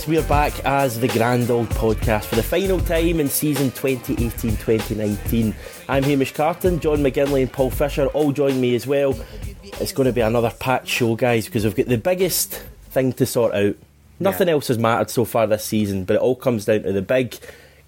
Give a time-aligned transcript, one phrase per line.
[0.00, 4.56] Yes, we're back as the Grand Auld Podcast for the final time in season 2018
[4.56, 5.54] 2019.
[5.90, 9.14] I'm Hamish Carton, John McGinley, and Paul Fisher all join me as well.
[9.62, 13.26] It's going to be another packed show, guys, because we've got the biggest thing to
[13.26, 13.76] sort out.
[14.18, 14.54] Nothing Yeah.
[14.54, 17.36] else has mattered so far this season, but it all comes down to the big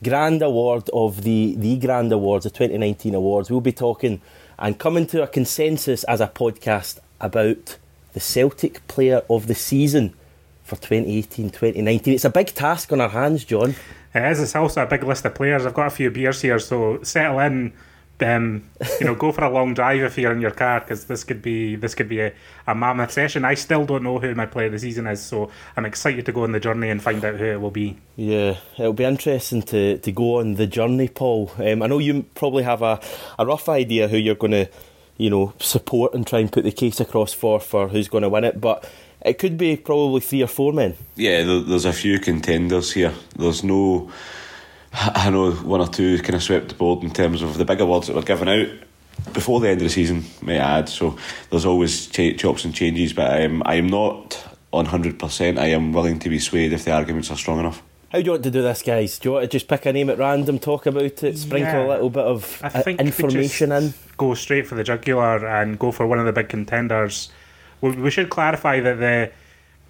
[0.04, 3.50] grand award of the, the Grand Awards, the 2019 awards.
[3.50, 4.20] We'll be talking
[4.58, 7.78] and coming to a consensus as a podcast about
[8.12, 10.12] the Celtic player of the season
[10.64, 12.14] for 2018 2019.
[12.14, 13.74] It's a big task on our hands, John.
[14.14, 14.40] It is.
[14.40, 15.64] It's also a big list of players.
[15.64, 17.72] I've got a few beers here, so settle in.
[18.20, 21.24] Um, you know, go for a long drive if you're in your car because this
[21.24, 22.32] could be this could be a,
[22.68, 23.44] a mammoth session.
[23.44, 26.32] I still don't know who my player of the season is, so I'm excited to
[26.32, 27.98] go on the journey and find out who it will be.
[28.14, 31.50] Yeah, it'll be interesting to, to go on the journey, Paul.
[31.58, 33.00] Um, I know you probably have a,
[33.40, 34.68] a rough idea who you're going to,
[35.16, 38.28] you know, support and try and put the case across for for who's going to
[38.28, 38.88] win it, but
[39.24, 40.94] it could be probably three or four men.
[41.16, 43.12] Yeah, there's a few contenders here.
[43.36, 44.10] There's no.
[44.94, 47.80] I know one or two kind of swept the board in terms of the big
[47.80, 48.68] awards that were given out
[49.32, 50.88] before the end of the season, may I add.
[50.88, 51.16] So
[51.50, 54.42] there's always ch- chops and changes, but um, I am not
[54.72, 55.58] on 100%.
[55.58, 57.82] I am willing to be swayed if the arguments are strong enough.
[58.10, 59.18] How do you want to do this, guys?
[59.18, 61.86] Do you want to just pick a name at random, talk about it, sprinkle Yeah.
[61.86, 64.12] a little bit of I think information just in?
[64.18, 67.30] Go straight for the jugular and go for one of the big contenders.
[67.82, 69.30] We, we should clarify that the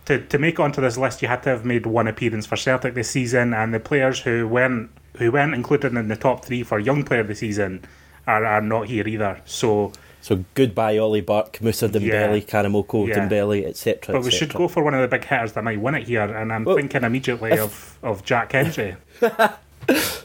[0.07, 2.95] to to make onto this list, you had to have made one appearance for Celtic
[2.95, 6.81] this season, and the players who weren't who weren't included in the top three for
[6.81, 7.85] young player of the season
[8.27, 9.41] are, are not here either.
[9.45, 12.47] So, So goodbye, Ollie Burke, Moussa Dembele, Yeah.
[12.53, 13.17] Karamoko Yeah.
[13.29, 14.15] Dembele, etc.
[14.15, 16.23] but we should go for one of the big hitters that might win it here,
[16.23, 18.97] and I'm Well, thinking immediately if- of of Jack Hendry.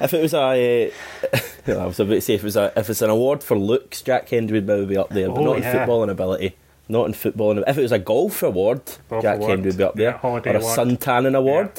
[0.00, 1.36] If it was a, uh,
[1.80, 4.02] I was about to say if it was a, if it's an award for looks,
[4.02, 5.72] Jack Hendry would maybe be up there, but Oh, not in yeah.
[5.72, 6.56] football and ability.
[6.92, 7.52] Not in football.
[7.52, 10.28] And if it was a golf award, Golf Jack award, would be up there, yeah,
[10.28, 10.74] or a award.
[10.74, 11.70] sun tanning award,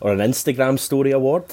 [0.00, 1.44] or an Instagram story award.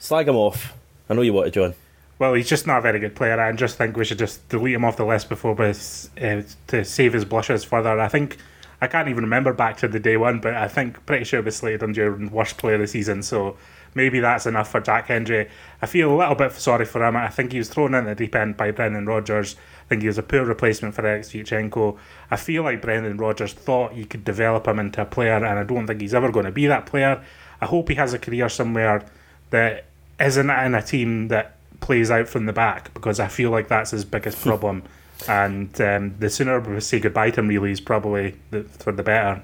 [0.00, 0.74] Slag him off.
[1.08, 1.74] I know you want it, John.
[2.18, 3.40] Well, he's just not a very good player.
[3.40, 6.84] I just think we should just delete him off the list before we, uh, to
[6.84, 8.00] save his blushes further.
[8.00, 8.38] I think
[8.80, 11.44] I can't even remember back to the day one, but I think pretty sure it
[11.44, 13.22] was slated on your worst player of the season.
[13.22, 13.56] So
[13.94, 15.48] maybe that's enough for Jack Hendry.
[15.80, 17.16] I feel a little bit sorry for him.
[17.16, 19.56] I think he was thrown in the deep end by Brendan Rodgers.
[19.84, 21.96] I think he was a poor replacement for Alex Sviatchenko.
[22.30, 25.64] I feel like Brendan Rodgers thought he could develop him into a player, and I
[25.64, 27.22] don't think he's ever going to be that player.
[27.60, 29.06] I hope he has a career somewhere
[29.50, 29.86] that
[30.20, 33.92] isn't in a team that plays out from the back because I feel like that's
[33.92, 34.82] his biggest problem.
[35.26, 39.02] And um, the sooner we say goodbye to him, really, is probably the, for the
[39.02, 39.42] better.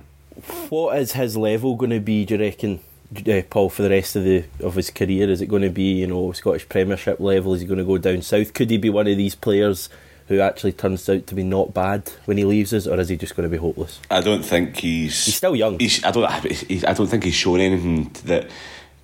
[0.69, 2.25] What is his level going to be?
[2.25, 2.81] Do you reckon,
[3.27, 5.29] uh, Paul, for the rest of the of his career?
[5.29, 7.55] Is it going to be you know Scottish Premiership level?
[7.55, 8.55] Is he going to go down south?
[8.55, 9.89] Could he be one of these players
[10.29, 13.17] who actually turns out to be not bad when he leaves us, or is he
[13.17, 14.01] just going to be hopeless?
[14.11, 15.25] I don't think he's.
[15.25, 15.79] He's still young.
[15.79, 16.31] He's, I don't.
[16.45, 18.49] He's, I don't think he's shown anything that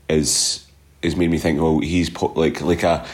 [0.09, 0.67] is
[1.03, 1.61] has made me think.
[1.61, 3.07] Well, he's po- like like a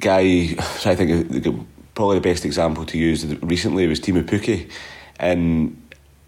[0.00, 0.20] guy.
[0.84, 4.70] I think probably the best example to use recently was Teemu Pukki,
[5.18, 5.81] and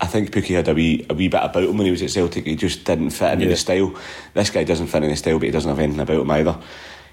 [0.04, 2.10] I think Pukki had a wee a wee bit about him when he was at
[2.10, 2.44] Celtic.
[2.44, 3.50] He just didn't fit into Yeah.
[3.52, 3.94] the style.
[4.34, 6.56] This guy doesn't fit in the style, but he doesn't have anything about him either.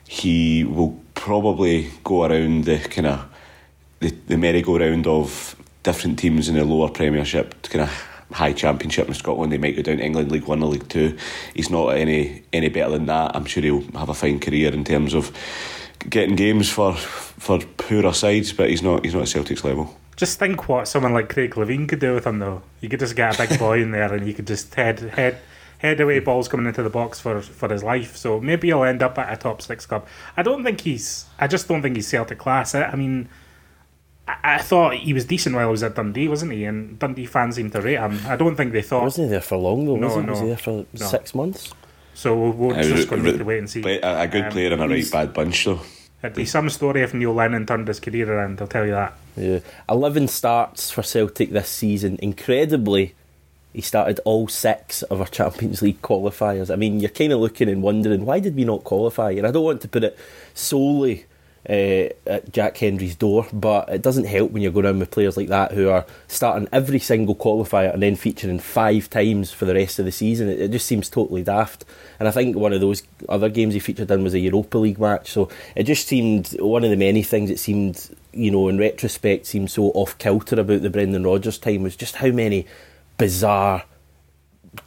[0.08, 3.26] He will probably go around the kind of
[4.00, 9.14] the, the merry-go-round of different teams in the lower Premiership, kind of high Championship in
[9.14, 9.52] Scotland.
[9.54, 11.18] They might go down to England League One or League Two.
[11.56, 13.36] He's not any any better than that.
[13.36, 15.32] I'm sure he'll have a fine career in terms of
[16.10, 19.96] getting games for for poorer sides, but he's not he's not at Celtic's level.
[20.16, 22.62] Just think what someone like Craig Levein could do with him, though.
[22.80, 25.38] You could just get a big boy in there and you could just head head
[25.80, 28.16] head away balls coming into the box for, for his life.
[28.16, 30.06] So maybe he'll end up at a top six club.
[30.38, 31.26] I don't think he's.
[31.40, 32.76] I just don't think he's Celtic class.
[32.76, 33.30] I, I mean.
[34.28, 36.66] I I thought he was decent while he was at Dundee, wasn't he?
[36.66, 38.20] And Dundee fans seemed to rate him.
[38.28, 39.96] I don't think they thought Wasn't he there for long though?
[39.96, 40.30] No, was, he?
[40.30, 41.06] was he there for No.
[41.08, 41.74] six months?
[42.14, 42.36] so.
[42.38, 43.82] We'll, we're just going to have to wait and see.
[43.82, 45.80] But a, a good Um, player and a right bad bunch, though.
[46.24, 48.62] It'd be some story if Neil Lennon turned his career around.
[48.62, 49.14] I'll tell you that.
[49.36, 49.60] Yeah,
[49.90, 52.20] eleven starts for Celtic this season.
[52.22, 53.16] Incredibly,
[53.74, 56.72] he started all six of our Champions League qualifiers.
[56.72, 59.32] I mean, you're kind of looking and wondering why did we not qualify?
[59.32, 60.18] And I don't want to put it
[60.54, 61.26] solely
[61.72, 65.38] uh, at Jack Hendry's door, but it doesn't help when you're going around with players
[65.38, 69.74] like that who are starting every single qualifier and then featuring five times for the
[69.74, 70.50] rest of the season.
[70.50, 71.86] It, it just seems totally daft.
[72.20, 75.00] And I think one of those other games he featured in was a Europa League
[75.00, 75.32] match.
[75.32, 79.46] So it just seemed one of the many things it seemed, you know, in retrospect,
[79.46, 82.68] seemed so off kilter about the Brendan Rodgers time was just how many
[83.18, 83.86] bizarre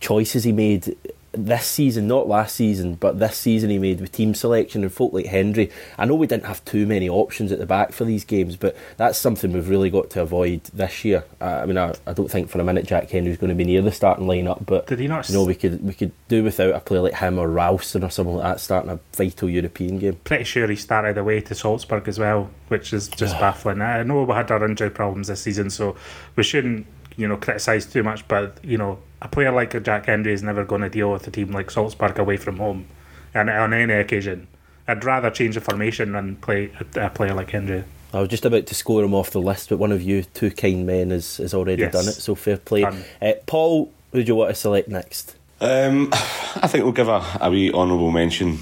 [0.00, 0.96] choices he made
[1.36, 5.12] this season, not last season, but this season he made with team selection and folk
[5.12, 5.70] like Hendry.
[5.98, 8.76] I know we didn't have too many options at the back for these games, but
[8.96, 11.24] that's something we've really got to avoid this year.
[11.40, 13.64] Uh, I mean, I, I, don't think for a minute Jack Hendry's going to be
[13.64, 15.28] near the starting lineup, but did he not?
[15.28, 18.10] You know, we could we could do without a player like him or Ralston or
[18.10, 20.18] something like that starting a vital European game.
[20.24, 23.80] Pretty sure he started away to Salzburg as well, which is just baffling.
[23.80, 25.96] I know we had our injury problems this season, so
[26.36, 26.86] we shouldn't
[27.16, 30.64] you know criticise too much, but you know a player like Jack Hendry is never
[30.64, 32.86] going to deal with a team like Salzburg away from home,
[33.32, 34.48] and on any occasion.
[34.86, 37.84] I'd rather change the formation than play a, a player like Hendry.
[38.12, 40.50] I was just about to score him off the list, but one of you two
[40.50, 41.92] kind men has, has already yes.
[41.92, 42.84] done it, so fair play.
[42.84, 45.36] Uh, Paul, who do you want to select next?
[45.60, 48.58] Um, I think we'll give a, a wee honourable mention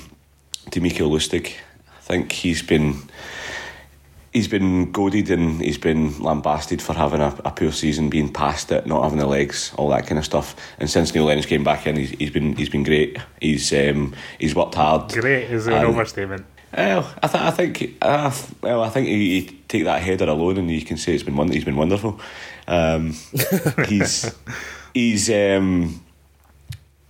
[0.71, 1.53] to Mikael Lustig.
[1.89, 3.03] I think he's been
[4.33, 8.73] he's been goaded and he's been lambasted for having a, a, poor season, being past
[8.73, 10.57] it, not having the legs, all that kind of stuff.
[10.79, 13.19] And since Neil Lennon's came back in, he's, he's been he's been great.
[13.41, 15.13] He's um, he's worked hard.
[15.13, 16.47] Great is an overstatement.
[16.75, 18.33] Well, I, th- I think uh,
[18.63, 21.37] well, I think you, you, take that header alone, and you can say it's been
[21.37, 21.51] one.
[21.51, 22.19] he's been wonderful.
[22.67, 23.15] Um,
[23.89, 24.35] he's
[24.95, 26.03] he's um,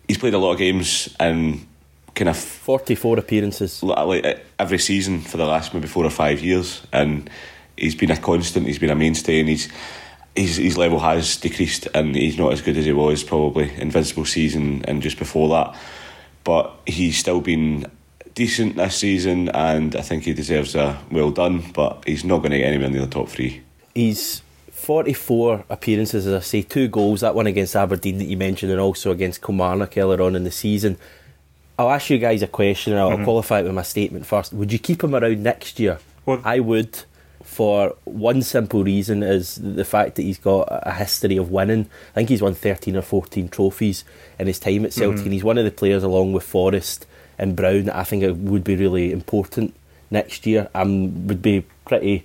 [0.08, 1.66] he's played a lot of games and
[2.14, 3.82] kind of 44 appearances.
[3.82, 7.28] Like every season for the last maybe four or five years and
[7.76, 9.68] he's been a constant he's been a mainstay and he's
[10.36, 14.24] his, his level has decreased and he's not as good as he was probably invincible
[14.24, 15.76] season and just before that.
[16.44, 17.86] But he's still been
[18.34, 22.52] decent this season and I think he deserves a well done but he's not going
[22.52, 23.62] to get anywhere near the top three.
[23.94, 28.72] He's 44 appearances as I say two goals that one against Aberdeen that you mentioned
[28.72, 30.98] and also against Kilmarnock earlier on in the season
[31.78, 33.24] I'll ask you guys a question and I'll mm-hmm.
[33.24, 34.52] qualify it with my statement first.
[34.52, 35.98] Would you keep him around next year?
[36.26, 37.04] Well, I would
[37.42, 41.88] for one simple reason is the fact that he's got a history of winning.
[42.12, 44.04] I think he's won 13 or 14 trophies
[44.38, 45.24] in his time at Celtic mm-hmm.
[45.24, 47.06] and he's one of the players along with Forrest
[47.38, 49.74] and Brown that I think it would be really important
[50.10, 50.68] next year.
[50.74, 52.24] I would be pretty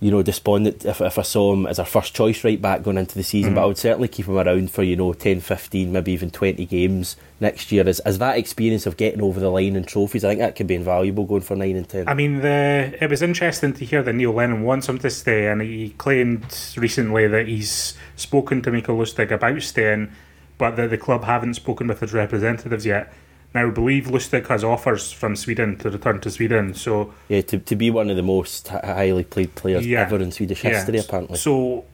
[0.00, 2.96] you know, despondent if, if I saw him as our first choice right back going
[2.96, 3.56] into the season, mm-hmm.
[3.56, 6.64] but I would certainly keep him around for, you know, 10, 15, maybe even 20
[6.64, 10.24] games next year as, as that experience of getting over the line and trophies.
[10.24, 12.08] I think that could be invaluable going for 9 and 10.
[12.08, 15.48] I mean, the it was interesting to hear that Neil Lennon wants him to stay,
[15.48, 16.46] and he claimed
[16.78, 20.10] recently that he's spoken to Mikael Lustig about staying,
[20.56, 23.12] but that the club haven't spoken with his representatives yet.
[23.52, 26.72] Now, I believe Lustig has offers from Sweden to return to Sweden.
[26.74, 30.30] So yeah, to, to be one of the most highly played players yeah, ever in
[30.30, 30.70] Swedish yeah.
[30.70, 31.36] history, apparently.
[31.36, 31.84] So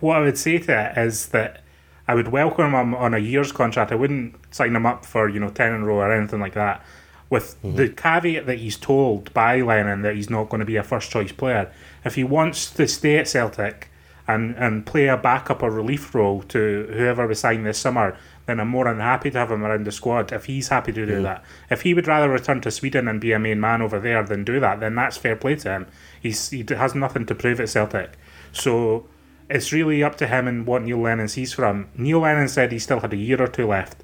[0.00, 1.62] what I would say to it is that
[2.08, 3.92] I would welcome him on a year's contract.
[3.92, 6.54] I wouldn't sign him up for you know ten in a row or anything like
[6.54, 6.84] that.
[7.28, 7.76] With mm-hmm.
[7.76, 11.12] the caveat that he's told by Lennon that he's not going to be a first
[11.12, 11.72] choice player.
[12.04, 13.88] If he wants to stay at Celtic
[14.26, 18.16] and, and play a backup or relief role to whoever we sign this summer,
[18.50, 21.06] then I'm more than happy to have him around the squad if he's happy to
[21.06, 21.22] do mm.
[21.22, 21.44] that.
[21.70, 24.44] If he would rather return to Sweden and be a main man over there than
[24.44, 25.86] do that, then that's fair play to him.
[26.20, 28.18] He's he has nothing to prove at Celtic,
[28.52, 29.06] so
[29.48, 31.88] it's really up to him and what Neil Lennon sees from him.
[31.96, 34.02] Neil Lennon said he still had a year or two left.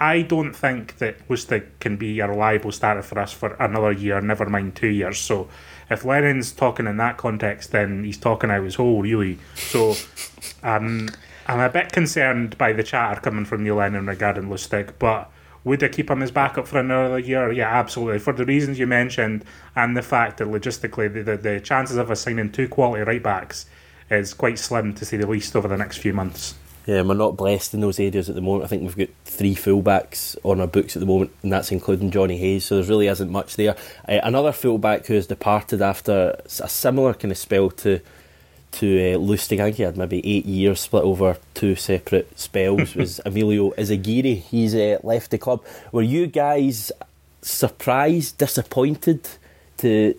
[0.00, 4.20] I don't think that Lustig can be a reliable starter for us for another year,
[4.20, 5.18] never mind two years.
[5.18, 5.48] So
[5.90, 9.38] if Lennon's talking in that context, then he's talking out his hole, really.
[9.56, 9.96] So
[10.62, 11.08] um,
[11.48, 15.30] I'm a bit concerned by the chatter coming from Neil Lennon regarding Lustig, but
[15.64, 17.50] would I keep him as backup for another year?
[17.50, 18.18] Yeah, absolutely.
[18.18, 22.10] For the reasons you mentioned and the fact that logistically the, the, the chances of
[22.10, 23.64] us signing two quality right backs
[24.10, 26.54] is quite slim to say the least over the next few months.
[26.84, 28.64] Yeah, we're not blessed in those areas at the moment.
[28.64, 32.10] I think we've got three fullbacks on our books at the moment, and that's including
[32.10, 32.66] Johnny Hayes.
[32.66, 33.76] So there really isn't much there.
[34.06, 38.00] Uh, another fullback who has departed after a similar kind of spell to
[38.72, 39.60] to uh, Lustig.
[39.60, 42.94] I think he had maybe eight years split over two separate spells.
[42.96, 44.36] was Emilio Izaguirre.
[44.40, 45.64] He's uh, left the club.
[45.92, 46.92] Were you guys
[47.42, 49.28] surprised, disappointed
[49.78, 50.14] to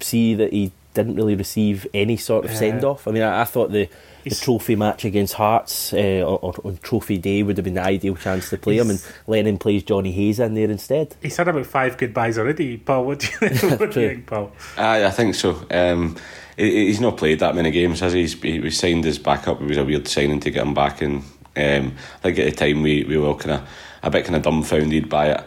[0.00, 3.08] see that he didn't really receive any sort of send off?
[3.08, 3.88] I mean, I, I thought the
[4.24, 8.16] the trophy match against Hearts uh, or, on Trophy Day would have been the ideal
[8.16, 11.14] chance to play him, and Lennon plays Johnny Hayes in there instead.
[11.20, 13.04] He's had about five goodbyes already, Paul.
[13.04, 14.52] What do you, what do you think, Paul?
[14.76, 15.66] I, I think so.
[15.70, 16.16] Um,
[16.56, 18.26] he's not played that many games, has he?
[18.26, 19.60] he was signed as backup.
[19.60, 21.22] It was a weird signing to get him back, and
[21.56, 23.68] um, I think at the time we, we were all kind of
[24.02, 25.44] a bit kind of dumbfounded by it,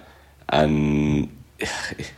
[0.49, 1.29] and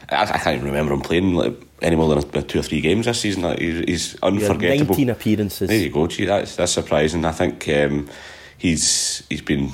[0.10, 3.06] I, I can't even remember him playing like, any more than two or three games
[3.06, 3.44] this season.
[3.44, 4.96] Like, he's, he's unforgettable.
[4.96, 5.70] Nineteen appearances.
[5.70, 7.26] There you go, gee, that's that's surprising.
[7.26, 8.10] I think um,
[8.58, 9.72] he's he's been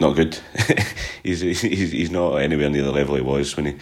[0.00, 0.38] not good.
[1.22, 1.60] he's, he's
[1.92, 3.76] he's not anywhere near the level he was when he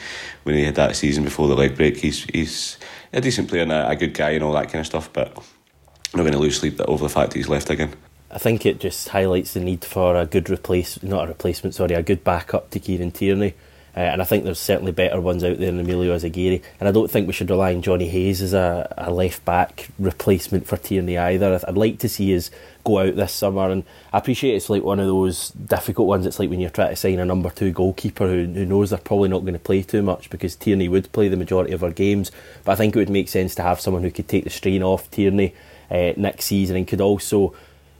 [0.45, 1.99] when he had that season before the leg break.
[1.99, 2.79] He's he's
[3.13, 5.37] a decent player and a, a good guy and all that kind of stuff, but
[5.37, 7.95] I'm not going to lose sleep over the fact that he's left again.
[8.31, 11.95] I think it just highlights the need for a good replace, not a replacement, sorry,
[11.95, 13.55] a good backup to Kieran Tierney.
[13.97, 16.63] Uh, and I think there's certainly better ones out there than Emilio Izaguirre.
[16.79, 19.89] And I don't think we should rely on Johnny Hayes as a, a left back
[19.99, 21.59] replacement for Tierney either.
[21.67, 22.51] I'd like to see us
[22.85, 23.71] go out this summer.
[23.71, 26.27] And I appreciate it's like one of those difficult ones.
[26.27, 28.99] It's like when you're trying to sign a number two goalkeeper who, who knows they're
[28.99, 31.91] probably not going to play too much because Tierney would play the majority of our
[31.91, 32.31] games.
[32.65, 34.83] But I think it would make sense to have someone who could take the strain
[34.83, 35.55] off Tierney
[35.91, 37.55] uh, next season and could also,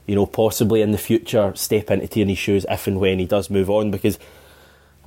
[0.05, 3.49] you know, possibly in the future step into Tierney's shoes if and when he does
[3.49, 4.19] move on because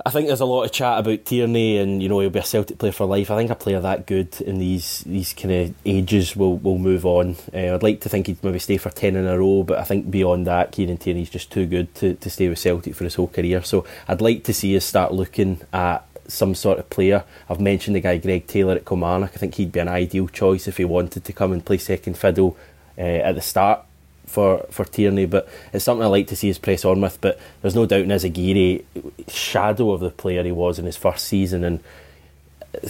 [0.05, 2.43] I think there's a lot of chat about Tierney and you know he'll be a
[2.43, 3.29] Celtic player for life.
[3.29, 7.05] I think a player that good in these these kind of ages will will move
[7.05, 7.35] on.
[7.53, 9.83] Uh, I'd like to think he'd maybe stay for ten in a row, but I
[9.83, 13.15] think beyond that, Kieran Tierney's just too good to, to stay with Celtic for his
[13.15, 13.61] whole career.
[13.63, 17.23] So I'd like to see us start looking at some sort of player.
[17.49, 19.31] I've mentioned the guy Greg Taylor at Kilmarnock.
[19.35, 22.17] I think he'd be an ideal choice if he wanted to come and play second
[22.17, 22.57] fiddle
[22.97, 23.85] uh, at the start
[24.25, 27.19] for, for Tierney, but it's something I like to see us press on with.
[27.21, 28.83] But there's no doubt in Izaguirre,
[29.27, 31.83] shadow of the player he was in his first season, and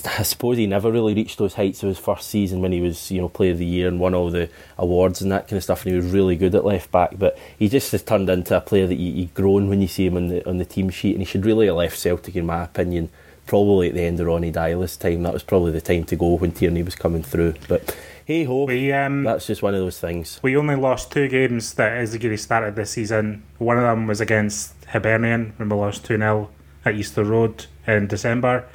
[0.06, 3.10] I suppose he never really reached those heights of his first season when he was,
[3.10, 4.48] you know, Player of the Year and won all the
[4.78, 5.84] awards and that kind of stuff.
[5.84, 8.62] And he was really good at left back, but he just has turned into a
[8.62, 11.14] player that you, you grown when you see him on the on the team sheet.
[11.14, 13.10] And he should really have left Celtic, in my opinion,
[13.48, 15.24] probably at the end of Ronny Deila's time.
[15.24, 17.56] That was probably the time to go when Tierney was coming through.
[17.68, 17.98] But
[18.32, 20.40] hey ho, We um, that's just one of those things.
[20.42, 23.44] we only lost two games that Izaguirre started this season.
[23.58, 26.50] One of them was against Hibernian when we lost 2 0
[26.86, 28.66] at Easter Road in December,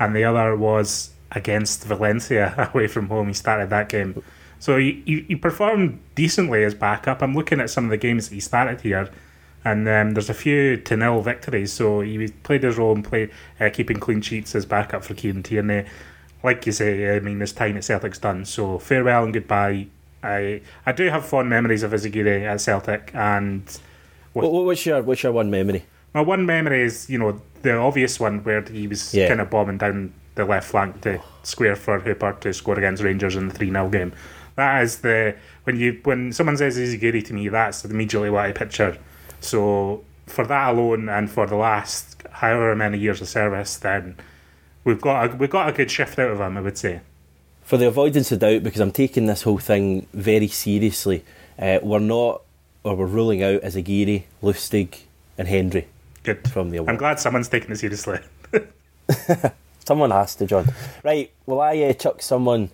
[0.00, 3.28] and the other was against Valencia away from home.
[3.28, 4.20] He started that game.
[4.58, 7.22] So he, he, he performed decently as backup.
[7.22, 9.10] I'm looking at some of the games that he started here,
[9.64, 11.72] and um, there's a few to nil victories.
[11.72, 13.30] So he played his role and played
[13.60, 15.84] uh, keeping clean sheets as backup for Kieran Tierney.
[16.44, 18.44] Like you say, I mean, his time at Celtic's done.
[18.44, 19.86] So farewell and goodbye.
[20.22, 23.62] I I do have fond memories of Izaguirre at Celtic, and
[24.32, 25.84] What, what's your what's your one memory?
[26.14, 29.28] my one memory is you know the obvious one where he was Yeah.
[29.28, 31.24] kind of bombing down the left flank to oh.
[31.42, 34.12] square for Hooper to score against Rangers in the three 0 game.
[34.56, 35.34] That is the
[35.64, 38.96] when you when someone says Izaguirre to me, that's immediately what I picture.
[39.40, 44.16] So for that alone, and for the last however many years of service, then
[44.84, 46.56] we've got a, we've got a good shift out of him.
[46.56, 47.00] I would say.
[47.62, 51.24] For the avoidance of doubt, because I'm taking this whole thing very seriously,
[51.58, 52.42] uh, we're not,
[52.82, 54.98] or we're ruling out Izaguirre, Lustig,
[55.38, 55.86] and Hendry
[56.24, 56.46] Good.
[56.50, 58.18] from the I'm glad someone's taking it seriously.
[59.86, 60.66] Someone has to, John.
[61.02, 62.70] Right, will I uh, chuck someone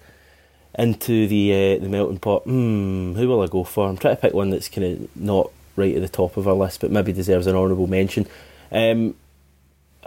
[0.78, 2.44] into the uh, the melting pot?
[2.44, 3.88] Hmm, who will I go for?
[3.88, 6.54] I'm trying to pick one that's kind of not right at the top of our
[6.54, 8.26] list, but maybe deserves an honourable mention.
[8.70, 9.16] Um,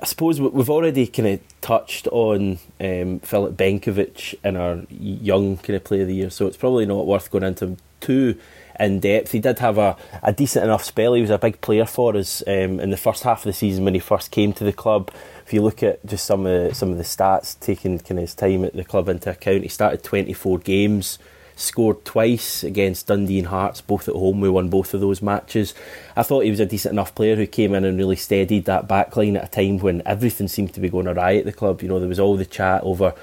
[0.03, 5.55] I suppose we- we've already kind of touched on um, Filip Benkovic in our young
[5.55, 8.36] kind of player of the year, so it's probably not worth going into too
[8.77, 9.31] in depth.
[9.31, 11.13] He did have a, a decent enough spell.
[11.13, 13.86] He was a big player for us um, in the first half of the season
[13.86, 15.10] when he first came to the club.
[15.45, 18.24] If you look at just some of the, some of the stats, taking kind of
[18.24, 21.17] his time at the club into account, he started 24 games,
[21.55, 24.41] scored twice against Dundee and Hearts, both at home.
[24.41, 25.74] We won both of those matches.
[26.15, 28.88] I thought he was a decent enough player who came in and really steadied that
[28.88, 31.81] back line at a time when everything seemed to be going awry at the club.
[31.81, 33.13] You know, there was all the chat over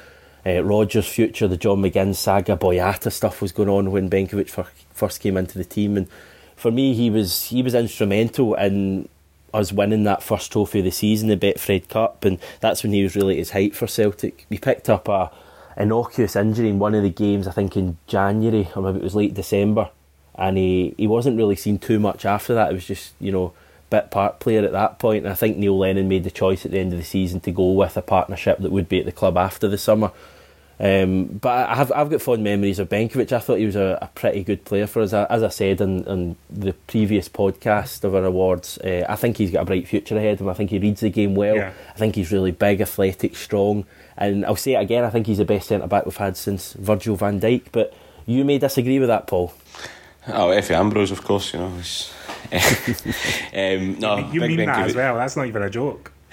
[0.47, 4.67] uh, Rodgers' future, the John McGinn saga, Boyata stuff was going on when Benkovic fir-
[4.91, 6.09] first came into the team, and
[6.57, 9.09] for me, he was he was instrumental in
[9.53, 13.03] us winning that first trophy of the season, the Betfred Cup, and that's when he
[13.03, 14.47] was really at his height for Celtic.
[14.49, 15.31] We picked up a
[15.81, 19.15] innocuous injury in one of the games, I think in January or maybe it was
[19.15, 19.91] late December,
[20.37, 22.71] and he he wasn't really seen too much after that.
[22.71, 23.53] It was just you know
[23.91, 25.25] bit part player at that point.
[25.25, 27.51] and I think Neil Lennon made the choice at the end of the season to
[27.51, 30.13] go with a partnership that would be at the club after the summer.
[30.79, 33.33] Um, but I have I've got fond memories of Benkovic.
[33.33, 35.13] I thought he was a, a pretty good player for us.
[35.13, 39.51] As I said in, in the previous podcast of our awards, uh, I think he's
[39.51, 40.49] got a bright future ahead of him.
[40.49, 41.57] I think he reads the game well.
[41.57, 41.73] Yeah.
[41.95, 43.85] I think he's really big, athletic, strong,
[44.21, 45.03] and I'll say it again.
[45.05, 47.63] I think he's the best centre back we've had since Virgil van Dijk.
[47.73, 47.93] But
[48.27, 49.53] you may disagree with that, Paul.
[50.29, 51.73] Oh, Efe Ambrose, of course, you know.
[51.79, 52.13] it's-
[53.55, 55.17] um, no, you Big mean that Benkovic- as well?
[55.17, 56.13] That's not even a joke.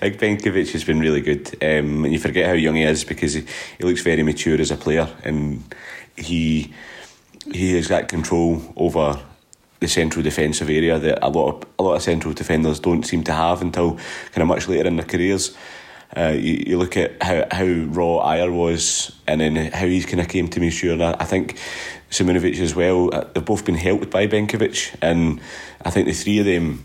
[0.00, 1.48] Big Benkovic has been really good.
[1.62, 3.44] Um, and you forget how young he is because he,
[3.78, 5.62] he looks very mature as a player and
[6.16, 6.72] he
[7.52, 9.18] he has got control over
[9.80, 13.22] the central defensive area that a lot of a lot of central defenders don't seem
[13.24, 13.92] to have until
[14.32, 15.56] kind of much later in their careers.
[16.16, 20.20] Uh, you, you look at how, how raw Ajer was and then how he kind
[20.20, 20.92] of came to mature.
[20.94, 21.58] And I, I think
[22.10, 23.14] Simunovic as well.
[23.14, 25.40] uh, They've both been helped by Benkovic, and
[25.84, 26.84] I think the three of them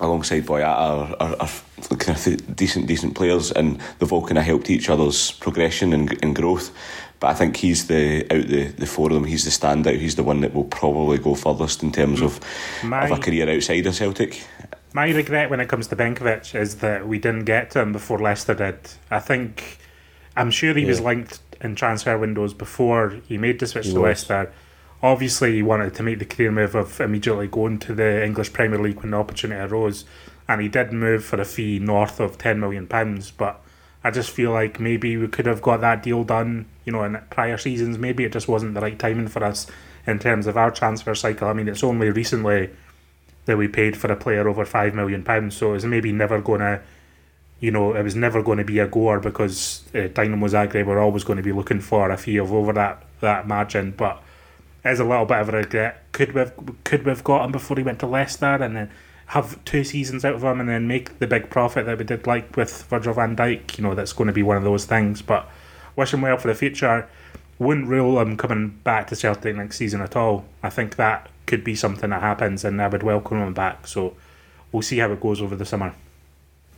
[0.00, 4.44] alongside Boyata are, are, are kind of decent decent players, and they've all kind of
[4.44, 6.70] helped each other's progression and, and growth.
[7.20, 9.24] But I think he's the out the, the four of them.
[9.24, 9.98] He's the standout.
[10.00, 12.40] He's the one that will probably go furthest in terms of
[12.82, 14.44] My- of a career outside of Celtic.
[14.96, 18.18] My regret when it comes to Benkovic is that we didn't get to him before
[18.18, 18.78] Leicester did.
[19.10, 19.76] I think
[20.34, 24.00] I'm sure he was linked in transfer windows before he made the switch He to
[24.00, 24.08] was.
[24.08, 24.54] Leicester.
[25.02, 28.78] Obviously, he wanted to make the career move of immediately going to the English Premier
[28.78, 30.06] League when the opportunity arose,
[30.48, 33.30] and he did move for a fee north of ten million pounds.
[33.30, 33.60] But
[34.02, 37.20] I just feel like maybe we could have got that deal done, you know, in
[37.28, 37.98] prior seasons.
[37.98, 39.66] Maybe it just wasn't the right timing for us
[40.06, 41.48] in terms of our transfer cycle.
[41.48, 42.70] I mean, it's only recently
[43.46, 45.56] that we paid for a player over five million pounds.
[45.56, 46.82] So it was maybe never to,
[47.60, 51.00] you know, it was never going to be a goer because uh, Dinamo Zagreb were
[51.00, 53.92] always going to be looking for a fee of over that that margin.
[53.92, 54.22] But
[54.82, 56.12] there's a little bit of a regret.
[56.12, 56.52] Could we've
[56.84, 58.90] could we've got him before he went to Leicester and then
[59.26, 62.26] have two seasons out of him and then make the big profit that we did
[62.26, 63.78] like with Virgil van Dijk.
[63.78, 65.22] You know, that's going to be one of those things.
[65.22, 65.48] But
[65.96, 67.08] wish him well for the future.
[67.58, 70.44] Wouldn't rule him coming back to Celtic next season at all.
[70.62, 73.86] I think that could be something that happens, and I would welcome him back.
[73.86, 74.14] So
[74.72, 75.94] we'll see how it goes over the summer.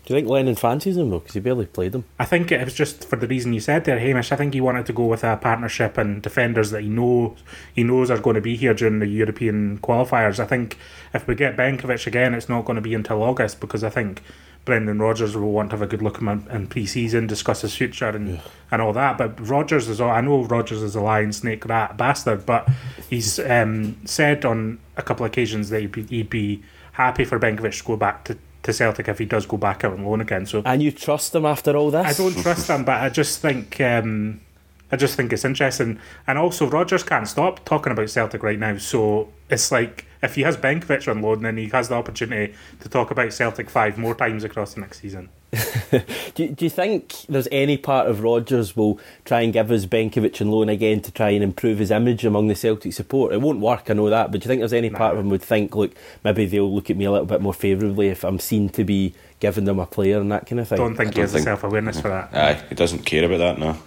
[0.09, 1.19] Do you think Lennon fancies him though?
[1.19, 2.05] Because he barely played him.
[2.19, 4.33] I think it was just for the reason you said there, Hamish.
[4.33, 7.37] I think he wanted to go with a partnership and defenders that he knows
[7.75, 10.41] he knows are going to be here during the European qualifiers.
[10.41, 10.79] I think
[11.13, 14.23] if we get Benkovic again, it's not going to be until August because I think
[14.65, 17.75] Brendan Rodgers will want to have a good look at him in pre-season, discuss his
[17.75, 19.17] future and and all that.
[19.17, 22.69] But Rodgers is all, I know Rodgers is a lion, snake, rat, bastard, but
[23.09, 26.63] he's um, said on a couple of occasions that he'd be, he'd be
[26.93, 29.95] happy for Benkovic to go back to, to Celtic if he does go back out
[29.95, 30.45] on loan again.
[30.45, 32.05] So And you trust him after all this?
[32.05, 34.41] I don't trust him, but I just think um,
[34.91, 35.99] I just think it's interesting.
[36.27, 38.79] And also, Rodgers can't stop talking about Celtic right now.
[38.79, 42.89] So it's like if he has Benkovic on loan, then he has the opportunity to
[42.89, 45.29] talk about Celtic five more times across the next season.
[46.35, 49.87] Do, you- do you think there's any part of Rodgers will try and give us
[49.87, 53.33] Benkovic and loan again to try and improve his image among the Celtic support?
[53.33, 55.31] It won't work, I know that, but do you think there's any part of him
[55.31, 55.93] would think, look,
[56.25, 59.15] maybe they'll look at me a little bit more favourably if I'm seen to be
[59.41, 60.79] giving them a player and that kind of thing?
[60.79, 62.35] Don't think I he don't has the self awareness for that.
[62.35, 63.79] Aye, he doesn't care about that, no.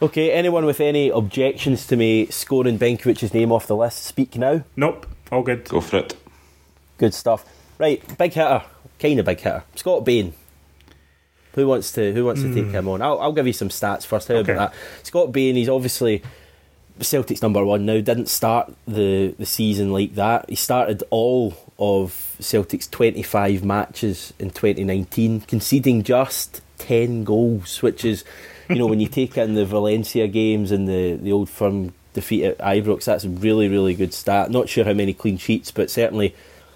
[0.00, 4.62] Okay, anyone with any objections to me scoring Benkovic's name off the list, speak now.
[4.76, 5.68] Nope, all good.
[5.68, 6.16] Go for it.
[6.98, 7.44] Good stuff.
[7.78, 8.62] Right, big hitter,
[9.00, 9.64] kind of big hitter.
[9.74, 10.34] Scott Bain.
[11.54, 12.70] Who wants to Who wants to take hmm.
[12.70, 13.02] him on?
[13.02, 14.28] I'll, I'll give you some stats first.
[14.28, 14.52] How Okay.
[14.52, 15.06] about that?
[15.06, 15.56] Scott Bain.
[15.56, 16.22] He's obviously
[17.00, 18.00] Celtic's number one now.
[18.00, 20.48] Didn't start the the season like that.
[20.48, 27.82] He started all of Celtic's twenty five matches in twenty nineteen, conceding just ten goals,
[27.82, 28.24] which is,
[28.74, 32.44] you know, when you take in the Valencia games and the the old firm defeat
[32.44, 34.50] at Ibrox, that's a really really good stat.
[34.50, 36.34] Not sure how many clean sheets, but certainly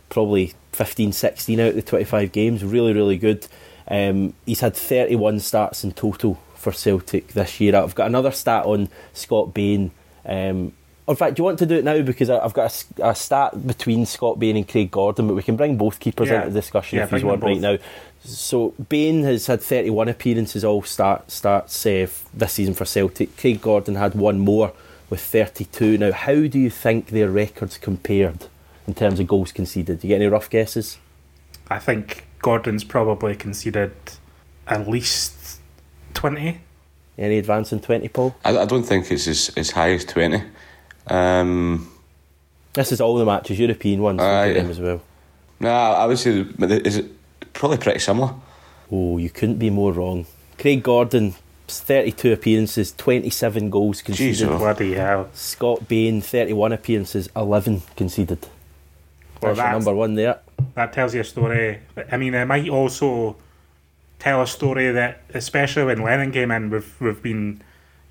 [0.08, 2.64] probably 15, 16 out of the 25 games.
[2.64, 3.46] Really, really good.
[3.88, 7.74] Um, he's had 31 starts in total for Celtic this year.
[7.76, 9.90] I've got another stat on Scott Bain.
[10.24, 10.72] Um,
[11.08, 12.00] in fact, do you want to do it now?
[12.02, 15.76] Because I've got a stat between Scott Bain and Craig Gordon, but we can bring
[15.76, 16.42] both keepers Yeah.
[16.42, 17.78] into the discussion Yeah, if you want right now.
[18.22, 18.30] Both.
[18.30, 23.36] So Bain has had 31 appearances, all start starts uh, this season for Celtic.
[23.36, 24.72] Craig Gordon had one more
[25.10, 25.98] with 32.
[25.98, 28.46] Now, how do you think their records compared
[28.86, 30.00] in terms of goals conceded?
[30.00, 30.98] Do you get any rough guesses?
[31.68, 33.92] I think Gordon's probably conceded
[34.66, 35.60] at least
[36.14, 36.60] 20.
[37.18, 38.34] Any advance in 20, Paul?
[38.44, 40.42] I, I don't think it's as, as high as 20.
[41.08, 41.90] Um,
[42.72, 44.48] This is all the matches, European ones, Aye.
[44.48, 45.02] look at them as well.
[45.60, 47.06] no, I would say, but is it
[47.52, 48.34] probably pretty similar?
[48.90, 50.26] Oh, you couldn't be more wrong.
[50.58, 51.34] Craig Gordon,
[51.68, 54.36] 32 appearances, 27 goals conceded.
[54.36, 54.58] Jeez, oh.
[54.58, 55.28] Bloody hell.
[55.32, 58.38] Scott Bain, 31 appearances, 11 conceded.
[59.40, 60.38] Well, That's that's- number one there.
[60.74, 61.80] that tells you a story.
[62.10, 63.36] I mean, it might also
[64.18, 67.60] tell a story that, especially when Lennon came in, we've we've been,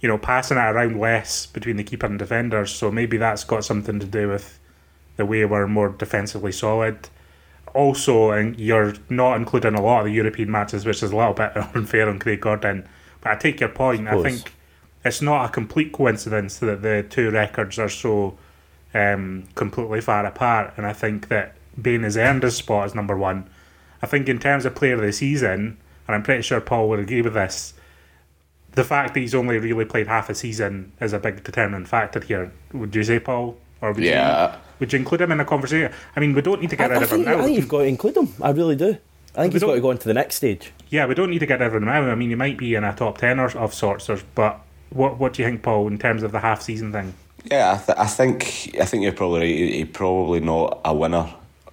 [0.01, 2.71] you know, passing it around less between the keeper and defenders.
[2.71, 4.59] So maybe that's got something to do with
[5.15, 7.07] the way we're more defensively solid.
[7.73, 11.33] Also, and you're not including a lot of the European matches, which is a little
[11.33, 12.87] bit unfair on Craig Gordon.
[13.21, 14.07] But I take your point.
[14.07, 14.53] I think
[15.05, 18.37] it's not a complete coincidence that the two records are so
[18.93, 20.73] um, completely far apart.
[20.77, 23.49] And I think that Bain has earned his spot as number one.
[24.01, 26.99] I think in terms of player of the season, and I'm pretty sure Paul would
[26.99, 27.73] agree with this,
[28.73, 32.19] the fact that he's only really played half a season is a big determinant factor
[32.19, 32.51] here.
[32.73, 33.57] Would you say, Paul?
[33.81, 34.51] Or would Yeah.
[34.53, 35.91] you would you include him in a conversation?
[36.15, 37.43] I mean, we don't need to get I, rid I of him think, I now.
[37.43, 38.33] think you've got to include him.
[38.41, 38.97] I really do.
[39.35, 40.71] I think We he's got to go on to the next stage.
[40.89, 42.01] Yeah, we don't need to get rid of him now.
[42.09, 45.19] I mean, he might be in a top ten or of sorts, or, but what
[45.19, 47.13] what do you think, Paul, in terms of the half season thing?
[47.49, 49.47] Yeah, I, th- I think I think you're probably right.
[49.55, 51.27] He- He's probably not a winner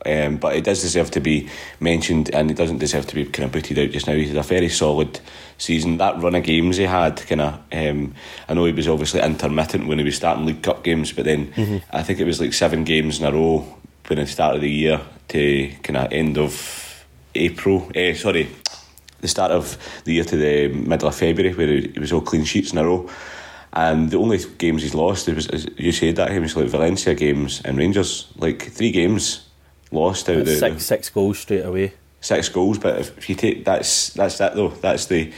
[0.07, 1.49] Um, but it does deserve to be
[1.81, 4.15] mentioned, and it doesn't deserve to be kind of booted out just now.
[4.15, 5.19] He's a very solid
[5.59, 5.99] season.
[5.99, 8.15] That run of games he had, kind of, um,
[8.49, 11.53] I know he was obviously intermittent when he was starting League Cup games, but then
[11.53, 11.79] mm-hmm.
[11.95, 15.01] I think it was like seven games in a row when it started the year
[15.29, 17.91] to kind of end of April.
[17.95, 18.49] Eh, sorry,
[19.21, 22.45] the start of the year to the middle of February, where he was all clean
[22.45, 23.09] sheets in a row.
[23.73, 26.69] And the only games he's lost, it was as you said that he was like
[26.69, 29.47] Valencia games and Rangers, like three games
[29.91, 31.93] lost out the six six goals straight away.
[32.21, 34.69] Six goals, but if, if you take that's that's that though.
[34.69, 35.33] That's the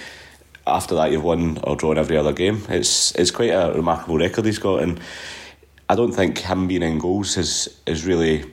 [0.67, 2.63] after that you've won or drawn every other game.
[2.69, 5.01] It's it's quite a remarkable record he's got, and
[5.89, 8.45] I don't think him being in goals is is really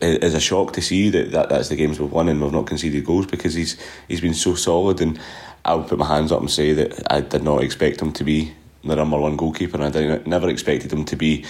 [0.00, 2.66] is a shock to see that, that that's the games we've won and we've not
[2.66, 3.76] conceded goals because he's
[4.08, 5.18] he's been so solid and
[5.64, 8.52] I'll put my hands up and say that I did not expect him to be
[8.84, 11.44] the number one goalkeeper and I never expected him to be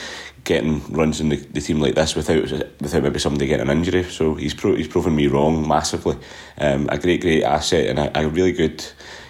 [0.44, 4.04] getting runs in the, the team like this without without maybe somebody getting an injury.
[4.04, 6.16] So he's pro, he's proven me wrong massively.
[6.59, 8.85] Um, a great great asset and a, a really good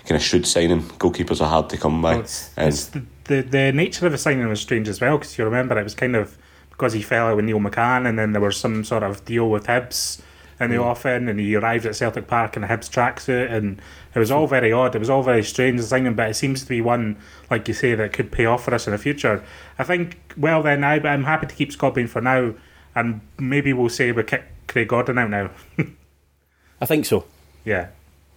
[0.05, 0.83] kind of should signing.
[0.83, 2.14] Goalkeepers are hard to come by.
[2.14, 5.38] Well, it's, it's the, the, the nature of the signing was strange as well because
[5.38, 6.37] you remember it was kind of
[6.70, 9.48] because he fell out with Neil McCann, and then there was some sort of deal
[9.48, 10.20] with Hibs
[10.64, 10.85] in the mm.
[10.85, 13.81] offing, and he arrived at Celtic Park in a Hibs tracksuit, and
[14.14, 14.94] it was all very odd.
[14.94, 17.16] It was all very strange designing, but it seems to be one,
[17.50, 19.44] like you say, that could pay off for us in the future.
[19.79, 22.55] I think, well, then I, I'm happy to keep Scott Bain for now,
[22.94, 25.50] and maybe we'll say we kick Craig Gordon out now.
[26.81, 27.24] I think so.
[27.64, 27.88] Yeah.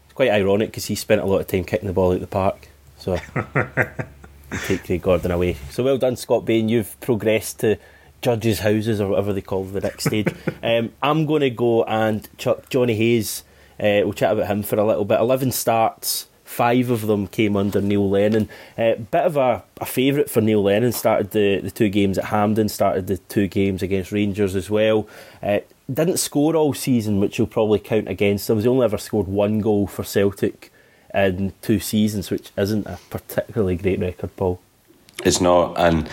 [0.05, 2.27] It's quite ironic because he spent a lot of time kicking the ball out the
[2.27, 3.17] park, so
[4.65, 5.57] take Craig Gordon away.
[5.71, 6.69] So well done, Scott Bain.
[6.69, 7.77] You've progressed to
[8.21, 10.33] judges' houses or whatever they call the next stage.
[10.63, 13.43] um, I'm going to go and chuck Johnny Hayes.
[13.79, 15.19] Uh, we'll chat about him for a little bit.
[15.19, 18.49] 11 starts, five of them came under Neil Lennon.
[18.77, 20.91] A uh, bit of a, a favourite for Neil Lennon.
[20.91, 25.07] Started the, the two games at Hampden, started the two games against Rangers as well.
[25.43, 25.59] Uh,
[25.91, 28.57] didn't score all season, which you'll probably count against him.
[28.57, 30.71] He's only ever scored one goal for Celtic
[31.13, 34.59] in two seasons, which isn't a particularly great record, Paul.
[35.23, 36.09] It's not, and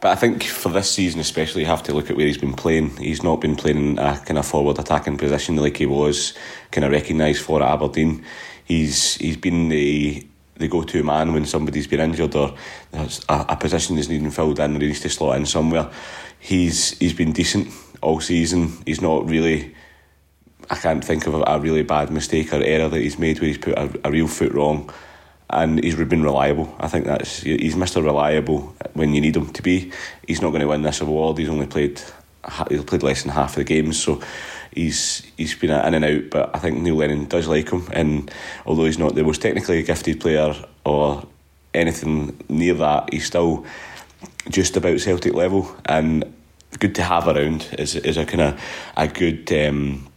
[0.00, 2.54] but I think for this season, especially, you have to look at where he's been
[2.54, 2.96] playing.
[2.96, 6.34] He's not been playing in a kind of forward attacking position like he was
[6.70, 8.24] kind of recognised for at Aberdeen.
[8.64, 10.24] He's he's been the
[10.56, 12.54] the go to man when somebody's been injured or
[12.92, 15.90] a, a position is needing filled in or he needs to slot in somewhere.
[16.38, 17.68] He's he's been decent
[18.00, 18.72] all season.
[18.86, 19.74] He's not really.
[20.70, 23.48] I can't think of a, a really bad mistake or error that he's made where
[23.48, 24.92] he's put a, a real foot wrong
[25.50, 26.74] and he's been reliable.
[26.78, 28.02] I think that's he's Mr.
[28.02, 29.92] Reliable when you need him to be.
[30.26, 31.38] He's not going to win this award.
[31.38, 32.00] He's only played
[32.68, 34.20] he's played less than half of the games, so
[34.72, 36.30] he's he's been in and out.
[36.30, 38.30] But I think Neil Lennon does like him, and
[38.66, 41.26] although he's not the most technically gifted player or
[41.74, 43.64] anything near that, he's still
[44.48, 46.34] just about Celtic level and
[46.78, 47.68] good to have around.
[47.78, 48.62] Is is a kind of
[48.96, 49.52] a good.
[49.52, 50.08] Um,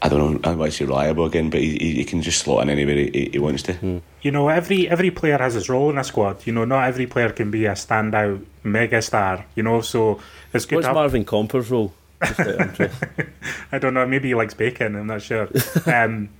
[0.00, 0.50] I don't know.
[0.50, 3.30] I want to say reliable again, but he, he can just slot in anywhere he,
[3.32, 3.74] he wants to.
[3.74, 4.02] Mm.
[4.22, 6.46] You know, every every player has his role in a squad.
[6.46, 9.44] You know, not every player can be a standout mega star.
[9.54, 10.20] You know, so
[10.52, 10.76] it's good.
[10.76, 10.94] What's have...
[10.94, 11.92] Marvin Compper's role?
[12.20, 14.06] I don't know.
[14.06, 14.96] Maybe he likes bacon.
[14.96, 15.48] I'm not sure.
[15.86, 16.30] um,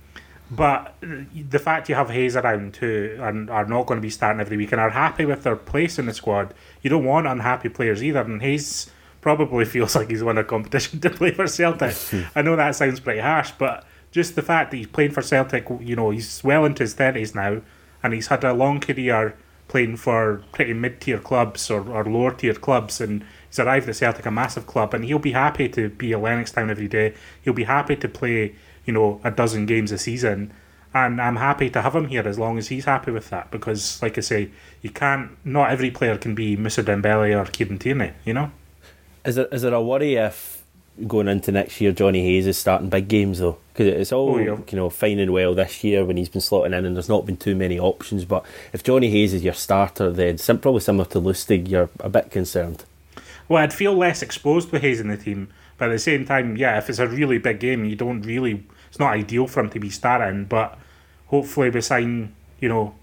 [0.51, 4.41] but the fact you have Hayes around too and are not going to be starting
[4.41, 7.69] every week and are happy with their place in the squad, you don't want unhappy
[7.69, 8.21] players either.
[8.21, 8.89] And Hayes
[9.21, 11.95] probably feels like he's won a competition to play for Celtic.
[12.35, 15.67] I know that sounds pretty harsh, but just the fact that he's playing for Celtic,
[15.79, 17.61] you know, he's well into his 30s now,
[18.01, 19.35] and he's had a long career
[19.67, 23.95] playing for pretty mid tier clubs or, or lower tier clubs, and he's arrived at
[23.95, 27.13] Celtic, a massive club, and he'll be happy to be at Lennoxtown every day.
[27.41, 28.55] He'll be happy to play,
[28.85, 30.51] you know, a dozen games a season.
[30.91, 34.01] And I'm happy to have him here as long as he's happy with that because,
[34.01, 34.49] like I say,
[34.81, 35.37] you can't.
[35.45, 38.51] Not every player can be Moussa Dembele or Kieran Tierney, you know.
[39.25, 40.63] Is there is there a worry if
[41.07, 43.57] going into next year Johnny Hayes is starting big games though?
[43.73, 44.57] Because it's all oh, yeah.
[44.69, 47.25] you know fine and well this year when he's been slotting in and there's not
[47.25, 48.25] been too many options.
[48.25, 52.09] But if Johnny Hayes is your starter, then some, probably similar to Lustig, you're a
[52.09, 52.85] bit concerned.
[53.47, 56.55] Well, I'd feel less exposed with Hayes in the team, but at the same time,
[56.55, 58.63] yeah, if it's a really big game, you don't really.
[58.89, 60.77] It's not ideal for him to be starting, but
[61.27, 62.95] hopefully we sign you know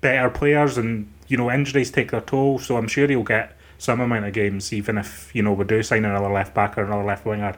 [0.00, 2.58] better players and you know injuries take their toll.
[2.58, 5.82] So I'm sure he'll get some amount of games, even if you know we do
[5.82, 7.54] sign another left back or another left winger,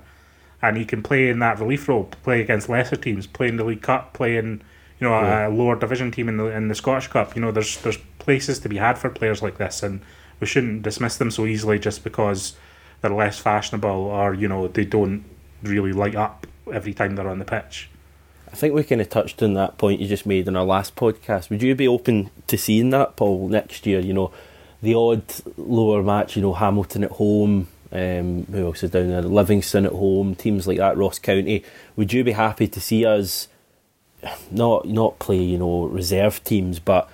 [0.63, 3.65] and he can play in that relief role, play against lesser teams, play in the
[3.65, 4.63] League Cup, play in
[5.01, 5.49] you know yeah.
[5.49, 7.35] a, lower division team in the in the Scottish Cup.
[7.35, 10.01] You know, there's there's places to be had for players like this, and
[10.39, 12.55] we shouldn't dismiss them so easily just because
[13.01, 15.25] they're less fashionable or you know they don't
[15.63, 17.89] really light up every time they're on the pitch.
[18.53, 20.97] I think we kind of touched on that point you just made in our last
[20.97, 21.51] podcast.
[21.51, 24.01] Would you be open to seeing that, Paul, next year?
[24.01, 24.33] You know,
[24.83, 25.23] the odd
[25.57, 29.23] lower match, you know, Hamilton at home, Um, who else is down there?
[29.23, 31.65] Livingston at home, teams like that, Ross County.
[31.97, 33.49] Would you be happy to see us
[34.51, 37.11] not not play, you know, reserve teams, but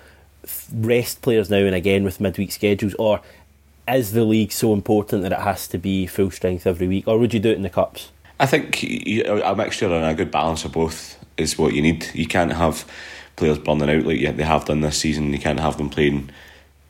[0.71, 3.21] rest players now and again with midweek schedules, or
[3.87, 7.17] is the league so important that it has to be full strength every week, or
[7.17, 8.11] would you do it in the cups?
[8.39, 12.05] I think a mixture and a good balance of both is what you need.
[12.13, 12.85] You can't have
[13.35, 15.33] players burning out like they have done this season.
[15.33, 16.29] You can't have them playing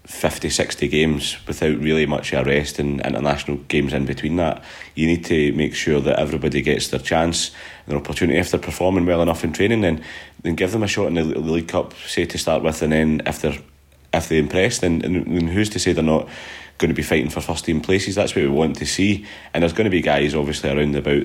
[0.07, 4.63] 50, 60 games without really much rest and international games in between that.
[4.95, 7.51] You need to make sure that everybody gets their chance,
[7.87, 8.39] their opportunity.
[8.39, 10.03] If they're performing well enough in training, then
[10.43, 12.93] then give them a shot in the, the League Cup, say to start with, and
[12.93, 13.57] then if they're
[14.13, 16.29] if they impress, then, then who's to say they're not
[16.77, 18.15] going to be fighting for first team places?
[18.15, 19.25] That's what we want to see.
[19.53, 21.23] And there's going to be guys obviously around about,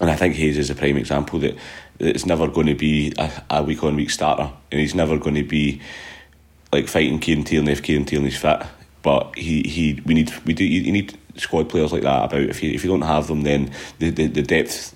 [0.00, 1.56] and I think Hayes is a prime example that
[1.98, 5.34] it's never going to be a, a week on week starter, and he's never going
[5.34, 5.80] to be
[6.72, 8.62] like fighting Kieran Tierney if Kieran Tierney's fit.
[9.02, 12.40] But he, he we need we do you need squad players like that about.
[12.40, 14.94] If you if you don't have them, then the the, the depth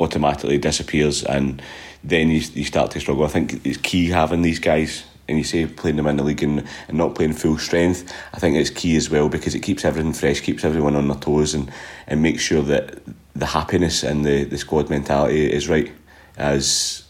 [0.00, 1.62] automatically disappears, and
[2.02, 3.24] then you, you start to struggle.
[3.24, 5.04] I think it's key having these guys.
[5.26, 8.38] And you say playing them in the league and, and not playing full strength, I
[8.38, 11.54] think it's key as well because it keeps everything fresh, keeps everyone on their toes,
[11.54, 11.72] and,
[12.06, 12.98] and makes sure that
[13.34, 15.90] the happiness and the, the squad mentality is right.
[16.36, 17.03] As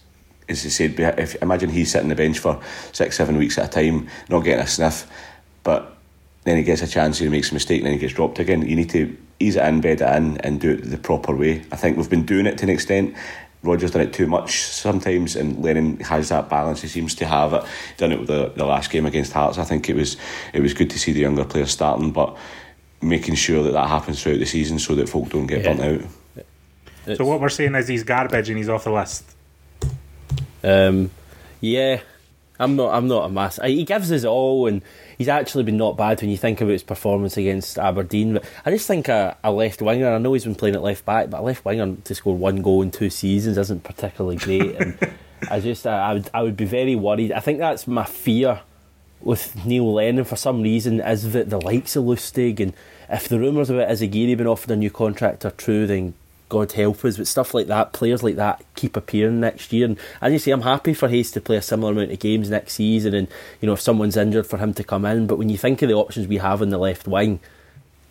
[0.49, 2.61] as he said, if imagine he's sitting the bench for
[2.93, 5.11] six, seven weeks at a time, not getting a sniff,
[5.63, 5.97] but
[6.45, 8.67] then he gets a chance, he makes a mistake, and then he gets dropped again.
[8.67, 11.65] You need to ease it in, bed it in, and do it the proper way.
[11.73, 13.15] I think we've been doing it to an extent.
[13.63, 16.83] Rodgers done it too much sometimes, and Lennon has that balance.
[16.83, 17.65] He seems to have it.
[17.97, 19.57] Done it with the, the last game against Hearts.
[19.57, 20.19] I think it was
[20.53, 22.37] it was good to see the younger players starting, but
[23.01, 25.75] making sure that that happens throughout the season so that folk don't get yeah.
[25.75, 26.45] burnt out.
[27.07, 29.34] It's, so what we're saying is he's garbage and he's off the list.
[30.65, 31.11] Um,
[31.61, 32.01] yeah,
[32.59, 32.95] I'm not.
[32.95, 33.59] I'm not a mass.
[33.63, 34.83] He gives us all, and
[35.19, 38.35] he's actually been not bad when you think about his performance against Aberdeen.
[38.35, 40.09] But I just think a, a left winger.
[40.13, 42.63] I know he's been playing at left back, but a left winger to score one
[42.63, 44.77] goal in two seasons isn't particularly great.
[44.77, 44.99] and
[45.51, 47.33] I just, I, I would, I would be very worried.
[47.33, 48.61] I think that's my fear
[49.21, 52.75] with Neil Lennon for some reason is that the likes of Lustig and
[53.09, 56.15] if the rumours about Izaguirre being offered a new contract are true, then
[56.49, 59.87] God help us, but stuff like that, players like that keep appearing next year.
[59.87, 62.51] And as you say, I'm happy for Hayes to play a similar amount of games
[62.51, 63.29] next season, and
[63.61, 65.27] you know if someone's injured, for him to come in.
[65.27, 67.41] But when you think of the options we have in the left wing,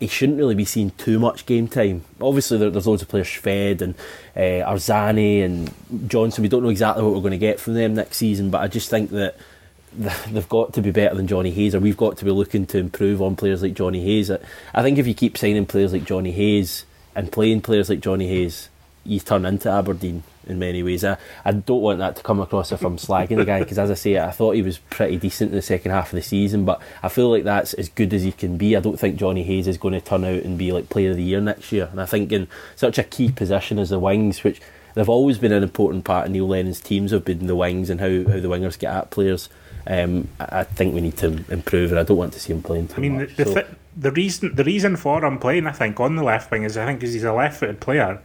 [0.00, 2.04] he shouldn't really be seeing too much game time.
[2.20, 3.94] Obviously, there, there's loads of players, Shved and
[4.36, 5.72] uh, Arzani and
[6.10, 6.42] Johnston.
[6.42, 8.68] We don't know exactly what we're going to get from them next season, but I
[8.68, 9.36] just think that
[9.92, 12.78] they've got to be better than Johnny Hayes, or we've got to be looking to
[12.78, 14.30] improve on players like Johnny Hayes.
[14.30, 18.28] I think if you keep signing players like Johnny Hayes and playing players like Johnny
[18.28, 18.68] Hayes,
[19.04, 21.04] you turn into Aberdeen in many ways.
[21.04, 23.90] I, I don't want that to come across if I'm slagging the guy because, as
[23.90, 26.64] I say, I thought he was pretty decent in the second half of the season,
[26.64, 28.76] but I feel like that's as good as he can be.
[28.76, 31.16] I don't think Johnny Hayes is going to turn out and be like Player of
[31.16, 31.88] the Year next year.
[31.90, 34.60] And I think in such a key position as the wings, which
[34.94, 38.00] they've always been an important part of Neil Lennon's teams, have been the wings and
[38.00, 39.48] how, how the wingers get at players.
[39.86, 42.88] Um, I think we need to improve, and I don't want to see him playing
[42.88, 43.36] too I mean, much.
[43.36, 43.54] The, the, so.
[43.54, 46.76] th- the reason the reason for him playing, I think, on the left wing is
[46.76, 48.20] I think because he's a left-footed player,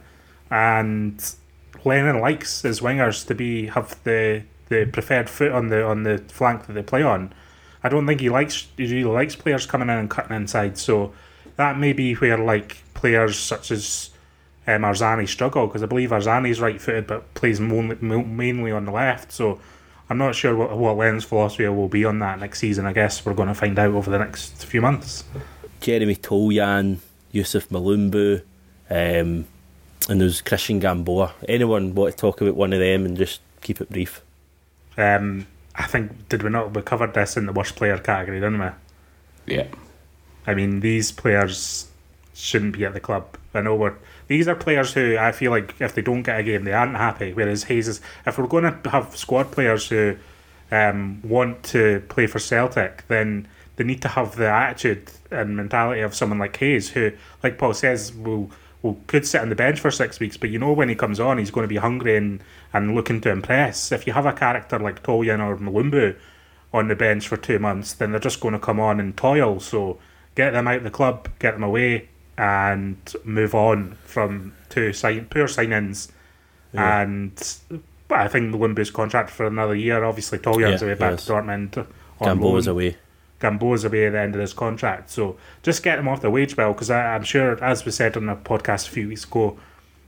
[0.50, 1.22] and
[1.84, 6.18] Lennon likes his wingers to be have the, the preferred foot on the on the
[6.28, 7.32] flank that they play on.
[7.82, 10.76] I don't think he likes he really likes players coming in and cutting inside.
[10.78, 11.12] So
[11.56, 14.10] that may be where like players such as
[14.66, 19.32] um, Arzani struggle because I believe Arzani's right-footed but plays mainly on the left.
[19.32, 19.60] So
[20.10, 22.84] I'm not sure what, what Lennon's philosophy will be on that next season.
[22.84, 25.24] I guess we're going to find out over the next few months.
[25.80, 26.98] Jeremy Toljan,
[27.32, 28.42] Youssouf Mulumbu,
[28.90, 29.46] um,
[30.08, 31.34] and there's Cristian Gamboa.
[31.48, 34.22] Anyone want to talk about one of them and just keep it brief?
[34.96, 38.60] Um, I think did we not we covered this in the worst player category, didn't
[38.60, 39.54] we?
[39.54, 39.66] Yeah.
[40.46, 41.88] I mean, these players
[42.34, 43.36] shouldn't be at the club.
[43.54, 43.94] I know we're
[44.26, 46.96] these are players who I feel like if they don't get a game, they aren't
[46.96, 47.32] happy.
[47.32, 50.16] Whereas Hayes is, if we're going to have squad players who
[50.70, 53.48] um, want to play for Celtic, then
[53.80, 57.12] they need to have the attitude and mentality of someone like Hayes, who,
[57.42, 58.50] like Paul says, will
[58.82, 61.18] will could sit on the bench for six weeks, but you know when he comes
[61.18, 62.42] on, he's going to be hungry and,
[62.74, 63.90] and looking to impress.
[63.90, 66.14] If you have a character like Toljan or Mulumbu
[66.74, 69.60] on the bench for two months, then they're just going to come on and toil.
[69.60, 69.98] So
[70.34, 75.24] get them out of the club, get them away, and move on from two sign
[75.30, 76.10] poor signings.
[76.74, 77.00] Yeah.
[77.00, 77.32] And
[78.10, 80.04] I think Mulumbu's contract for another year.
[80.04, 81.24] Obviously, Toljan's yeah, away back yes.
[81.24, 81.86] to Dortmund.
[82.20, 82.98] Gamboa's away.
[83.40, 85.10] Gamboa's away at the end of his contract.
[85.10, 88.26] So just get him off the wage bill because I'm sure, as we said on
[88.26, 89.58] the podcast a few weeks ago,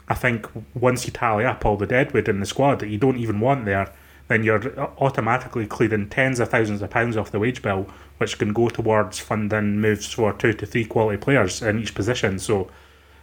[0.08, 3.16] I think once you tally up all the deadwood in the squad that you don't
[3.16, 3.90] even want there,
[4.28, 7.86] then you're automatically clearing tens of thousands of pounds off the wage bill,
[8.18, 12.38] which can go towards funding moves for two to three quality players in each position.
[12.38, 12.70] So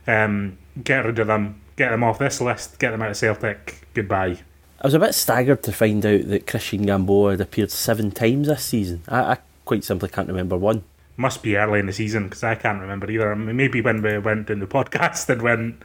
[0.07, 3.87] um, get rid of them, get them off this list, get them out of Celtic.
[3.93, 4.39] Goodbye.
[4.81, 8.47] I was a bit staggered to find out that Cristian Gamboa had appeared seven times
[8.47, 9.03] this season.
[9.09, 9.37] I, I
[9.69, 10.83] quite simply can't remember one.
[11.15, 13.31] Must be early in the season because I can't remember either.
[13.31, 15.77] I mean, maybe when we went in the podcast and when.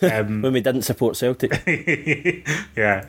[0.00, 1.52] Um, when we didn't support Celtic.
[2.74, 3.06] yeah.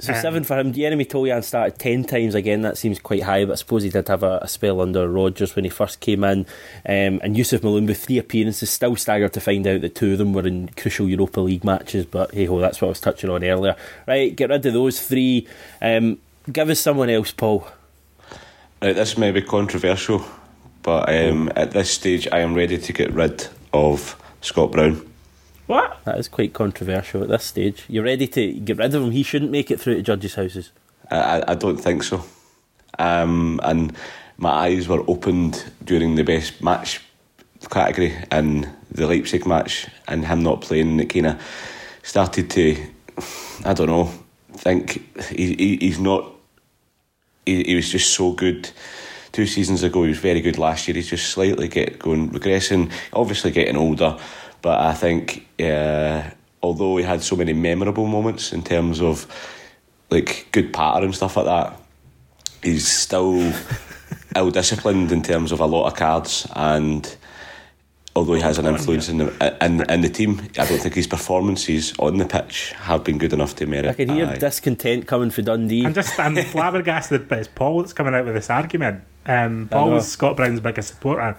[0.00, 0.72] So um, seven for him.
[0.72, 2.62] The Jeremy Toljan started ten times again.
[2.62, 5.54] That seems quite high, but I suppose he did have a, a spell under Rodgers
[5.54, 6.40] when he first came in.
[6.84, 10.32] Um, and Youssouf Mulumbu, three appearances, still staggered to find out that two of them
[10.32, 12.06] were in crucial Europa League matches.
[12.06, 13.76] But hey ho, that's what I was touching on earlier.
[14.06, 15.46] Right, get rid of those three.
[15.80, 16.18] Um,
[16.50, 17.68] give us someone else, Paul.
[18.80, 20.24] Right, this may be controversial,
[20.82, 25.04] but um, at this stage, I am ready to get rid of Scott Brown.
[25.66, 25.98] What?
[26.04, 27.84] That is quite controversial at this stage.
[27.88, 29.10] You're ready to get rid of him.
[29.10, 30.70] He shouldn't make it through to judges' houses.
[31.10, 32.24] I, I don't think so.
[33.00, 33.96] Um, and
[34.36, 37.00] my eyes were opened during the best match
[37.70, 41.00] category in the Leipzig match, and him not playing.
[41.00, 41.42] It kind of
[42.04, 42.76] started to,
[43.64, 44.12] I don't know,
[44.52, 46.32] think he, he he's not.
[47.48, 48.68] He, he was just so good
[49.32, 50.02] two seasons ago.
[50.02, 50.94] He was very good last year.
[50.94, 52.92] He's just slightly get going regressing.
[53.12, 54.18] Obviously getting older,
[54.60, 56.30] but I think uh,
[56.62, 59.26] although he had so many memorable moments in terms of
[60.10, 61.80] like good patter and stuff like that,
[62.62, 63.52] he's still
[64.36, 67.16] ill disciplined in terms of a lot of cards and
[68.18, 71.06] although he has an influence in the in, in the team, I don't think his
[71.06, 73.86] performances on the pitch have been good enough to merit.
[73.86, 75.86] I can hear discontent coming for Dundee.
[75.86, 79.04] I'm just I'm flabbergasted, but it's Paul that's coming out with this argument.
[79.24, 81.36] Um, Paul is Scott Brown's biggest supporter,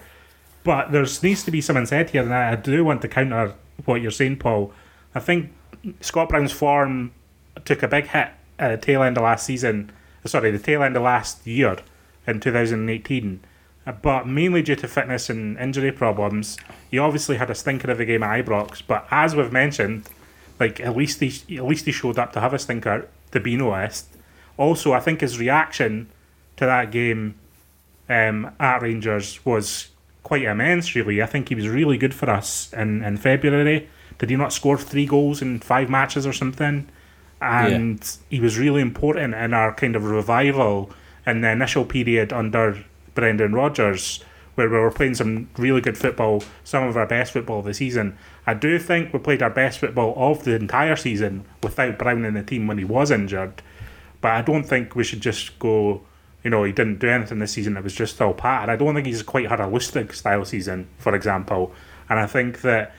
[0.64, 3.54] but there needs to be something said here, and I, I do want to counter
[3.84, 4.72] what you're saying, Paul.
[5.14, 5.52] I think
[6.00, 7.12] Scott Brown's form
[7.66, 9.92] took a big hit at the tail end of last season.
[10.24, 11.76] Sorry, the tail end of last year
[12.26, 13.40] in 2018
[13.92, 16.56] but mainly due to fitness and injury problems.
[16.90, 20.08] He obviously had a stinker of a game at Ibrox, but as we've mentioned,
[20.58, 23.08] like at least he at least he showed up to have a stinker.
[23.32, 24.08] To be honest,
[24.56, 26.08] also I think his reaction
[26.56, 27.36] to that game
[28.08, 29.88] um, at Rangers was
[30.22, 30.94] quite immense.
[30.94, 33.88] Really, I think he was really good for us in in February.
[34.18, 36.88] Did he not score three goals in five matches or something?
[37.40, 38.36] And yeah.
[38.36, 40.90] he was really important in our kind of revival
[41.26, 44.22] in the initial period under Brendan Rodgers,
[44.54, 47.74] where we were playing some really good football, some of our best football of the
[47.74, 48.16] season.
[48.46, 52.34] I do think we played our best football of the entire season without Brown in
[52.34, 53.62] the team when he was injured.
[54.20, 56.02] But I don't think we should just go,
[56.44, 58.68] you know, he didn't do anything this season, it was just all pat.
[58.68, 61.72] I don't think he's quite had a Lustig style season, for example.
[62.08, 62.94] And I think that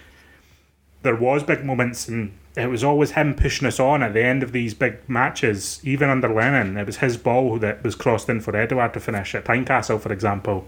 [1.03, 4.43] there was big moments and it was always him pushing us on at the end
[4.43, 6.77] of these big matches, even under Lennon.
[6.77, 10.11] It was his ball that was crossed in for Edouard to finish at Tynecastle, for
[10.11, 10.67] example.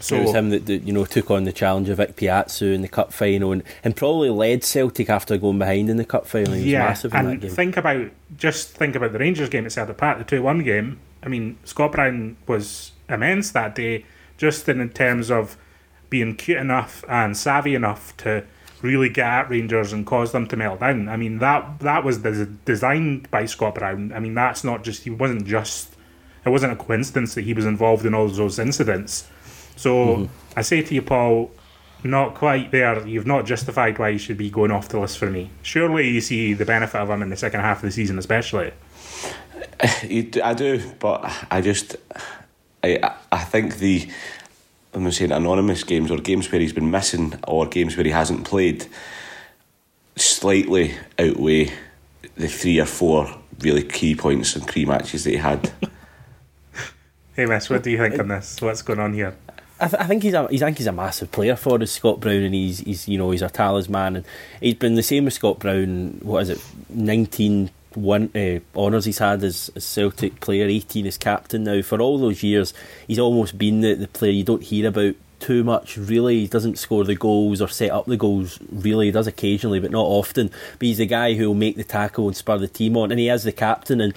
[0.00, 2.88] So it was him that, you know took on the challenge of Ikpeazu in the
[2.88, 6.52] cup final and, and probably led Celtic after going behind in the cup final.
[6.52, 10.24] He yeah, and think about just think about the Rangers game at Celtic Park, the
[10.24, 10.98] two one game.
[11.22, 14.04] I mean, Scott Brown was immense that day,
[14.36, 15.56] just in terms of
[16.10, 18.44] being cute enough and savvy enough to
[18.82, 21.08] really get at Rangers and cause them to melt down.
[21.08, 24.12] I mean that that was des- designed by Scott Brown.
[24.12, 25.94] I mean that's not just he wasn't just
[26.44, 29.28] it wasn't a coincidence that he was involved in all those incidents.
[29.76, 30.58] So mm-hmm.
[30.58, 31.50] I say to you, Paul,
[32.04, 33.06] not quite there.
[33.06, 35.50] You've not justified why he should be going off the list for me.
[35.62, 38.72] Surely you see the benefit of him in the second half of the season, especially.
[40.02, 41.96] You I do, but I just
[42.82, 44.08] I I think the
[44.96, 48.46] I'm saying anonymous games or games where he's been missing or games where he hasn't
[48.46, 48.86] played
[50.16, 51.70] slightly outweigh
[52.36, 53.28] the three or four
[53.60, 55.70] really key points and key matches that he had.
[57.36, 58.58] hey, Miss, what do you think on this?
[58.62, 59.36] What's going on here?
[59.78, 61.92] I, th- I, think he's a he's, I think he's a massive player for us,
[61.92, 64.24] Scott Brown, and he's he's you know he's a talisman, and
[64.62, 66.18] he's been the same with Scott Brown.
[66.22, 71.18] What is it, nineteen one uh, honours he's had as, as Celtic player, 18 as
[71.18, 71.82] captain now.
[71.82, 72.74] For all those years,
[73.06, 76.40] he's almost been the, the player you don't hear about too much, really.
[76.40, 79.06] He doesn't score the goals or set up the goals, really.
[79.06, 80.50] He does occasionally, but not often.
[80.78, 83.10] But he's the guy who will make the tackle and spur the team on.
[83.10, 84.14] And he is the captain, and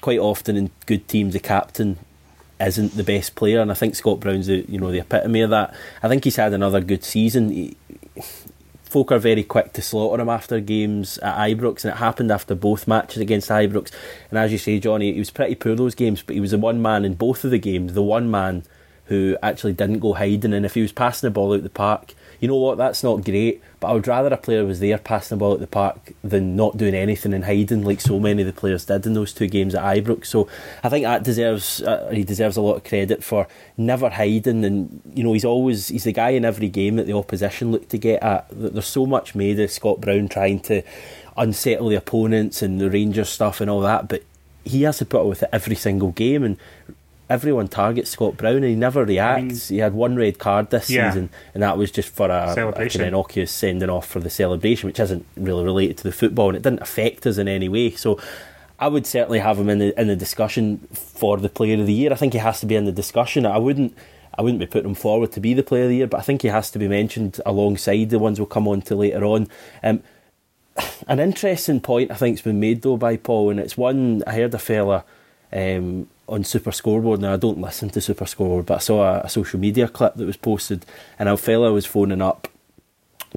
[0.00, 1.98] quite often in good teams, the captain
[2.60, 3.60] isn't the best player.
[3.60, 5.74] And I think Scott Brown's the you know the epitome of that.
[6.02, 7.50] I think he's had another good season.
[7.50, 7.76] He,
[8.88, 12.54] folk are very quick to slaughter him after games at Ibrox, and it happened after
[12.54, 13.92] both matches against Ibrox.
[14.30, 16.58] And as you say, Johnny, he was pretty poor those games, but he was the
[16.58, 18.64] one man in both of the games, the one man
[19.06, 20.52] who actually didn't go hiding.
[20.52, 23.24] And if he was passing the ball out the park, you know what, that's not
[23.24, 26.12] great, but I would rather a player was there passing the ball at the park
[26.22, 29.32] than not doing anything and hiding like so many of the players did in those
[29.32, 30.26] two games at Ibrox.
[30.26, 30.48] So
[30.84, 35.02] I think that deserves uh, he deserves a lot of credit for never hiding, and
[35.14, 37.98] you know he's always he's the guy in every game that the opposition look to
[37.98, 38.46] get at.
[38.50, 40.82] There's so much made of Scott Brown trying to
[41.36, 44.22] unsettle the opponents and the Rangers stuff and all that, but
[44.64, 46.56] he has to put up with it every single game and
[47.28, 49.70] everyone targets Scott Brown and he never reacts.
[49.70, 51.10] I mean, he had one red card this yeah.
[51.10, 55.00] season, and that was just for a, a innocuous sending off for the celebration, which
[55.00, 57.90] isn't really related to the football and it didn't affect us in any way.
[57.90, 58.18] So
[58.78, 61.92] I would certainly have him in the in the discussion for the Player of the
[61.92, 62.12] Year.
[62.12, 63.44] I think he has to be in the discussion.
[63.46, 63.96] I wouldn't.
[64.34, 66.22] I wouldn't be putting him forward to be the Player of the Year, but I
[66.22, 69.48] think he has to be mentioned alongside the ones we'll come on to later on.
[69.82, 70.00] Um,
[71.08, 74.54] an interesting point I think's been made though by Paul, and it's one I heard
[74.54, 75.04] a fella
[75.52, 77.20] um, on Super Scoreboard.
[77.20, 80.14] Now I don't listen to Super Scoreboard, but I saw a, a social media clip
[80.14, 80.84] that was posted,
[81.18, 82.48] and a fella was phoning up,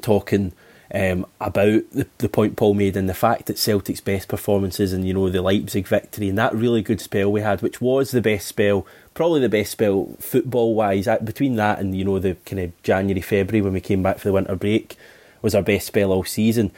[0.02, 0.54] talking
[0.94, 5.08] um, about the, the point Paul made and the fact that Celtic's best performances and
[5.08, 8.22] you know the Leipzig victory and that really good spell we had, which was the
[8.22, 11.08] best spell, probably the best spell football wise.
[11.24, 14.28] Between that and you know the kind of January February when we came back for
[14.28, 14.98] the winter break,
[15.42, 16.72] was our best spell all season.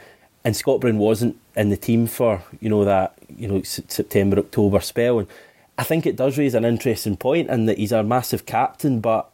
[0.44, 4.80] And Scott Brown wasn't in the team for you know that you know September October
[4.80, 5.28] spell and
[5.76, 9.30] I think it does raise an interesting point in that he's our massive captain, but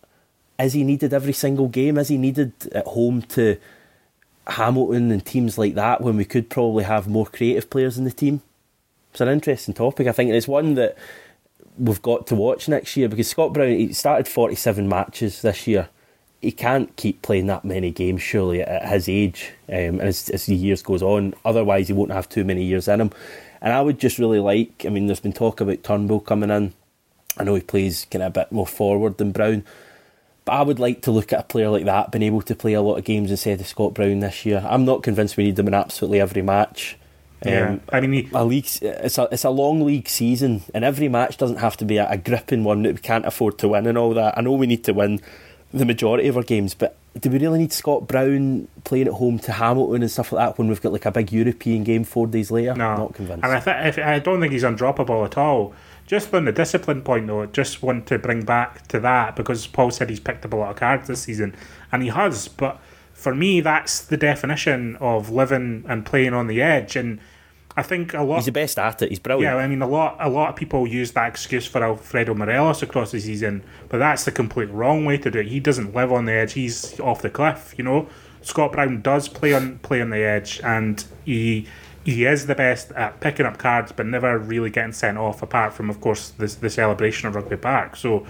[0.58, 1.98] is he needed every single game?
[1.98, 3.58] Is he needed at home to
[4.46, 8.10] Hamilton and teams like that when we could probably have more creative players in the
[8.10, 8.42] team?
[9.10, 10.96] It's an interesting topic, I think, and it's one that
[11.78, 15.88] we've got to watch next year because Scott Brown he started 47 matches this year.
[16.40, 20.54] He can't keep playing that many games, surely, at his age, um, as, as the
[20.54, 21.34] years goes on.
[21.44, 23.10] Otherwise, he won't have too many years in him.
[23.62, 26.72] And I would just really like, I mean, there's been talk about Turnbull coming in.
[27.36, 29.64] I know he plays kind of a bit more forward than Brown.
[30.44, 32.72] But I would like to look at a player like that being able to play
[32.72, 34.64] a lot of games instead of Scott Brown this year.
[34.66, 36.96] I'm not convinced we need them in absolutely every match.
[37.44, 38.66] Yeah, um, I mean, he, a league.
[38.82, 42.06] It's a it's a long league season, and every match doesn't have to be a,
[42.10, 44.36] a gripping one that we can't afford to win and all that.
[44.36, 45.22] I know we need to win
[45.72, 49.38] the majority of our games, but do we really need Scott Brown playing at home
[49.40, 52.26] to Hamilton and stuff like that when we've got like a big European game four
[52.26, 52.74] days later?
[52.74, 53.44] No, I'm not convinced.
[53.44, 55.74] And I th- I don't think he's undroppable at all.
[56.06, 59.90] Just on the discipline point, though, just want to bring back to that because Paul
[59.90, 61.54] said he's picked up a lot of cards this season,
[61.90, 62.46] and he has.
[62.48, 62.80] But
[63.12, 66.94] for me, that's the definition of living and playing on the edge.
[66.96, 67.20] And
[67.76, 68.36] I think a lot.
[68.36, 69.10] He's the best at it.
[69.10, 69.54] He's brilliant.
[69.54, 72.82] Yeah, I mean, a lot, a lot of people use that excuse for Alfredo Morelos
[72.82, 75.46] across the season, but that's the complete wrong way to do it.
[75.46, 76.54] He doesn't live on the edge.
[76.54, 77.74] He's off the cliff.
[77.78, 78.08] You know,
[78.42, 81.66] Scott Brown does play on play on the edge, and he
[82.04, 85.42] he is the best at picking up cards, but never really getting sent off.
[85.42, 87.94] Apart from, of course, the the celebration of Rugby Park.
[87.96, 88.26] So,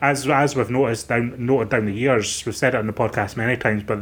[0.00, 3.36] as as we've noticed down noted down the years, we've said it on the podcast
[3.36, 4.00] many times, but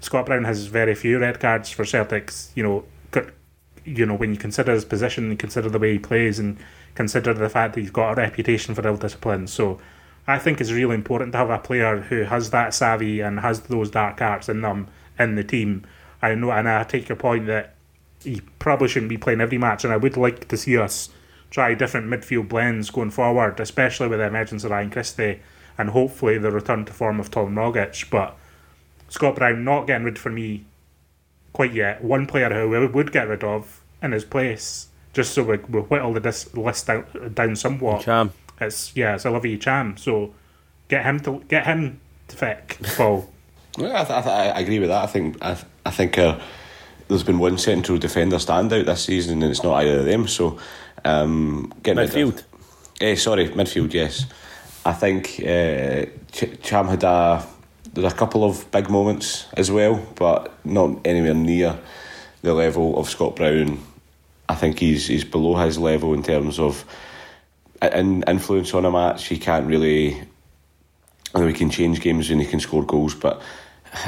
[0.00, 2.48] Scott Brown has very few red cards for Celtics.
[2.56, 2.84] You know
[3.84, 6.58] you know, when you consider his position and consider the way he plays and
[6.94, 9.46] consider the fact that he's got a reputation for ill discipline.
[9.46, 9.78] So
[10.26, 13.60] I think it's really important to have a player who has that savvy and has
[13.60, 15.84] those dark arts in them in the team.
[16.22, 17.74] I know, and I take your point that
[18.22, 21.10] he probably shouldn't be playing every match, and I would like to see us
[21.50, 25.40] try different midfield blends going forward, especially with the emergence of Ryan Christie
[25.76, 28.08] and hopefully the return to form of Tom Rogic.
[28.10, 28.36] But
[29.08, 30.64] Scott Brown not getting rid for me
[31.54, 32.04] quite yet.
[32.04, 35.80] One player who we would get rid of in his place, just so we, we
[35.80, 38.02] whittle the dis- list down, down somewhat.
[38.02, 38.30] Ntcham.
[38.60, 39.98] It's yeah, it's Olivier Ntcham.
[39.98, 40.34] So
[40.88, 43.32] get him to get him to fick Paul.
[43.78, 45.04] yeah, I, th- I, agree with that.
[45.04, 46.38] I think I, th- I think uh,
[47.08, 50.28] there's been one central defender standout this season, and it's not either of them.
[50.28, 50.58] So
[51.04, 52.44] um, getting midfield.
[53.00, 53.92] eh, sorry, midfield.
[53.92, 54.26] Yes,
[54.84, 57.46] I think uh, Ch- Ntcham had a
[57.94, 61.78] there's a couple of big moments as well, but not anywhere near
[62.42, 63.80] the level of Scott Brown.
[64.48, 66.84] I think he's he's below his level in terms of
[67.80, 69.26] in influence on a match.
[69.26, 70.22] He can't really.
[71.34, 73.40] I know he can change games and he can score goals, but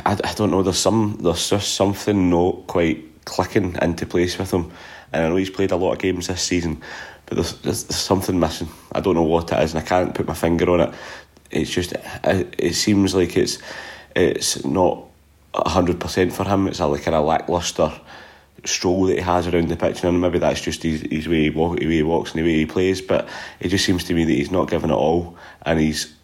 [0.04, 0.62] I, I don't know.
[0.62, 4.72] There's some there's just something not quite clicking into place with him.
[5.12, 6.82] And I know he's played a lot of games this season,
[7.26, 8.68] but there's, there's, there's something missing.
[8.92, 10.94] I don't know what it is, and I can't put my finger on it
[11.50, 13.58] it's just it, it seems like it's
[14.14, 15.04] it's not
[15.54, 16.68] hundred percent for him.
[16.68, 17.92] It's a like kind of lackluster
[18.64, 21.50] stroll that he has around the pitch, and maybe that's just his, his way, he
[21.50, 23.00] walk, the way he walks and the way he plays.
[23.00, 23.28] But
[23.60, 26.14] it just seems to me that he's not giving it all, and he's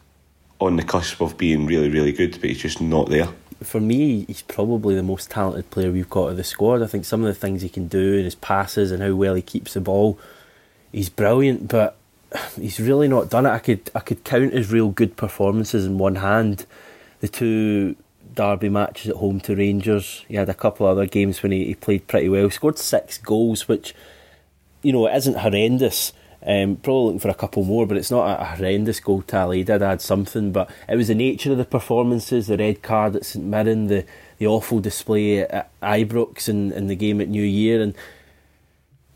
[0.60, 3.28] on the cusp of being really, really good, but he's just not there.
[3.62, 6.82] For me, he's probably the most talented player we've got of the squad.
[6.82, 9.34] I think some of the things he can do and his passes and how well
[9.34, 10.18] he keeps the ball,
[10.90, 11.68] he's brilliant.
[11.68, 11.96] But
[12.56, 13.50] he's really not done it.
[13.50, 16.66] I could I could count his real good performances in one hand.
[17.20, 17.96] The two
[18.34, 20.24] derby matches at home to Rangers.
[20.28, 22.44] He had a couple of other games when he, he played pretty well.
[22.44, 23.94] He scored six goals, which
[24.82, 26.12] you know it isn't horrendous.
[26.44, 29.58] Um, probably looking for a couple more, but it's not a horrendous goal tally.
[29.58, 33.14] He did add something, but it was the nature of the performances, the red card
[33.14, 34.04] at St Mirren, the
[34.38, 37.94] the awful display at Ibrox in, in the game at New Year, and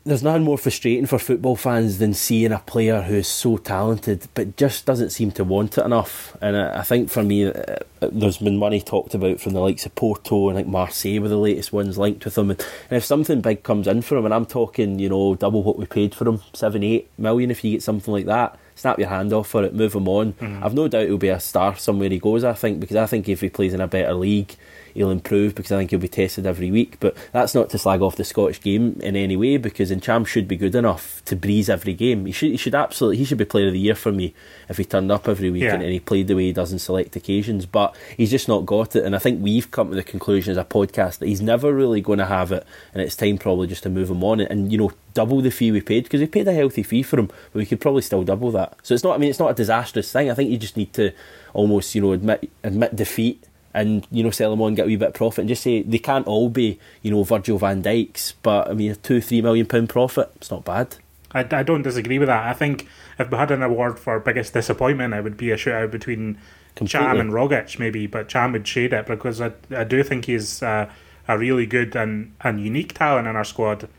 [0.07, 4.27] there's nothing more frustrating for football fans than seeing a player who is so talented
[4.33, 6.35] but just doesn't seem to want it enough.
[6.41, 9.93] And I, think for me, uh, there's been money talked about from the likes of
[9.95, 12.51] Porto and like Marseille were the latest ones linked with him.
[12.51, 15.77] And, if something big comes in for him, and I'm talking, you know, double what
[15.77, 19.09] we paid for him, seven, eight million, if you get something like that, snap your
[19.09, 20.33] hand off for it, move him on.
[20.33, 20.63] Mm-hmm.
[20.63, 22.45] I've no doubt he'll be a star somewhere he goes.
[22.45, 24.55] I think because I think if he plays in a better league
[24.97, 26.97] he'll improve because I think he'll be tested every week.
[26.99, 30.47] But that's not to slag off the Scottish game in any way because Ntcham should
[30.47, 32.25] be good enough to breeze every game.
[32.25, 34.33] He should he should absolutely he should be player of the year for me
[34.67, 35.75] if he turned up every week yeah.
[35.75, 37.65] and, and, he played the way he does in select occasions.
[37.65, 40.57] But he's just not got it, and I think we've come to the conclusion as
[40.57, 43.83] a podcast that he's never really going to have it, and it's time probably just
[43.83, 46.27] to move him on and, and you know double the fee we paid because we
[46.27, 48.75] paid a healthy fee for him, but we could probably still double that.
[48.81, 49.13] So it's not.
[49.13, 50.31] I mean, it's not a disastrous thing.
[50.31, 51.11] I think you just need to
[51.53, 53.43] almost you know admit admit defeat
[53.77, 55.83] and you know sell them on, get a wee bit of profit, and just say
[55.83, 59.41] they can't all be you know Virgil Van Dijk's, but I mean a two three
[59.41, 60.97] million pound profit, it's not bad.
[61.31, 62.47] I, I don't disagree with that.
[62.47, 62.87] I think
[63.19, 66.39] if we had an award for biggest disappointment, it would be a shootout between
[66.75, 67.07] Completely.
[67.07, 70.63] Ntcham and Rogic maybe, but Ntcham would shade it because I, I do think he's
[70.63, 70.89] uh,
[71.27, 73.89] a really good and, and unique talent in our squad.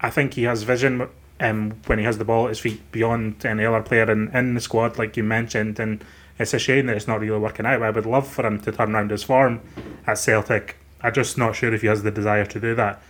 [0.00, 1.08] I think he has vision
[1.40, 4.54] um, when he has the ball at his feet beyond any other player in, in
[4.54, 6.04] the squad, like you mentioned, and
[6.38, 7.82] it's a shame that it's not really working out.
[7.82, 9.60] I would love for him to turn around his form
[10.06, 10.76] at Celtic.
[11.00, 13.00] I'm just not sure if he has the desire to do that.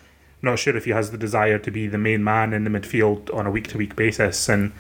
[0.43, 3.35] Not sure if he has the desire to be the main man in the midfield
[3.35, 4.49] on a week to week basis.
[4.49, 4.72] And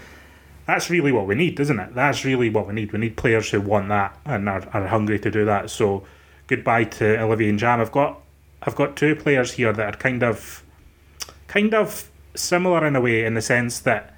[0.66, 1.94] that's really what we need, isn't it?
[1.94, 2.92] That's really what we need.
[2.92, 5.70] We need players who want that and are, are hungry to do that.
[5.70, 6.04] So
[6.46, 7.80] goodbye to Olivier Ntcham.
[7.80, 8.20] I've got
[8.62, 10.62] I've got two players here that are kind of
[11.48, 14.14] kind of similar in a way in the sense that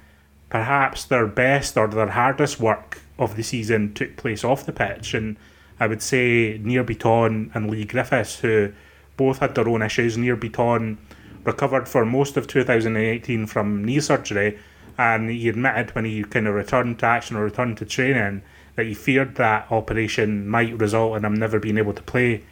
[0.49, 5.13] perhaps their best or their hardest work of the season took place off the pitch.
[5.13, 5.37] And
[5.79, 8.71] I would say Nir Bitton and Leigh Griffiths, who
[9.15, 10.17] both had their own issues.
[10.17, 10.97] Nir Bitton
[11.43, 14.59] recovered for most of 2018 from knee surgery,
[14.97, 18.41] and he admitted when he kind of returned to action or returned to training
[18.75, 22.43] that he feared that operation might result in him never being able to play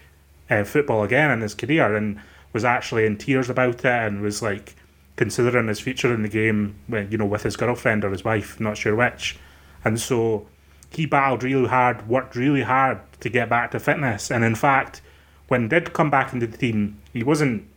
[0.50, 2.20] uh, football again in his career, and
[2.54, 4.76] was actually in tears about it and was like
[5.18, 8.78] considering his future in the game, you know, with his girlfriend or his wife, not
[8.78, 9.38] sure which.
[9.84, 10.48] And so
[10.96, 14.32] he battled really hard, worked really hard to get back to fitness.
[14.32, 15.02] And in fact,
[15.48, 17.68] when did come back into the team, he wasn't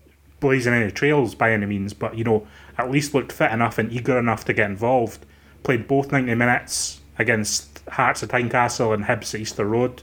[0.40, 2.46] blazing any trails by any means, but you know,
[2.76, 5.24] at least looked fit enough and eager enough to get involved.
[5.62, 10.02] Played both 90 minutes against Hearts of Tynecastle and Hibs at Easter Road.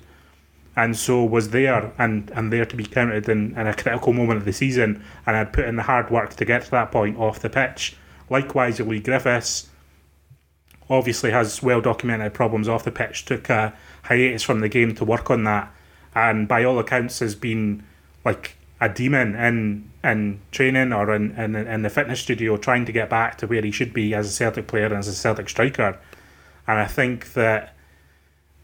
[0.76, 4.40] And so was there and, and there to be counted in, in a critical moment
[4.40, 7.18] of the season and had put in the hard work to get to that point
[7.18, 7.96] off the pitch.
[8.30, 9.70] Likewise, Leigh Griffiths
[10.90, 13.74] obviously has well documented problems off the pitch, took a
[14.04, 15.74] hiatus from the game to work on that,
[16.14, 17.84] and by all accounts has been
[18.24, 22.92] like a demon in in training or in, in in the fitness studio trying to
[22.92, 25.50] get back to where he should be as a Celtic player and as a Celtic
[25.50, 25.98] striker.
[26.68, 27.76] And I think that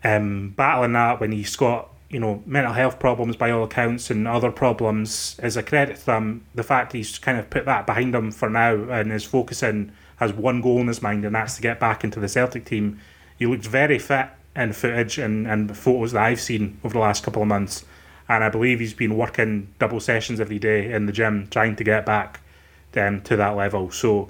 [0.04, 4.28] um, battling that when he's got you know mental health problems by all accounts and
[4.28, 6.46] other problems is a credit to him.
[6.54, 9.92] The fact he's kind of put that behind him for now and is focusing
[10.22, 13.00] has one goal in his mind, and that's to get back into the Celtic team.
[13.40, 17.24] He looked very fit in footage and, and photos that I've seen over the last
[17.24, 17.84] couple of months.
[18.30, 21.84] And I believe he's been working double sessions every day in the gym, trying to
[21.84, 22.40] get back
[22.96, 23.90] um, to that level.
[23.90, 24.30] So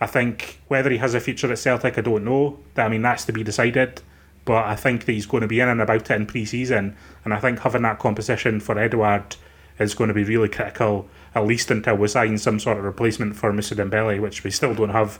[0.00, 2.58] I think whether he has a future at Celtic, I don't know.
[2.76, 4.02] I mean, that's to be decided.
[4.44, 6.96] But I think that he's going to be in and about it in pre season.
[7.24, 9.36] And I think having that composition for Edouard
[9.78, 11.08] is going to be really critical
[11.38, 14.74] at least until we sign some sort of replacement for Moussa Dembele, which we still
[14.74, 15.18] don't have.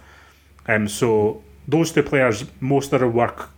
[0.67, 3.51] Um, so those two players, most of their work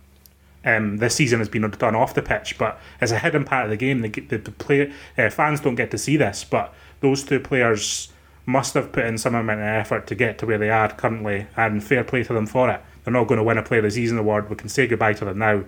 [0.63, 3.71] um, this season has been done off the pitch, but as a hidden part of
[3.71, 6.43] the game, the, the, the play, uh, fans don't get to see this.
[6.43, 8.09] But those two players
[8.45, 11.47] must have put in some amount of effort to get to where they are currently,
[11.57, 12.81] and fair play to them for it.
[13.03, 14.49] They're not going to win a Player of the Season award.
[14.49, 15.63] We can say goodbye to them now,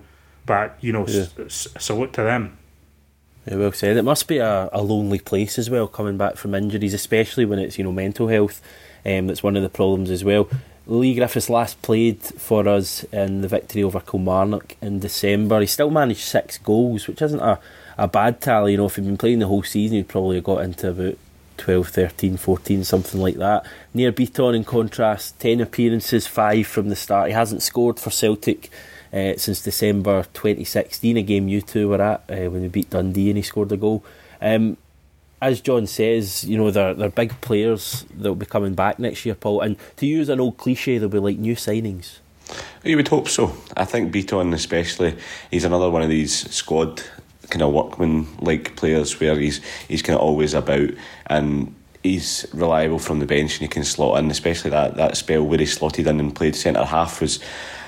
[0.46, 1.26] but you know, yeah.
[1.40, 2.58] s- salute to them.
[3.46, 3.98] Yeah, well said.
[3.98, 7.60] It must be a, a lonely place as well, coming back from injuries, especially when
[7.60, 8.62] it's you know mental health.
[9.06, 10.50] Um, that's one of the problems as well.
[10.86, 15.62] Leigh Griffiths last played for us in the victory over Kilmarnock in December.
[15.62, 17.60] He still managed six goals, which isn't a,
[17.98, 18.74] a bad tally.
[18.74, 21.18] You know, if he'd been playing the whole season, he'd probably have got into about
[21.58, 23.66] 12, 13, 14, something like that.
[23.94, 27.28] Nir Bitton, in contrast, 10 appearances, 5 from the start.
[27.28, 28.70] He hasn't scored for Celtic
[29.14, 33.30] uh, since December 2016, a game you two were at uh, when we beat Dundee
[33.30, 34.04] and he scored a goal.
[34.42, 34.78] Um,
[35.42, 39.26] as John says, you know, they're, they're big players that will be coming back next
[39.26, 39.62] year, Paul.
[39.62, 42.20] And to use an old cliche, they'll be like new signings.
[42.84, 43.56] You would hope so.
[43.76, 45.18] I think Bitton, especially,
[45.52, 47.04] he's another one of these squad
[47.50, 50.90] kind of workman like players where he's he's kind of always about
[51.28, 55.44] and he's reliable from the bench and he can slot in, especially that, that spell
[55.44, 57.40] where he slotted in and played centre half was.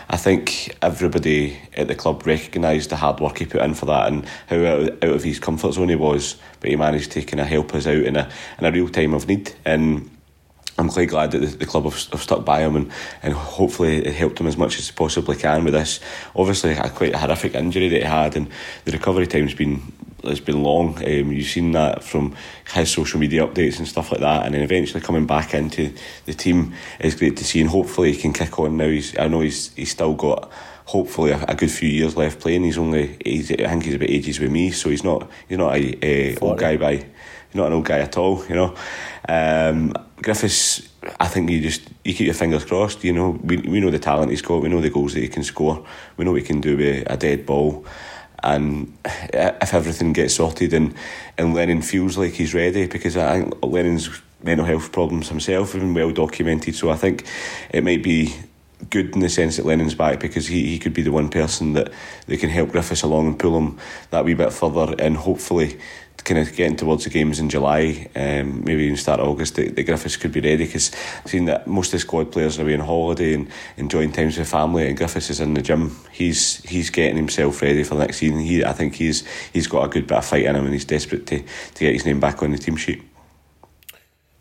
[0.09, 4.07] I think everybody at the club recognised the hard work he put in for that
[4.07, 7.47] and how out, of his comfort zone he was, but he managed to kind of
[7.47, 8.29] help us out in a
[8.59, 9.53] in a real time of need.
[9.65, 10.09] And
[10.77, 12.91] I'm quite glad that the, the club have, have, stuck by him and,
[13.23, 16.01] and hopefully it helped him as much as possibly can with this.
[16.35, 18.49] Obviously, a quite horrific injury that he had, and
[18.83, 19.81] the recovery time's been
[20.27, 20.97] has been long.
[20.97, 22.35] Um, you've seen that from
[22.73, 25.93] his social media updates and stuff like that, and then eventually coming back into
[26.25, 28.87] the team is great to see, and hopefully he can kick on now.
[28.87, 30.51] He's, I know he's he's still got
[30.85, 32.63] hopefully a, a, good few years left playing.
[32.63, 35.75] He's only he's, I think he's about ages with me, so he's not he's not
[35.75, 38.75] a, a old guy by he's not an old guy at all, you know.
[39.27, 40.87] Um, Griffiths,
[41.19, 43.03] I think you just you keep your fingers crossed.
[43.03, 44.61] You know, we we know the talent he's got.
[44.61, 45.85] We know the goals that he can score.
[46.17, 47.85] We know what he can do with a dead ball.
[48.45, 50.93] And if everything gets sorted and,
[51.37, 54.09] and Lennon feels like he's ready, because I think Lennon's
[54.43, 56.75] mental health problems himself have been well documented.
[56.75, 57.25] So I think
[57.71, 58.35] it might be
[58.89, 61.73] good in the sense that Lennon's back because he, he could be the one person
[61.73, 61.91] that,
[62.27, 63.79] that can help Griffiths along and pull him
[64.11, 65.79] that wee bit further and hopefully
[66.25, 69.83] kind of getting towards the games in July, um, maybe even start August, the, the
[69.83, 70.91] Griffiths could be ready because
[71.23, 73.47] I've seen that most of the squad players are away on holiday and
[73.77, 75.95] enjoying times with family, and Griffiths is in the gym.
[76.11, 78.39] He's he's getting himself ready for the next season.
[78.39, 79.23] He, I think he's
[79.53, 81.93] he's got a good bit of fight in him, and he's desperate to, to get
[81.93, 83.03] his name back on the team sheet.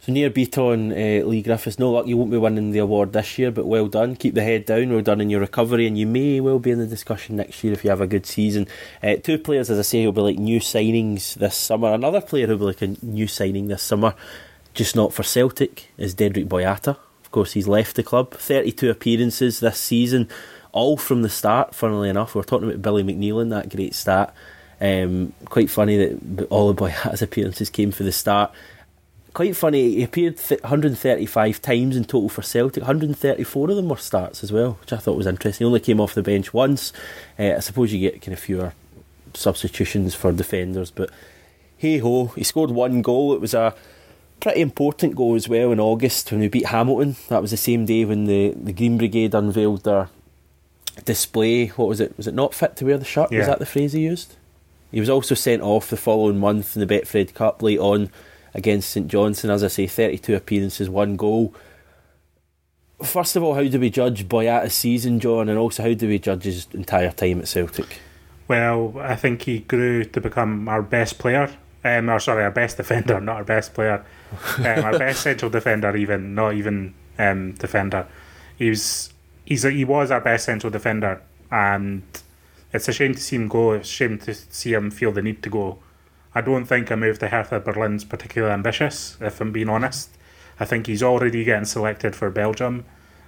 [0.04, 3.38] So Nir Bitton, uh, Leigh Griffiths, no luck you won't be winning the award this
[3.38, 4.16] year, but well done.
[4.16, 6.78] Keep the head down, well done in your recovery, and you may well be in
[6.78, 8.68] the discussion next year if you have a good season.
[9.02, 11.94] Uh, two players, as I say, will be like new signings this summer.
[11.94, 14.14] Another player who'll be like a new signing this summer,
[14.74, 16.98] just not for Celtic, is Dedryck Boyata.
[17.22, 18.34] Of course, he's left the club.
[18.34, 20.28] 32 appearances this season,
[20.72, 22.34] all from the start, funnily enough.
[22.34, 24.34] We are talking about Billy McNeill that great stat.
[24.82, 28.52] Um, quite funny that all of Boyata's appearances came for the start
[29.34, 29.96] quite funny.
[29.96, 32.82] He appeared 135 times in total for Celtic.
[32.82, 35.64] 134 of them were starts as well, which I thought was interesting.
[35.64, 36.92] He only came off the bench once.
[37.38, 38.72] Uh, I suppose you get kind of fewer
[39.34, 41.10] substitutions for defenders, but
[41.76, 43.34] hey ho, he scored one goal.
[43.34, 43.74] It was a
[44.40, 47.16] pretty important goal as well in August when we beat Hamilton.
[47.28, 50.08] That was the same day when the, the Green Brigade unveiled their
[51.04, 51.66] display.
[51.68, 52.16] What was it?
[52.16, 53.32] Was it not fit to wear the shirt?
[53.32, 53.40] Yeah.
[53.40, 54.36] Was that the phrase he used?
[54.92, 58.10] He was also sent off the following month in the Betfred Cup late on
[58.54, 59.50] against St Johnstone.
[59.50, 61.54] As I say, 32 appearances, one goal.
[63.02, 66.18] First of all, how do we judge Boyata's season, John, and also how do we
[66.18, 68.00] judge his entire time at Celtic?
[68.46, 71.50] Well, I think he grew to become our best player.
[71.82, 74.04] Um, or sorry, our best defender, not our best player.
[74.58, 78.06] Um, our best central defender, even not even um, defender.
[78.56, 79.12] He was
[79.44, 82.02] he's a, he was our best central defender, and
[82.72, 83.72] it's a shame to see him go.
[83.72, 85.78] It's a shame to see him feel the need to go.
[86.34, 90.10] I don't think a move to Hertha Berlin's particularly ambitious, if I'm being honest.
[90.58, 92.84] I think he's already getting selected for Belgium,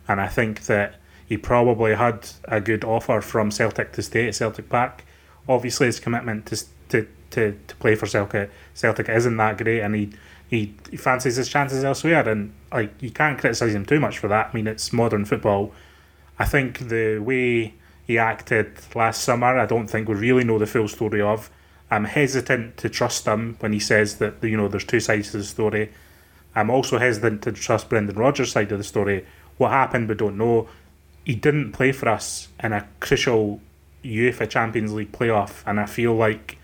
[0.08, 0.96] and I think that
[1.26, 5.04] he probably had a good offer from Celtic to stay at Celtic Park.
[5.48, 9.94] Obviously, his commitment to to, to, to play for Celtic Celtic isn't that great, and
[9.94, 10.10] he,
[10.48, 14.28] he he fancies his chances elsewhere, and like you can't criticise him too much for
[14.28, 14.50] that.
[14.52, 15.72] I mean, it's modern football.
[16.38, 17.74] I think the way
[18.06, 21.50] he acted last summer, I don't think we really know the full story of.
[21.90, 25.38] I'm hesitant to trust him when he says that you know there's two sides to
[25.38, 25.92] the story.
[26.54, 29.26] I'm also hesitant to trust Brendan Rodgers' side of the story.
[29.58, 30.68] What happened, we don't know.
[31.24, 33.60] He didn't play for us in a crucial
[34.04, 36.58] UEFA Champions League playoff, and I feel like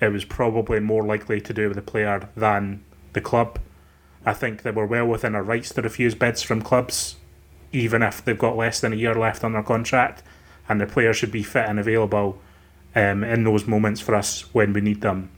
[0.00, 3.58] it was probably more likely to do with the player than the club.
[4.24, 7.16] I think that we're well within our rights to refuse bids from clubs,
[7.72, 10.22] even if they've got less than a year left on their contract,
[10.68, 12.38] and the player should be fit and available
[12.96, 15.30] um, in those moments for us when we need them.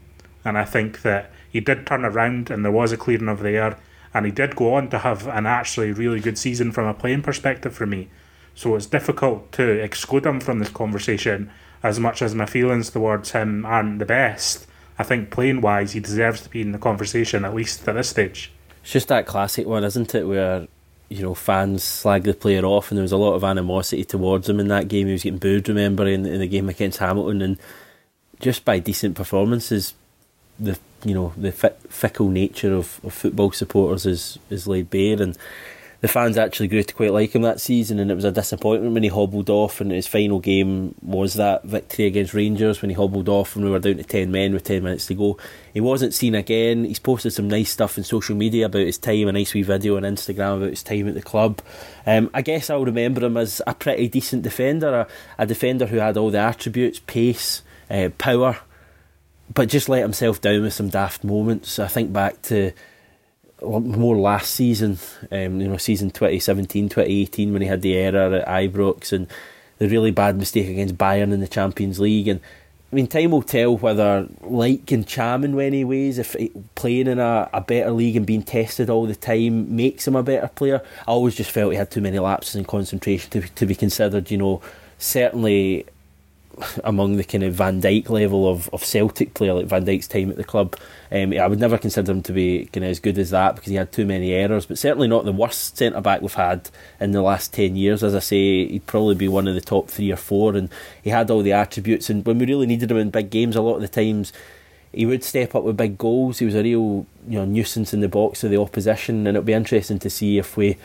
[0.43, 3.51] And I think that he did turn around and there was a clearing of the
[3.51, 3.77] air.
[4.13, 7.21] And he did go on to have an actually really good season from a playing
[7.21, 8.09] perspective for me.
[8.55, 11.51] So it's difficult to exclude him from this conversation
[11.83, 14.65] as much as my feelings towards him aren't the best.
[14.97, 18.09] I think playing wise, he deserves to be in the conversation, at least at this
[18.09, 18.51] stage.
[18.81, 20.67] It's just that classic one, isn't it, where
[21.09, 24.47] you know, fans slag the player off, and there was a lot of animosity towards
[24.47, 25.07] him in that game.
[25.07, 27.57] He was getting booed, remember, in, in the game against Hamilton, and
[28.39, 29.93] just by decent performances,
[30.59, 35.37] the you know the fickle nature of, of football supporters is is laid bare, and
[36.01, 38.93] the fans actually grew to quite like him that season, and it was a disappointment
[38.93, 39.81] when he hobbled off.
[39.81, 43.71] And his final game was that victory against Rangers when he hobbled off and we
[43.71, 45.37] were down to 10 men with 10 minutes to go.
[45.73, 46.85] He wasn't seen again.
[46.85, 49.97] He's posted some nice stuff in social media about his time, a nice wee video
[49.97, 51.61] on Instagram about his time at the club.
[52.05, 55.97] Um, I guess I'll remember him as a pretty decent defender, a, a defender who
[55.97, 58.57] had all the attributes pace, uh, power,
[59.53, 61.77] but just let himself down with some daft moments.
[61.77, 62.71] I think back to
[63.61, 64.97] more last season,
[65.31, 69.27] um, you know, season 2017, 2018, when he had the error at Ibrox and
[69.77, 72.27] the really bad mistake against Bayern in the Champions League.
[72.27, 72.39] And
[72.91, 76.17] I mean, time will tell whether like Ntcham in many ways.
[76.17, 76.35] If
[76.75, 80.23] playing in a, a better league and being tested all the time makes him a
[80.23, 80.81] better player.
[81.01, 84.31] I always just felt he had too many lapses in concentration to to be considered.
[84.31, 84.61] You know,
[84.97, 85.85] certainly
[86.83, 90.29] among the kind of Van Dijk level of, of Celtic player, like Van Dijk's time
[90.29, 90.75] at the club.
[91.11, 93.69] Um, I would never consider him to be kind of as good as that because
[93.69, 97.11] he had too many errors, but certainly not the worst centre back we've had in
[97.11, 98.03] the last 10 years.
[98.03, 100.69] As I say, he'd probably be one of the top three or four, and
[101.01, 102.09] he had all the attributes.
[102.09, 104.33] And when we really needed him in big games, a lot of the times
[104.91, 106.39] he would step up with big goals.
[106.39, 109.43] He was a real you know nuisance in the box of the opposition, and it'll
[109.43, 110.77] be interesting to see if we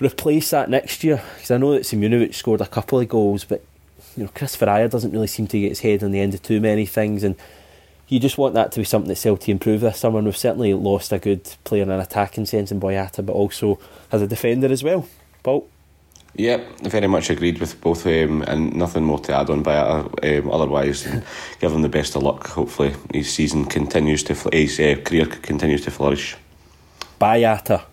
[0.00, 3.64] replace that next year because I know that Simunovic scored a couple of goals, but
[4.18, 6.42] you know, Kristoffer Ajer doesn't really seem to get his head on the end of
[6.42, 7.36] too many things, and
[8.08, 10.18] you just want that to be something that Celtic improve this summer.
[10.18, 13.78] And we've certainly lost a good player in an attacking sense in Boyata, but also
[14.10, 15.06] as a defender as well.
[15.44, 15.68] Paul?
[16.34, 20.40] Yep, very much agreed with both of them, and nothing more to add on Boyata.
[20.40, 21.04] Um, otherwise,
[21.60, 22.48] give him the best of luck.
[22.48, 26.36] Hopefully, his season continues to, his uh, career continues to flourish.
[27.20, 27.84] Boyata.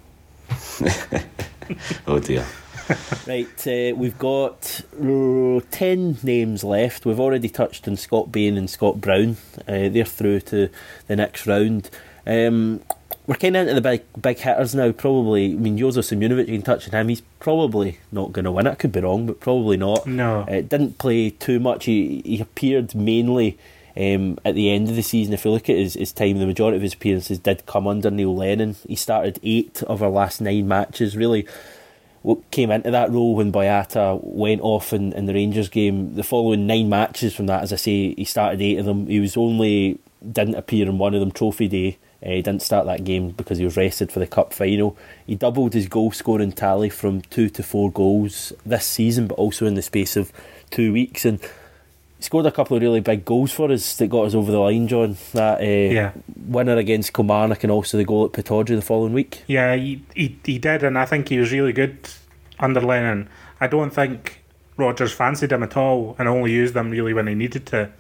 [2.08, 2.46] oh dear.
[3.28, 7.06] right, uh, we've got uh, 10 names left.
[7.06, 9.38] We've already touched on Scott Bain and Scott Brown.
[9.68, 10.70] Uh, they're through to
[11.08, 11.90] the next round.
[12.28, 12.82] Um,
[13.28, 14.92] we're kind of into the big big hitters now.
[14.92, 17.10] Probably, I mean, Jozo Simunovic, you can touch on him.
[17.10, 18.78] He's probably not going to win it.
[18.78, 20.06] Could be wrong, but probably not.
[20.06, 21.86] No, uh, didn't play too much.
[21.86, 23.58] He he appeared mainly
[23.98, 25.34] um, at the end of the season.
[25.34, 28.12] If you look at his, his time, the majority of his appearances did come under
[28.12, 28.76] Neil Lennon.
[28.88, 31.18] He started eight of our last nine matches.
[31.18, 31.48] Really
[32.52, 36.16] came into that role when Boyata went off in, in the Rangers game.
[36.16, 39.08] The following nine matches from that, as I say, he started eight of them.
[39.08, 40.00] He was only
[40.32, 41.98] didn't appear in one of them, Trophy Day.
[42.26, 44.98] Uh, he didn't start that game because he was rested for the cup final.
[45.28, 49.66] He doubled his goal scoring tally from two to four goals this season, but also
[49.66, 50.32] in the space of
[50.72, 51.26] two weeks.
[51.26, 51.40] And
[52.26, 54.88] scored a couple of really big goals for us that got us over the line,
[54.88, 55.16] John.
[55.34, 56.12] That uh, yeah.
[56.36, 59.44] winner against Kilmarnock and also the goal at Pittodrie the following week.
[59.48, 62.10] Yeah, he, he, he did, and I think he was really good
[62.60, 63.30] under Lennon.
[63.62, 64.44] I don't think
[64.78, 67.92] Rodgers fancied him at all and only used him really when he needed to.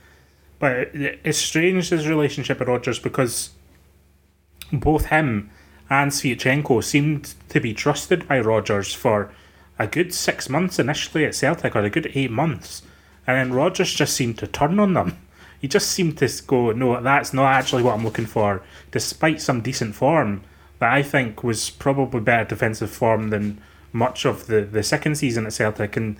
[0.59, 3.51] But it's strange his relationship with Rodgers because
[4.71, 5.51] both him
[5.89, 9.32] and Sviatchenko seemed to be trusted by Rodgers for
[9.78, 12.82] a good six months initially at Celtic, or a good eight months.
[13.28, 15.17] And then Rodgers just seemed to turn on them.
[15.59, 18.61] He just seemed to go, no, that's not actually what I'm looking for,
[18.91, 20.43] despite some decent form
[20.80, 23.61] that I think was probably better defensive form than
[23.91, 25.97] much of the, the second season at Celtic.
[25.97, 26.17] And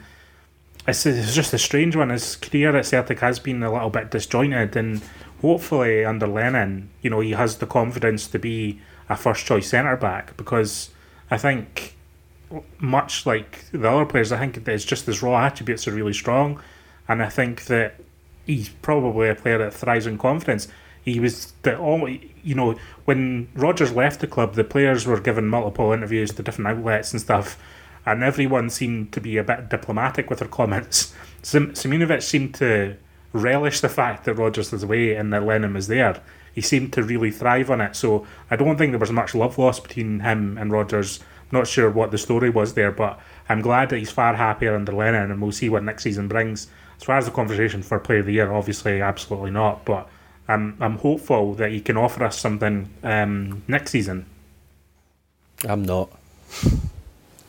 [0.88, 2.10] it's, it's just a strange one.
[2.10, 5.01] His career at Celtic has been a little bit disjointed, and
[5.41, 8.80] hopefully under Lennon, you know, he has the confidence to be
[9.10, 10.89] a first choice centre back because
[11.30, 11.95] I think
[12.80, 16.60] much like the other players, I think it's just his raw attributes are really strong,
[17.08, 17.99] and I think that
[18.45, 20.68] he's probably a player that thrives in confidence.
[21.03, 22.76] He was the all you know
[23.06, 27.22] when Rodgers left the club, the players were given multiple interviews to different outlets and
[27.22, 27.60] stuff,
[28.06, 31.14] and everyone seemed to be a bit diplomatic with their comments.
[31.43, 32.97] Sim- Simunovic seemed to
[33.34, 36.22] relish the fact that Rodgers was away and that Lennon was there.
[36.53, 37.95] He seemed to really thrive on it.
[37.95, 41.20] So I don't think there was much love lost between him and Rodgers.
[41.51, 44.93] Not sure what the story was there, but I'm glad that he's far happier under
[44.93, 46.68] Lennon, and we'll see what next season brings.
[46.98, 49.86] As far as the conversation for Player of the Year, obviously, absolutely not.
[49.86, 50.08] But
[50.48, 54.26] I'm I'm hopeful that he can offer us something um, next season.
[55.68, 56.10] I'm not.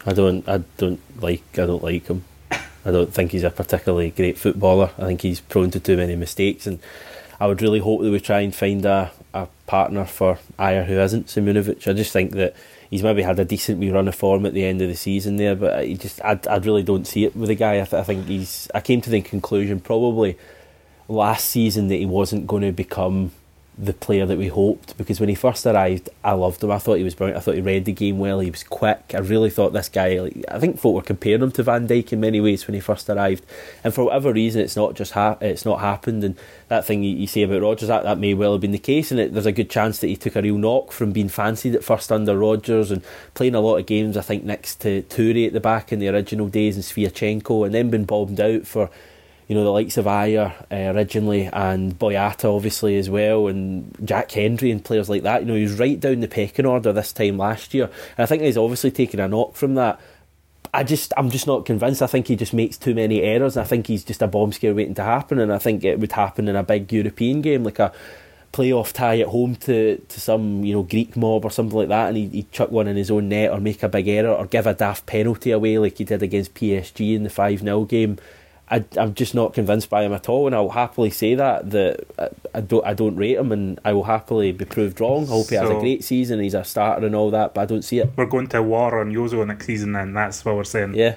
[0.05, 0.49] I don't.
[0.49, 1.43] I don't like.
[1.55, 2.25] I don't like him.
[2.51, 4.91] I don't think he's a particularly great footballer.
[4.97, 6.79] I think he's prone to too many mistakes, and
[7.41, 10.99] I would really hope that we try and find a, a partner for Ajer who
[11.01, 11.89] isn't Simunovic.
[11.89, 12.55] I just think that
[12.91, 15.37] he's maybe had a decent wee run of form at the end of the season
[15.37, 17.81] there, but he just I, I really don't see it with the guy.
[17.81, 18.69] I, th- I think he's.
[18.75, 20.39] I came to the conclusion probably
[21.09, 23.33] last season that he wasn't going to become
[23.79, 26.71] the player that we hoped because when he first arrived, I loved him.
[26.71, 27.37] I thought he was brilliant.
[27.37, 28.41] I thought he read the game well.
[28.41, 29.13] He was quick.
[29.15, 30.19] I really thought this guy.
[30.19, 32.81] Like, I think folk were comparing him to Van Dijk in many ways when he
[32.81, 33.45] first arrived,
[33.85, 36.25] and for whatever reason, it's not just ha- it's not happened.
[36.25, 36.37] And
[36.69, 39.11] that thing you, you say about Rodgers, that, that may well have been the case,
[39.11, 41.75] and it, there's a good chance that he took a real knock from being fancied
[41.75, 43.03] at first under Rodgers and
[43.35, 44.17] playing a lot of games.
[44.17, 47.75] I think next to Toure at the back in the original days and Sviatchenko, and
[47.75, 48.89] then been bombed out for
[49.49, 54.33] you know, the likes of Ajer uh, originally and Boyata obviously as well, and Jack
[54.33, 55.43] Hendry and players like that.
[55.43, 57.85] You know, he was right down the pecking order this time last year.
[57.85, 60.01] And I think he's obviously taken a knock from that.
[60.75, 62.03] I just, I'm just not convinced.
[62.03, 63.57] I think he just makes too many errors.
[63.57, 66.13] I think he's just a bomb scare waiting to happen, and I think it would
[66.13, 67.93] happen in a big European game, like a
[68.53, 72.09] playoff tie at home to, to some you know Greek mob or something like that,
[72.09, 74.47] and he'd, he'd chuck one in his own net or make a big error or
[74.47, 78.19] give a daft penalty away like he did against PSG in the five 0 game
[78.69, 82.05] I, am just not convinced by him at all, and I'll happily say that that
[82.19, 85.25] I, I, don't I don't rate him, and I will happily be proved wrong.
[85.25, 87.67] I hope he has a great season, he's a starter and all that, but I
[87.67, 88.11] don't see it.
[88.17, 90.95] We're going to war on Jozo next season, then that's what we're saying.
[90.95, 91.15] Yeah,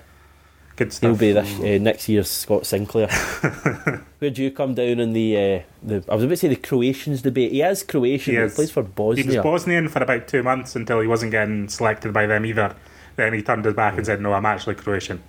[0.75, 1.09] good stuff.
[1.09, 3.07] He'll be this uh, next year's Scott Sinclair.
[4.19, 6.03] Where do you come down in the uh, the?
[6.07, 7.51] I was about to say the Croatians debate.
[7.51, 8.35] He is Croatian.
[8.35, 8.51] He, is.
[8.51, 9.23] he plays for Bosnia.
[9.23, 12.75] He was Bosnian for about two months until he wasn't getting selected by them either.
[13.15, 15.23] Then he turned his back and said, "No, I'm actually Croatian."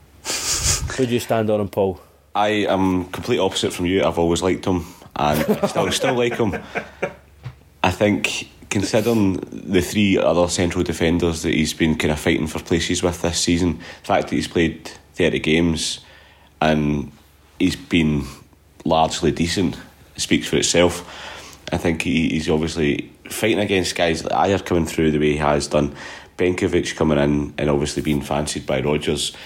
[0.97, 1.99] Where'd you stand on him, Paul?
[2.41, 4.03] I am complete opposite from you.
[4.03, 6.59] I've always liked him, and I still still like him.
[7.83, 12.59] I think considering the three other central defenders that he's been kind of fighting for
[12.61, 16.01] places with this season, the fact that he's played thirty games
[16.63, 17.13] and
[17.59, 18.25] he's been
[18.87, 19.77] largely decent
[20.17, 21.05] speaks for itself.
[21.71, 25.37] I think he, he's obviously fighting against guys like Ajer coming through the way he
[25.37, 25.95] has done,
[26.39, 29.37] Benkovic coming in and obviously being fancied by Rodgers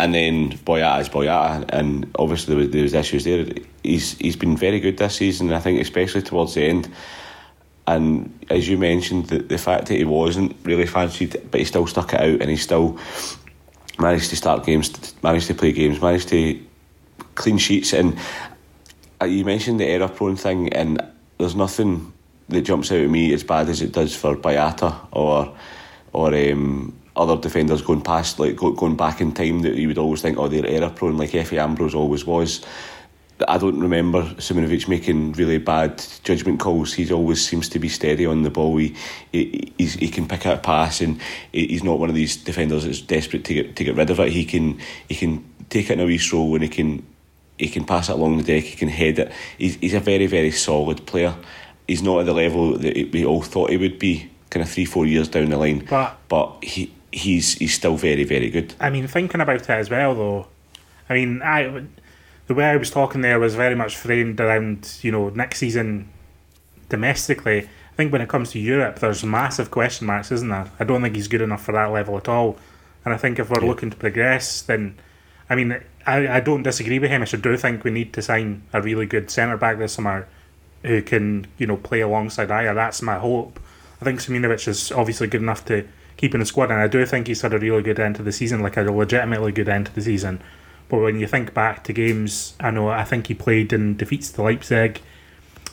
[0.00, 3.46] and then Boyata is Boyata, and obviously there was, there was issues there.
[3.82, 6.90] He's he's been very good this season, I think, especially towards the end.
[7.86, 11.86] And as you mentioned, the, the fact that he wasn't really fancied, but he still
[11.86, 12.98] stuck it out, and he still
[13.98, 16.58] managed to start games, managed to play games, managed to
[17.34, 17.92] clean sheets.
[17.92, 18.18] And
[19.20, 22.10] uh, you mentioned the error prone thing, and there's nothing
[22.48, 25.54] that jumps out at me as bad as it does for Boyata or
[26.14, 30.22] or um, other defenders going past, like going back in time, that you would always
[30.22, 32.64] think, oh, they're error prone, like Efe Ambrose always was.
[33.48, 36.92] I don't remember Simunovic making really bad judgment calls.
[36.92, 38.76] He always seems to be steady on the ball.
[38.76, 38.94] He
[39.32, 41.20] he, he can pick out a pass, and
[41.52, 44.32] he's not one of these defenders that's desperate to get to get rid of it.
[44.32, 47.06] He can he can take it in a wee stroll, and he can
[47.58, 48.64] he can pass it along the deck.
[48.64, 49.32] He can head it.
[49.58, 51.34] He's he's a very very solid player.
[51.86, 54.84] He's not at the level that we all thought he would be, kind of three
[54.84, 55.86] four years down the line.
[55.88, 58.74] But but he he's he's still very very good.
[58.80, 60.46] I mean, thinking about it as well, though.
[61.08, 61.84] I mean, I
[62.46, 66.08] the way I was talking there was very much framed around you know next season
[66.88, 67.68] domestically.
[67.92, 70.70] I think when it comes to Europe, there's massive question marks, isn't there?
[70.78, 72.56] I don't think he's good enough for that level at all.
[73.04, 73.68] And I think if we're yeah.
[73.68, 74.98] looking to progress, then
[75.48, 77.22] I mean, I, I don't disagree with him.
[77.22, 80.28] I do think we need to sign a really good centre back this summer
[80.82, 82.74] who can you know play alongside Ajer.
[82.74, 83.60] That's my hope.
[84.00, 85.86] I think Simunovic is obviously good enough to
[86.20, 86.70] keeping the squad.
[86.70, 88.82] And I do think he's had a really good end to the season, like a
[88.82, 90.42] legitimately good end to the season.
[90.90, 94.30] But when you think back to games, I know I think he played in defeats
[94.32, 95.00] to Leipzig.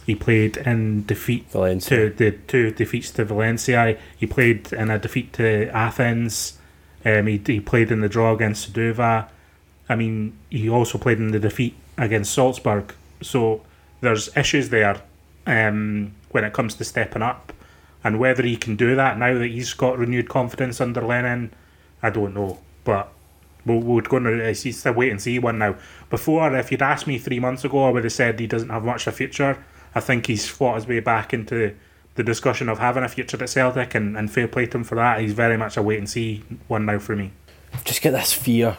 [0.06, 2.10] He played in defeat Valencia.
[2.10, 3.98] to the two defeats to Valencia.
[4.18, 6.58] He played in a defeat to Athens.
[7.04, 9.28] Um, he, he played in the draw against Suduva.
[9.90, 12.94] I mean, he also played in the defeat against Salzburg.
[13.22, 13.64] So
[14.00, 15.02] there's issues there
[15.46, 17.52] um, when it comes to stepping up.
[18.08, 21.54] And whether he can do that now that he's got renewed confidence under Lennon,
[22.02, 22.58] I don't know.
[22.86, 23.12] But
[23.66, 25.76] we're, we're going to it's a wait and see one now.
[26.10, 28.86] Before, if you'd asked me three months ago, I would have said he doesn't have
[28.86, 29.62] much of a future.
[29.94, 31.76] I think he's fought his way back into
[32.16, 34.96] the discussion of having a future at Celtic, and, and fair play to him for
[34.96, 35.20] that.
[35.20, 37.34] He's very much a wait and see one now for me.
[37.84, 38.78] Just get this fear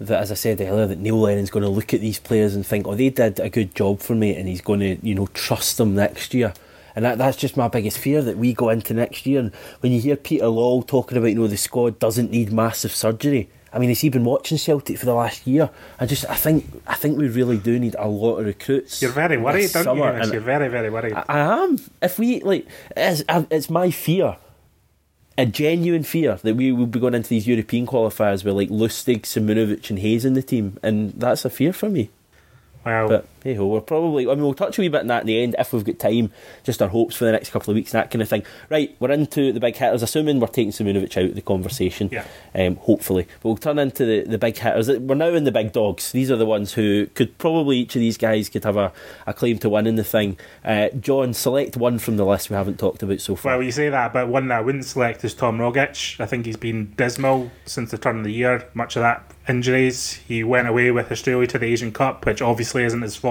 [0.00, 2.66] that, as I said earlier, that Neil Lennon's going to look at these players and
[2.66, 5.28] think, oh, they did a good job for me, and he's going to, you know,
[5.28, 6.52] trust them next year.
[6.96, 9.40] And that, that's just my biggest fear that we go into next year.
[9.40, 12.92] And when you hear Peter Lawwell talking about, you know, the squad doesn't need massive
[12.92, 13.48] surgery.
[13.72, 15.70] I mean, has he been watching Celtic for the last year?
[16.00, 19.00] I just, I think, I think we really do need a lot of recruits.
[19.00, 20.02] You're very worried, don't you?
[20.02, 21.14] And You're very, very worried.
[21.14, 21.78] I, I am.
[22.02, 22.66] If we like,
[22.96, 24.38] it's, it's my fear,
[25.38, 29.22] a genuine fear that we will be going into these European qualifiers with like Lustig,
[29.22, 32.10] Simunovic, and Hayes in the team, and that's a fear for me.
[32.84, 34.26] Well, But hey ho, we're probably.
[34.26, 35.98] I mean, we'll touch a wee bit on that in the end if we've got
[35.98, 36.32] time.
[36.64, 38.44] Just our hopes for the next couple of weeks and that kind of thing.
[38.68, 40.02] Right, we're into the big hitters.
[40.02, 42.08] Assuming we're taking Simunovic out of the conversation.
[42.12, 42.26] Yeah.
[42.54, 44.88] Um, hopefully, but we'll turn into the, the big hitters.
[44.88, 46.12] We're now in the big dogs.
[46.12, 48.92] These are the ones who could probably each of these guys could have a,
[49.26, 50.38] a claim to winning the thing.
[50.64, 53.52] Uh, John, select one from the list we haven't talked about so far.
[53.56, 56.20] well, you say that, but one that I wouldn't select is Tom Rogic.
[56.20, 58.68] I think he's been dismal since the turn of the year.
[58.74, 60.14] Much of that injuries.
[60.26, 63.29] He went away with Australia to the Asian Cup, which obviously isn't his fault.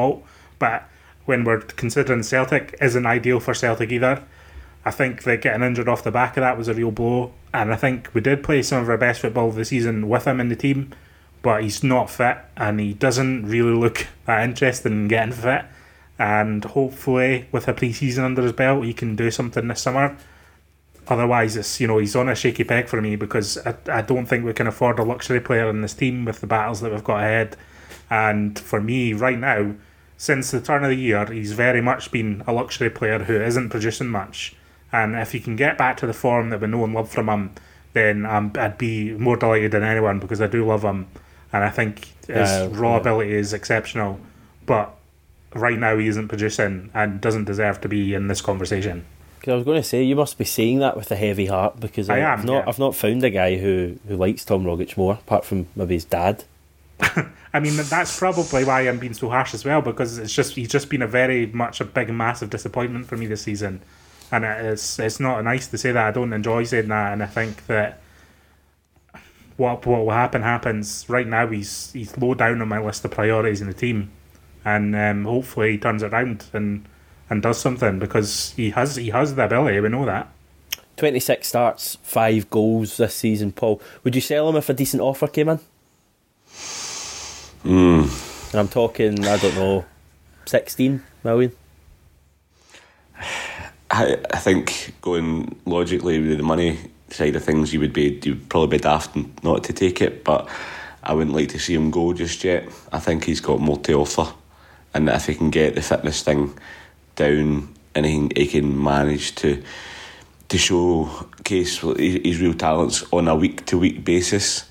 [0.57, 0.87] But
[1.25, 4.23] when we're considering Celtic, isn't ideal for Celtic either.
[4.85, 7.71] I think that getting injured off the back of that was a real blow, and
[7.73, 10.39] I think we did play some of our best football of the season with him
[10.39, 10.91] in the team,
[11.41, 15.65] but he's not fit and he doesn't really look that interested in getting fit.
[16.17, 20.17] And hopefully, with a pre-season under his belt, he can do something this summer.
[21.07, 24.25] Otherwise, it's you know he's on a shaky peg for me because I, I don't
[24.25, 27.03] think we can afford a luxury player in this team with the battles that we've
[27.03, 27.55] got ahead.
[28.09, 29.75] And for me, right now,
[30.19, 33.69] since the turn of the year, he's very much been a luxury player who isn't
[33.69, 34.53] producing much.
[34.91, 37.29] And if he can get back to the form that we know and love from
[37.29, 37.51] him,
[37.93, 41.07] then um, I'd be more delighted than anyone because I do love him,
[41.53, 42.97] and I think his Uh, raw yeah.
[43.01, 44.19] ability is exceptional.
[44.65, 44.93] But
[45.55, 49.05] right now, he isn't producing and doesn't deserve to be in this conversation.
[49.41, 51.79] 'Cause I was going to say you must be saying that with a heavy heart
[51.79, 52.63] because I I've am, not yeah.
[52.67, 56.03] I've not found a guy who, who likes Tom Rogic more apart from maybe his
[56.03, 56.43] dad.
[57.53, 60.69] I mean, that's probably why I'm being so harsh as well because it's just he's
[60.69, 63.81] just been a very much a big massive disappointment for me this season,
[64.31, 66.07] and it's it's not nice to say that.
[66.07, 68.01] I don't enjoy saying that, and I think that
[69.57, 71.05] what what will happen happens.
[71.07, 74.11] Right now, he's he's low down on my list of priorities in the team,
[74.65, 76.85] and um, hopefully he turns it around and
[77.29, 79.79] and does something because he has he has the ability.
[79.79, 80.29] We know that.
[80.97, 83.53] Twenty six starts, five goals this season.
[83.53, 85.59] Paul, would you sell him if a decent offer came in?
[87.63, 88.51] Mm.
[88.51, 89.85] And I'm talking, I don't know,
[90.45, 91.51] sixteen million.
[93.91, 96.79] I, I think going logically with the money
[97.09, 100.23] side of things, you would be you'd probably be daft not to take it.
[100.23, 100.47] But
[101.03, 102.69] I wouldn't like to see him go just yet.
[102.91, 104.31] I think he's got more to offer,
[104.93, 106.57] and if he can get the fitness thing
[107.15, 109.63] down and he can, he can manage to
[110.49, 111.09] to show
[111.43, 114.68] case his real talents on a week to week basis,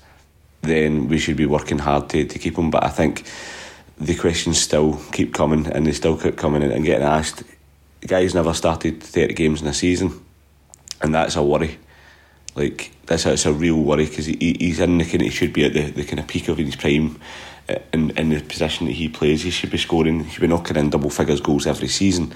[0.61, 2.69] then we should be working hard to, to keep him.
[2.71, 3.25] But I think
[3.97, 7.43] the questions still keep coming and they still keep coming and getting asked.
[8.01, 10.23] The guy's never started 30 games in a season,
[11.01, 11.77] and that's a worry.
[12.55, 15.29] Like, that's a, it's a real worry because he, he- he's in the kind he
[15.29, 17.19] should be at the, the kind of peak of his prime
[17.67, 19.43] uh, in, in the position that he plays.
[19.43, 22.33] He should be scoring, he should be knocking in double figures goals every season,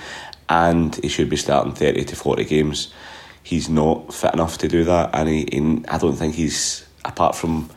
[0.50, 2.94] and he should be starting 30 to 40 games.
[3.42, 7.36] He's not fit enough to do that, and, he, and I don't think he's, apart
[7.36, 7.70] from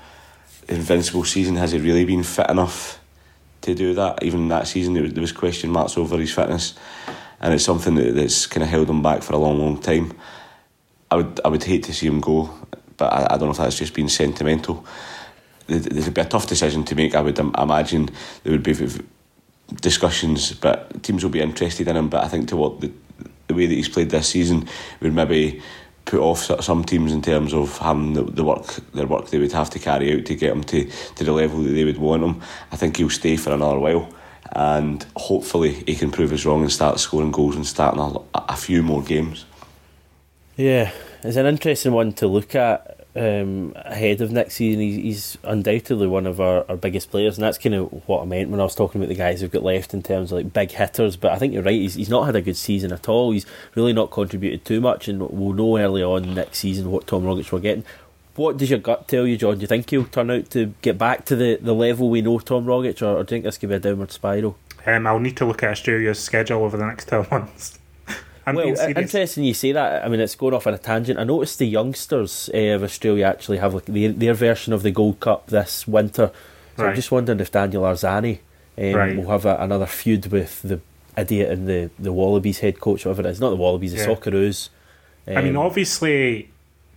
[0.68, 3.00] Invincible season, has he really been fit enough
[3.62, 4.22] to do that?
[4.22, 6.74] Even that season, there was, question marks over his fitness,
[7.40, 10.12] and it's something that, that's kind of held him back for a long, long time.
[11.10, 12.50] I would, I would hate to see him go,
[12.96, 14.84] but I, I don't know if that's just been sentimental.
[15.68, 17.14] There'd be a tough decision to make.
[17.14, 18.10] I would imagine
[18.42, 18.74] there would be
[19.80, 22.08] discussions, but teams will be interested in him.
[22.08, 22.92] But I think to what the,
[23.48, 24.68] the way that he's played this season
[25.00, 25.62] would maybe
[26.06, 29.52] put off some teams in terms of having the, the work their work they would
[29.52, 32.22] have to carry out to get them to, to the level that they would want
[32.22, 32.40] them.
[32.72, 34.08] I think he'll stay for another while.
[34.52, 38.56] And hopefully he can prove us wrong and start scoring goals and starting a, a
[38.56, 39.44] few more games.
[40.56, 40.92] Yeah,
[41.22, 44.80] it's an interesting one to look at um, ahead of next season.
[44.80, 48.24] He's, he's undoubtedly one of our, our biggest players, and that's kind of what I
[48.26, 50.52] meant when I was talking about the guys who've got left in terms of like
[50.52, 51.16] big hitters.
[51.16, 51.72] But I think you're right.
[51.80, 53.32] He's, he's not had a good season at all.
[53.32, 57.22] He's really not contributed too much, and we'll know early on next season what Tom
[57.22, 57.84] Rogic we're getting.
[58.34, 59.54] What does your gut tell you, John?
[59.54, 62.38] Do you think he'll turn out to get back to the, the level we know
[62.38, 64.58] Tom Rogic, or, or do you think this could be a downward spiral?
[64.84, 67.78] Um, I'll need to look at Australia's schedule over the next 12 months.
[68.46, 70.04] I'm well, interesting you say that.
[70.04, 71.18] I mean, it's going off on a tangent.
[71.18, 74.92] I noticed the youngsters uh, of Australia actually have like their, their version of the
[74.92, 76.30] Gold Cup this winter.
[76.76, 78.38] So I'm just wondering if Daniel Arzani
[78.78, 79.16] um, Right.
[79.16, 80.80] will have a, another feud with the
[81.16, 83.40] idiot and the, the Wallabies head coach, whatever it is.
[83.40, 84.06] Not the Wallabies, the Yeah.
[84.06, 84.68] Socceroos.
[85.26, 86.50] I mean, Um, obviously,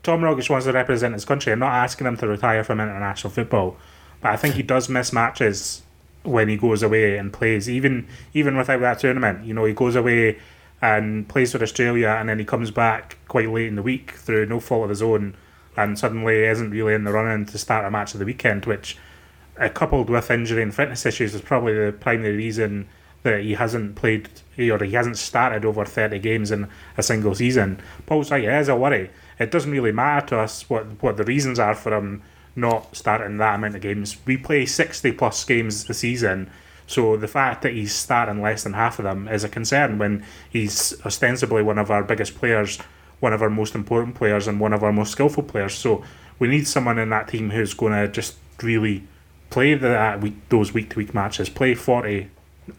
[0.03, 1.53] Tom Rogic wants to represent his country.
[1.53, 3.77] I'm not asking him to retire from international football,
[4.21, 5.81] but I think he does miss matches
[6.23, 7.69] when he goes away and plays.
[7.69, 10.37] Even even without that tournament, you know, he goes away
[10.81, 14.45] and plays for Australia, and then he comes back quite late in the week through
[14.45, 15.35] no fault of his own,
[15.75, 18.97] and suddenly isn't really in the running to start a match of the weekend, which.
[19.57, 22.87] Uh, coupled with injury and fitness issues is probably the primary reason
[23.23, 26.67] that he hasn't played or he hasn't started over 30 games in
[26.97, 27.79] a single season.
[28.05, 29.09] Paul's right, it is a worry.
[29.37, 32.21] It doesn't really matter to us what, what the reasons are for him
[32.55, 34.17] not starting that amount of games.
[34.25, 36.49] We play 60 plus games a season,
[36.89, 40.25] So the fact that he's starting less than half of them is a concern when
[40.49, 42.79] he's ostensibly one of our biggest players,
[43.19, 45.75] one of our most important players, and one of our most skillful players.
[45.75, 46.03] So
[46.39, 49.03] we need someone in that team who's going to just really
[49.51, 52.27] play the, week, those week to week matches, play 40,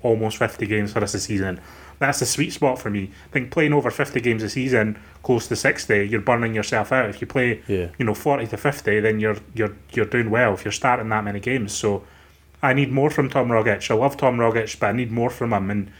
[0.02, 1.60] almost 50 games for us this season.
[2.00, 3.12] That's the sweet spot for me.
[3.26, 7.10] I think playing over 50 games a season, close to 60, you're burning yourself out.
[7.10, 7.90] If you play, Yeah.
[7.96, 11.22] you know, 40 to 50, then you're you're you're doing well if you're starting that
[11.22, 11.72] many games.
[11.72, 12.02] So
[12.62, 13.90] I need more from Tom Rogic.
[13.90, 15.70] I love Tom Rogic, but I need more from him.
[15.70, 15.90] And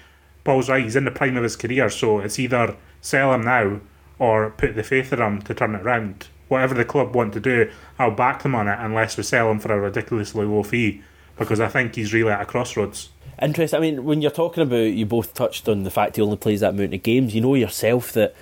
[0.45, 3.81] Paul's right, he's in the prime of his career, so it's either sell him now
[4.19, 6.29] or put the faith in him to turn it round.
[6.49, 9.61] Whatever the club want to do, I'll back them on it unless we sell him
[9.61, 11.03] for a ridiculously low fee
[11.39, 13.11] because I think he's really at a crossroads.
[13.41, 13.79] Interesting.
[13.79, 16.61] I mean, when you're talking about, you both touched on the fact he only plays
[16.61, 17.35] that amount of games.
[17.35, 18.35] You know yourself that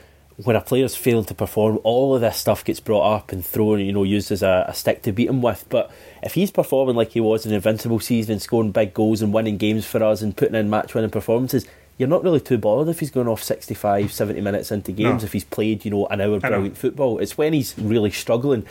[0.45, 3.80] when a player's failing to perform, all of this stuff gets brought up and thrown,
[3.80, 5.64] you know, used as a, a stick to beat him with.
[5.68, 5.91] But
[6.22, 9.32] if he's performing like he was in the Invincible season and scoring big goals and
[9.34, 11.66] winning games for us and putting in match winning performances,
[11.97, 15.26] you're not really too bothered if he's going off 65, 70 minutes into games, No.
[15.26, 17.18] if he's played, you know, an hour brilliant football.
[17.18, 18.64] It's when he's really struggling,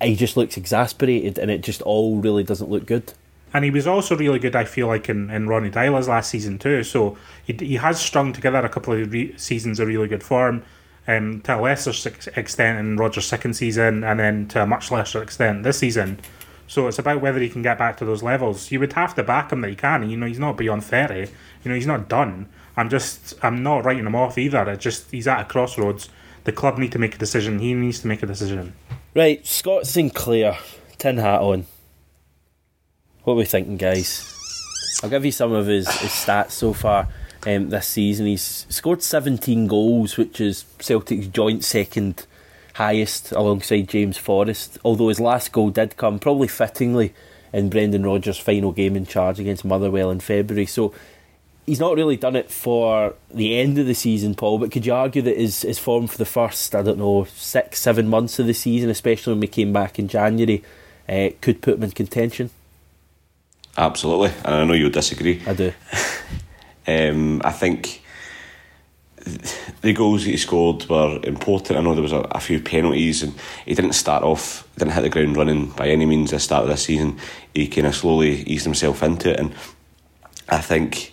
[0.00, 3.12] he just looks exasperated and it just all really doesn't look good.
[3.52, 6.58] And he was also really good, I feel like, in, in Ronny Deila's last season
[6.60, 6.84] too.
[6.84, 10.62] So he, he has strung together a couple of re- seasons of really good form,
[11.08, 11.90] um, to a lesser
[12.36, 16.20] extent in Rodgers' second season, and then to a much lesser extent this season.
[16.68, 18.70] So it's about whether he can get back to those levels.
[18.70, 20.08] You would have to back him that he can.
[20.08, 21.30] You know, he's not beyond thirty.
[21.64, 22.46] You know, he's not done.
[22.76, 24.68] I'm just, I'm not writing him off either.
[24.70, 26.10] It's just he's at a crossroads.
[26.44, 27.58] The club need to make a decision.
[27.58, 28.74] He needs to make a decision.
[29.16, 30.58] Right, Scott Sinclair,
[30.98, 31.66] tin hat on.
[33.24, 34.34] What are we thinking, guys?
[35.02, 37.08] I'll give you some of his, his stats so far
[37.46, 38.26] um, this season.
[38.26, 42.26] He's scored 17 goals, which is Celtic's joint second
[42.74, 44.78] highest alongside James Forrest.
[44.84, 47.12] Although his last goal did come, probably fittingly,
[47.52, 50.66] in Brendan Rodgers' final game in charge against Motherwell in February.
[50.66, 50.94] So
[51.66, 54.58] he's not really done it for the end of the season, Paul.
[54.58, 57.80] But could you argue that his his form for the first, I don't know, six,
[57.80, 60.62] seven months of the season, especially when we came back in January,
[61.08, 62.50] uh, could put him in contention?
[63.76, 65.42] Absolutely, and I know you'll disagree.
[65.46, 65.72] I do.
[66.88, 68.02] Um, I think
[69.82, 71.78] the goals that he scored were important.
[71.78, 73.34] I know there was a, a few penalties, and
[73.66, 76.32] he didn't start off, didn't hit the ground running by any means.
[76.32, 77.18] At the start of this season,
[77.54, 79.54] he kind of slowly eased himself into it, and
[80.48, 81.12] I think,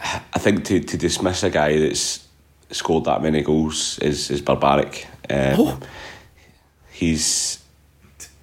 [0.00, 2.26] I think to, to dismiss a guy that's
[2.70, 5.06] scored that many goals is is barbaric.
[5.28, 5.80] Um, Oh.
[6.92, 7.61] He's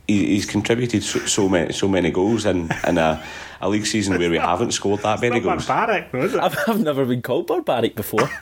[0.10, 3.22] he, he's contributed so, so many so many goals in in a,
[3.62, 5.68] a league season where we haven't scored that many not goals.
[5.68, 6.40] barbaric, though, is it?
[6.46, 8.30] I've, I've never been called barbaric before.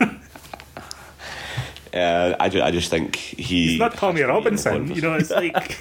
[1.93, 3.71] Uh, I, ju- I just think he.
[3.71, 4.95] It's not Tommy has to be in the Robinson.
[4.95, 5.79] You know, it's like.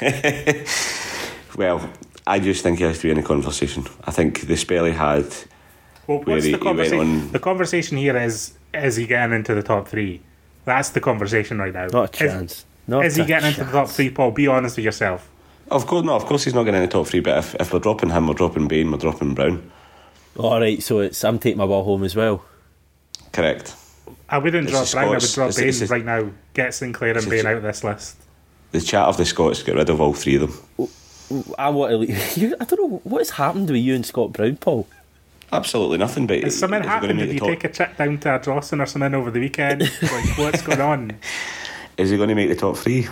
[1.58, 1.90] Well,
[2.26, 3.84] I just think he has to be in the conversation.
[4.04, 5.26] I think the spell he had.
[6.06, 7.00] Well, Where what's the he went conversation?
[7.00, 10.22] on- The conversation here is: is he getting into the top three?
[10.64, 11.88] That's the conversation right now.
[11.88, 12.64] Not a Is- chance.
[12.92, 14.32] Not Is, he a getting into the top three, Paul?
[14.32, 15.26] Be honest with yourself.
[15.70, 16.14] Of course, no.
[16.14, 17.20] Of course, he's not getting in the top three.
[17.20, 19.70] But if, if we're dropping him, we're dropping Bain, we're dropping Brown.
[20.36, 22.44] All right, so it's I'm taking my ball home as well.
[23.32, 23.74] Correct.
[24.28, 25.04] I wouldn't It's drop the Brown.
[25.06, 26.30] I would drop Bain it's- right now.
[26.52, 28.18] Get Sinclair and it's- Bain out of this list.
[28.72, 30.42] The chat of the Scots get rid of all three of
[30.78, 30.88] them.
[31.58, 31.96] I want to.
[31.96, 34.86] leave- You, I don't know what has happened with you and Scott Brown, Paul.
[35.50, 36.26] Absolutely nothing.
[36.26, 37.16] But Has something is he happened?
[37.16, 39.80] make Did you top- take a trip down to Ardrossan or something over the weekend?
[40.02, 41.12] like, what's going on?
[41.96, 43.08] Is he going to make the top three?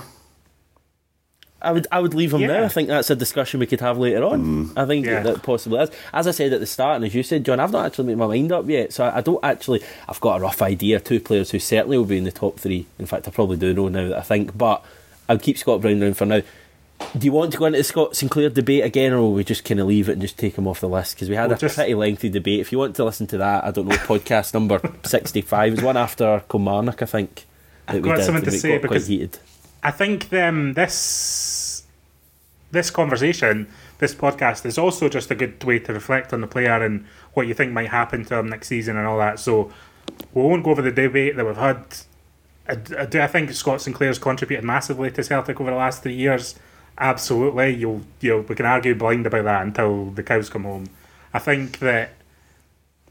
[1.63, 2.47] I would I would leave him Yeah.
[2.47, 2.65] there.
[2.65, 4.43] I think that's a discussion we could have later on.
[4.69, 4.73] Mm.
[4.79, 5.23] I think Yeah.
[5.23, 5.91] that possibly is.
[6.13, 8.17] As I said at the start, and as you said, John, I've not actually made
[8.17, 8.95] my mind up yet.
[8.95, 9.83] So I, I don't actually.
[10.09, 11.01] I've got a rough idea.
[11.01, 12.87] Two players who certainly will be in the top three.
[12.99, 14.57] In fact, I probably do know now that I think.
[14.57, 14.83] But
[15.29, 16.41] I'll keep Scott Brown down for now.
[17.19, 19.65] Do you want to go into the Scott Sinclair debate again, or will we just
[19.65, 21.15] kind of leave it and just take him off the list?
[21.17, 22.61] Because we had We'll a just- pretty lengthy debate.
[22.61, 25.97] If you want to listen to that, I don't know, podcast number 65 is one
[25.99, 27.45] after Kilmarnock, I think.
[27.97, 29.09] I've got something to say because-
[29.83, 31.85] I think um, this
[32.71, 33.67] this conversation,
[33.99, 37.47] this podcast, is also just a good way to reflect on the player and what
[37.49, 39.41] you think might happen to him next season and all that.
[39.41, 39.73] So
[40.35, 41.83] we won't go over the debate that we've had.
[42.69, 46.15] I, I do I think Scott Sinclair's contributed massively to Celtic over the last three
[46.15, 46.55] years.
[46.99, 50.87] Absolutely, you'll you we can argue blind about that until the cows come home.
[51.33, 52.11] I think that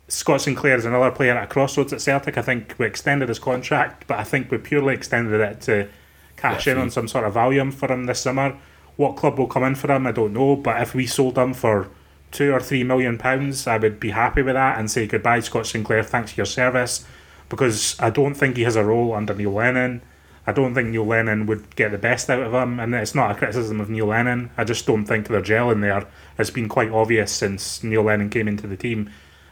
[0.09, 2.37] Scott Sinclair is another player at a crossroads at Celtic.
[2.37, 5.87] I think we extended his contract, but I think we purely extended it to
[6.35, 8.57] cash in on some sort of volume for him this summer.
[8.95, 10.55] What club will come in for him, I don't know.
[10.55, 11.89] But if we sold him for
[12.31, 15.67] two or three million pounds, I would be happy with that and say goodbye, Scott
[15.67, 16.03] Sinclair.
[16.03, 17.05] Thanks for your service,
[17.47, 20.01] because I don't think he has a role under Neil Lennon.
[20.47, 23.29] I don't think Neil Lennon would get the best out of him, and it's not
[23.29, 24.49] a criticism of Neil Lennon.
[24.57, 26.07] I just don't think they're gelling there.
[26.39, 29.11] It's been quite obvious since Neil Lennon came into the team,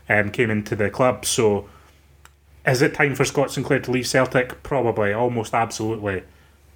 [0.09, 1.25] um, came into the club.
[1.25, 1.67] So,
[2.65, 4.61] is it time for Scott Sinclair to leave Celtic?
[4.63, 6.23] Probably, almost absolutely.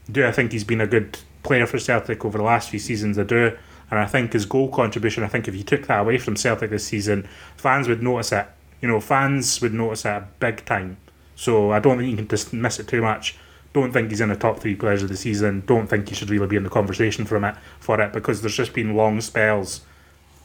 [0.10, 3.18] Do I think he's been a good player for Celtic over the last few seasons?
[3.20, 3.58] I do.
[3.90, 6.70] And I think his goal contribution, I think if you took that away from Celtic
[6.70, 7.28] this season,
[7.58, 8.48] fans would notice it.
[8.82, 10.98] You know, fans would notice it big time.
[11.36, 13.38] So I don't think you can dismiss it too much.
[13.74, 15.64] Don't think he's in the top three players of the season.
[15.66, 18.56] Don't think he should really be in the conversation from it for it because there's
[18.56, 19.82] just been long spells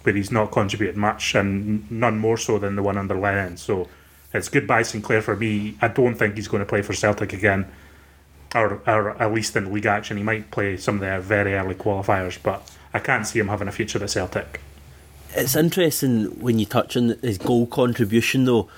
[0.07, 3.57] where he's not contributed much and none more so than the one under Lennon.
[3.57, 3.89] So
[4.33, 5.77] it's goodbye Sinclair for me.
[5.83, 7.67] I don't think he's going to play for Celtic again,
[8.55, 10.17] or, or at least in league action.
[10.17, 13.67] He might play some of their very early qualifiers, but I can't see him having
[13.67, 14.61] a future at Celtic.
[15.35, 18.69] It's interesting when you touch on his goal contribution, though,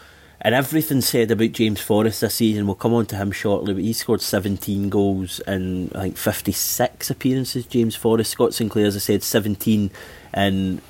[0.40, 2.66] and everything said about James Forrest this season.
[2.66, 7.10] We'll come on to him shortly, but he scored 17 goals in I think 56
[7.10, 7.66] appearances.
[7.66, 9.90] James Forrest, Scott Sinclair, as I said, 17
[10.32, 10.80] and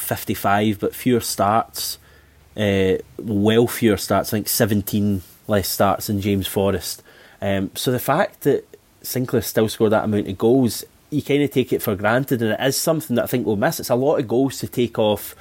[0.00, 1.98] 55, but fewer starts.
[2.56, 4.32] Uh, well, fewer starts.
[4.32, 7.02] I think 17 less starts than James Forrest.
[7.40, 8.64] Um, so the fact that
[9.02, 12.52] Sinclair still scored that amount of goals, you kind of take it for granted, and
[12.52, 13.80] it is something that I think we'll miss.
[13.80, 15.34] It's a lot of goals to take off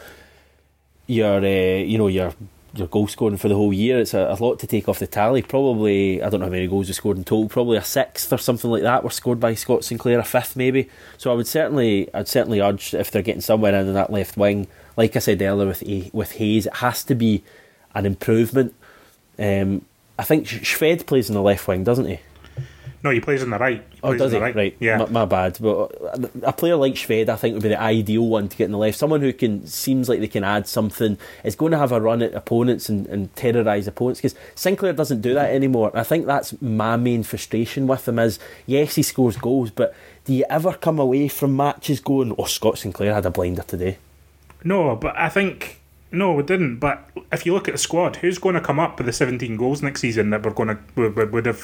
[1.07, 2.33] your, uh, you know, your
[2.77, 3.99] your goal scoring for the whole year.
[3.99, 5.41] It's a, a, lot to take off the tally.
[5.41, 7.49] Probably, I don't know how many goals he scored in total.
[7.49, 10.89] Probably a sixth or something like that were scored by Scott Sinclair, a fifth maybe.
[11.17, 14.67] So I would certainly, I'd certainly urge if they're getting somewhere in that left wing,
[14.95, 15.83] like I said earlier with
[16.13, 17.43] with Hayes, it has to be
[17.93, 18.73] an improvement.
[19.39, 19.85] Um,
[20.19, 22.19] I think Shved plays in the left wing, doesn't he?
[23.03, 23.85] No, he plays on the right.
[23.91, 24.39] He oh, does he?
[24.39, 24.55] Right.
[24.55, 24.75] right.
[24.79, 24.97] Yeah.
[24.97, 25.57] My, my, bad.
[25.61, 28.65] But uh, a player like Shved, I think, would be the ideal one to get
[28.65, 28.97] in the left.
[28.97, 31.17] Someone who can seems like they can add something.
[31.43, 34.21] Is going to have a run at opponents and, and terrorise opponents.
[34.21, 35.91] Because Sinclair doesn't do that anymore.
[35.95, 38.17] I think that's my main frustration with him.
[38.17, 39.95] Is yes, he scores goals, but
[40.25, 43.99] do you ever come away from matches going, "Oh, Scott Sinclair had a blinder today"?
[44.63, 45.79] No, but I think
[46.11, 46.77] no, we didn't.
[46.77, 49.57] But if you look at the squad, who's going to come up with the 17
[49.57, 51.57] goals next season that we're going to would, would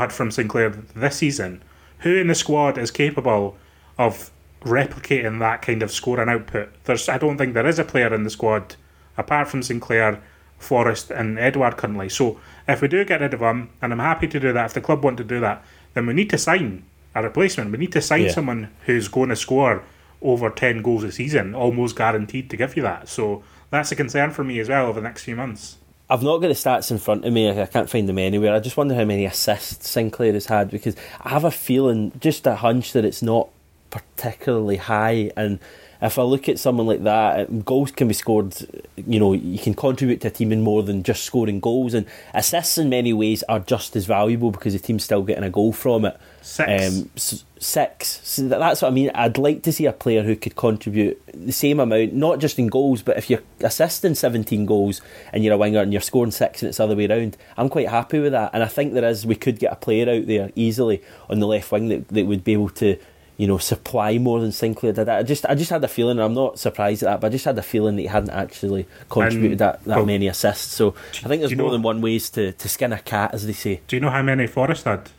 [0.00, 1.62] have had from Sinclair this season,
[2.00, 3.56] who in the squad is capable
[3.98, 6.70] of replicating that kind of scoring output?
[6.84, 8.76] There's, I don't think there is a player in the squad
[9.16, 10.22] apart from Sinclair,
[10.58, 12.08] Forrest, and Edward currently.
[12.08, 14.74] So if we do get rid of him, and I'm happy to do that, if
[14.74, 15.64] the club want to do that,
[15.94, 17.72] then we need to sign a replacement.
[17.72, 18.32] We need to sign yeah.
[18.32, 19.82] someone who's going to score
[20.22, 23.08] over 10 goals a season, almost guaranteed to give you that.
[23.08, 25.78] So that's a concern for me as well over the next few months.
[26.08, 27.50] I've not got the stats in front of me.
[27.50, 28.54] I can't find them anywhere.
[28.54, 32.46] I just wonder how many assists Sinclair has had because I have a feeling, just
[32.46, 33.48] a hunch, that it's not
[33.90, 35.32] particularly high.
[35.36, 35.58] And
[36.00, 38.54] if I look at someone like that, goals can be scored.
[38.96, 42.06] You know, you can contribute to a team in more than just scoring goals, and
[42.34, 45.72] assists in many ways are just as valuable because the team's still getting a goal
[45.72, 46.18] from it.
[46.42, 46.96] Six.
[46.96, 47.10] Um,
[47.58, 48.20] six.
[48.22, 49.10] So that's what I mean.
[49.14, 52.68] I'd like to see a player who could contribute the same amount, not just in
[52.68, 55.00] goals, but if you're assisting 17 goals
[55.32, 57.68] and you're a winger and you're scoring six and it's the other way around, I'm
[57.68, 58.50] quite happy with that.
[58.52, 61.46] And I think there is, we could get a player out there easily on the
[61.46, 62.96] left wing that, that would be able to
[63.36, 65.08] you know, supply more than Sinclair did.
[65.08, 66.18] I just, I just had a feeling.
[66.18, 68.30] And I'm not surprised at that, but I just had a feeling that he hadn't
[68.30, 70.74] actually contributed that, that well, many assists.
[70.74, 70.94] So
[71.24, 73.52] I think there's more know, than one ways to, to skin a cat, as they
[73.52, 73.80] say.
[73.88, 75.10] Do you know how many Forrest had?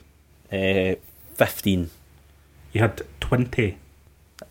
[0.51, 0.95] Uh,
[1.35, 1.91] Fifteen.
[2.73, 3.77] You had twenty.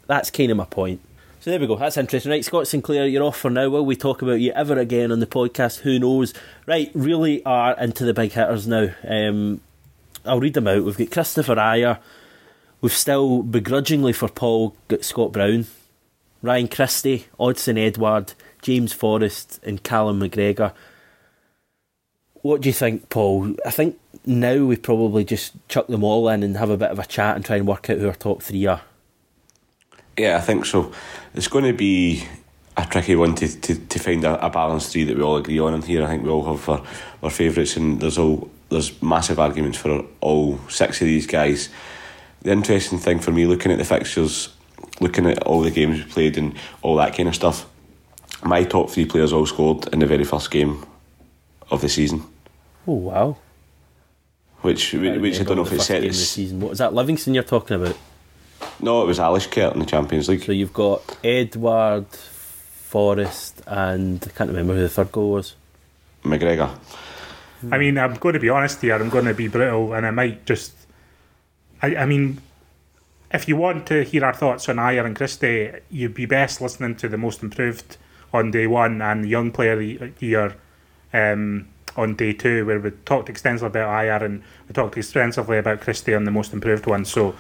[0.07, 1.01] That's kind of my point.
[1.41, 1.77] So there we go.
[1.77, 2.31] That's interesting.
[2.31, 3.69] Right, Scott Sinclair, you're off for now.
[3.69, 5.81] Will we talk about you ever again on the podcast?
[5.81, 6.33] Who knows?
[6.65, 8.91] Right, really are into the big hitters now.
[9.03, 9.61] Um,
[10.25, 10.85] I'll read them out.
[10.85, 11.99] We've got Kristoffer Ajer
[12.81, 15.67] We've still begrudgingly for Paul got Scott Brown,
[16.43, 20.73] Ryan Christie, Odsonne Edouard, James Forrest, and Callum McGregor.
[22.43, 23.57] What do you think, Paul?
[23.65, 26.99] I think now we probably just chuck them all in and have a bit of
[26.99, 28.83] a chat and try and work out who our top three are.
[30.17, 30.93] Yeah, I think so.
[31.35, 32.25] It's going to be
[32.77, 35.59] a tricky one to, to, to find a, a balanced three that we all agree
[35.59, 36.05] on in here.
[36.05, 36.85] I think we all have our,
[37.23, 41.69] our favourites, and there's all there's massive arguments for all six of these guys
[42.43, 44.55] the interesting thing for me looking at the fixtures,
[45.01, 47.67] looking at all the games we played and all that kind of stuff,
[48.43, 50.85] my top three players all scored in the very first game
[51.71, 52.23] of the season.
[52.87, 53.37] Oh wow!
[54.61, 56.61] Which I which I don't know if it's set the season.
[56.61, 56.95] What was that?
[56.95, 57.97] Livingston you're talking about?
[58.81, 60.43] No, it was Alashkert in the Champions League.
[60.43, 65.55] So you've got Edouard, Forrest, and I can't remember who the third goal was.
[66.23, 66.71] McGregor.
[67.71, 68.95] I mean, I'm going to be honest here.
[68.95, 70.73] I'm going to be brutal, and I might just
[71.87, 72.41] I, I mean,
[73.33, 76.97] if you want to hear our thoughts on Ajer and Christie, you'd be best listening
[76.97, 77.97] to the most improved
[78.33, 79.81] on day one and the young player
[80.19, 80.57] year,
[81.13, 85.81] um, on day two, where we talked extensively about Ajer and we talked extensively about
[85.81, 87.05] Christie on the most improved one.
[87.05, 87.37] So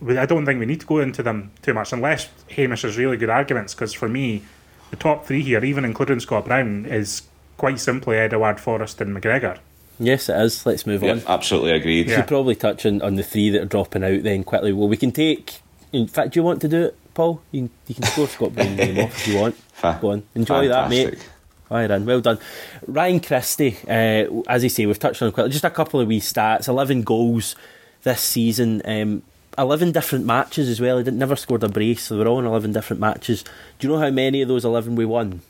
[0.00, 2.96] we, I don't think we need to go into them too much unless Hamish has
[2.96, 3.74] really good arguments.
[3.74, 4.42] Because for me,
[4.90, 7.22] the top three here, even including Scott Brown, is
[7.56, 9.58] quite simply Edouard Forrest, and McGregor.
[10.02, 10.66] Yes, it is.
[10.66, 11.22] Let's move Yeah, on.
[11.26, 12.06] absolutely agreed.
[12.08, 14.72] We should probably touch on, on the three that are dropping out then quickly.
[14.72, 15.60] Well, we can take.
[15.92, 17.40] In fact, do you want to do it, Paul?
[17.52, 19.54] You can, you can score Scott Brown name off if you want.
[19.74, 20.22] Fa- Go on.
[20.34, 21.04] Enjoy that, mate.
[21.10, 21.28] fantastic.
[21.70, 22.04] Aye, then.
[22.04, 22.38] Well done.
[22.86, 25.50] Ryan Christie, uh, as you say, we've touched on it quickly.
[25.52, 27.54] Just a couple of wee stats 11 goals
[28.02, 29.22] this season, um,
[29.56, 30.98] 11 different matches as well.
[30.98, 33.42] He didn't, never scored a brace, so they were all in 11 different matches.
[33.78, 35.40] Do you know how many of those 11 we won?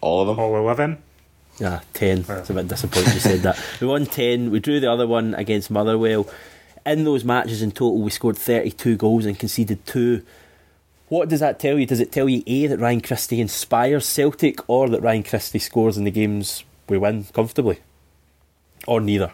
[0.00, 0.38] All of them.
[0.40, 0.98] All 11.
[1.62, 2.24] Ah, 10.
[2.28, 3.58] It's a bit disappointing you said that.
[3.80, 4.50] We won 10.
[4.50, 6.28] We drew the other one against Motherwell.
[6.84, 10.22] In those matches in total, we scored 32 goals and conceded 2.
[11.08, 11.86] What does that tell you?
[11.86, 15.96] Does it tell you A, that Ryan Christie inspires Celtic, or that Ryan Christie scores
[15.96, 17.78] in the games we win comfortably?
[18.86, 19.32] Or neither?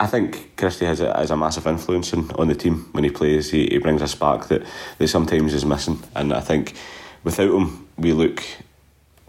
[0.00, 3.10] I think Christie has a, has a massive influence on, on the team when he
[3.10, 3.50] plays.
[3.50, 4.62] He, he brings a spark that,
[4.98, 6.74] that sometimes is missing, and I think
[7.24, 8.42] without him, we look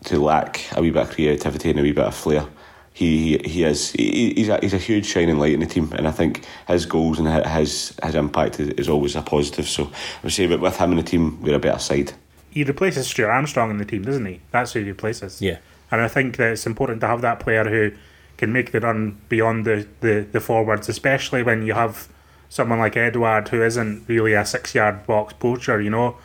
[0.06, 2.46] to lack a wee bit of creativity and a wee bit of flair.
[2.94, 5.92] He he, he is he, he's a he's a huge shining light in the team,
[5.94, 9.68] and I think his goals and his his impact is, is always a positive.
[9.68, 9.90] So I
[10.24, 12.14] would say, but with him in the team, we're a better side.
[12.52, 14.42] He replaces Stuart Armstrong in the team, doesn't he?
[14.52, 15.42] That's who he replaces.
[15.42, 15.58] Yeah.
[15.90, 17.92] And I think that it's important to have that player who
[18.38, 22.08] can make the run beyond the, the, the forwards, especially when you have
[22.50, 26.18] someone like Edouard who isn't really a six yard box poacher, you know.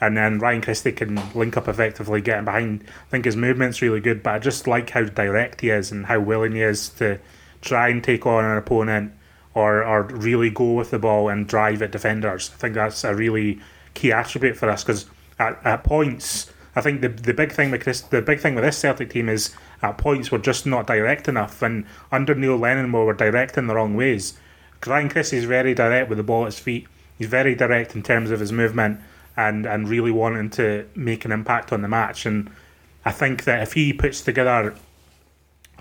[0.00, 2.84] And then Ryan Christie can link up effectively, getting behind.
[2.84, 6.06] I think his movement's really good, but I just like how direct he is and
[6.06, 7.18] how willing he is to
[7.60, 9.12] try and take on an opponent
[9.54, 12.50] or, or really go with the ball and drive at defenders.
[12.54, 13.60] I think that's a really
[13.94, 15.06] key attribute for us because
[15.38, 18.64] at, at points, I think the the big thing with Chris, the big thing with
[18.64, 22.92] this Celtic team is at points we're just not direct enough, and under Neil Lennon
[22.92, 24.34] we were direct in the wrong ways.
[24.86, 26.86] Ryan Christie is very direct with the ball at his feet.
[27.18, 29.00] He's very direct in terms of his movement
[29.36, 32.26] and and really wanting to make an impact on the match.
[32.26, 32.50] And
[33.04, 34.74] I think that if he puts together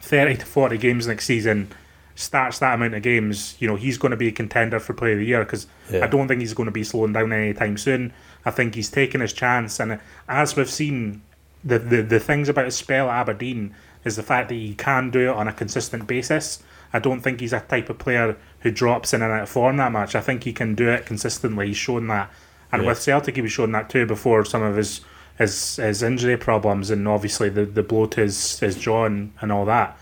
[0.01, 1.69] thirty to forty games next season,
[2.15, 5.13] starts that amount of games, you know, he's going to be a contender for Player
[5.13, 6.03] of the Year because Yeah.
[6.03, 8.13] I don't think he's going to be slowing down anytime soon.
[8.45, 11.21] I think he's taking his chance, and as we've seen,
[11.63, 15.09] the, the the things about his spell at Aberdeen is the fact that he can
[15.09, 16.63] do it on a consistent basis.
[16.93, 19.76] I don't think he's a type of player who drops in and out of form
[19.77, 20.15] that much.
[20.15, 21.67] I think he can do it consistently.
[21.67, 22.31] He's shown that,
[22.72, 22.90] and Yeah.
[22.90, 25.02] with Celtic, he was showing that too before some of his
[25.38, 29.54] his, his injury problems and obviously the, the blow to his, his jaw and, and
[29.54, 29.98] all that.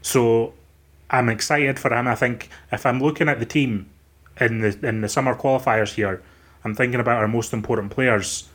[0.00, 0.52] So
[1.10, 2.06] I'm excited for him.
[2.06, 3.86] I think if I'm looking at the team
[4.40, 6.22] in the in the summer qualifiers here,
[6.64, 8.48] I'm thinking about our most important players.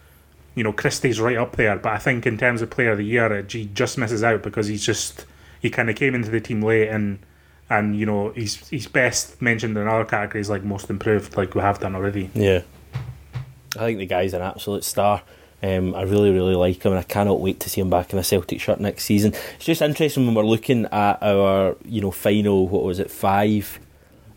[0.56, 3.06] You know, Christie's right up there, but I think in terms of player of the
[3.06, 5.26] year, he just misses out because he's just
[5.62, 7.20] he kind of came into the team late and
[7.70, 11.62] and you know he's he's best mentioned in other categories like most improved, like we
[11.62, 12.30] have done already.
[12.34, 12.62] Yeah.
[13.78, 15.22] I think the guy's an absolute star.
[15.64, 18.20] Um, I really, really like him, and I cannot wait to see him back in
[18.20, 19.34] a Celtic shirt next season.
[19.56, 22.68] It's just interesting when we're looking at our, you know, final.
[22.68, 23.12] What was it?
[23.12, 23.80] Five,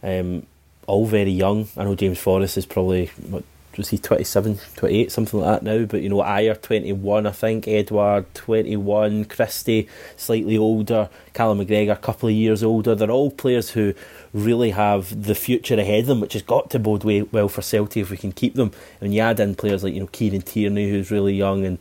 [0.03, 0.47] um,
[0.87, 1.69] all very young.
[1.77, 3.43] I know James Forrest is probably what
[3.77, 5.85] was he 27, 28, something like that now.
[5.85, 7.67] But you know, Ajer twenty one, I think.
[7.67, 12.95] Edouard twenty one, Christie slightly older, Callum McGregor a couple of years older.
[12.95, 13.95] They're all players who
[14.33, 18.03] really have the future ahead of them, which has got to bode well for Celtic
[18.03, 18.73] if we can keep them.
[19.01, 21.79] And you add in players like you know Kieran Tierney, who's really young, and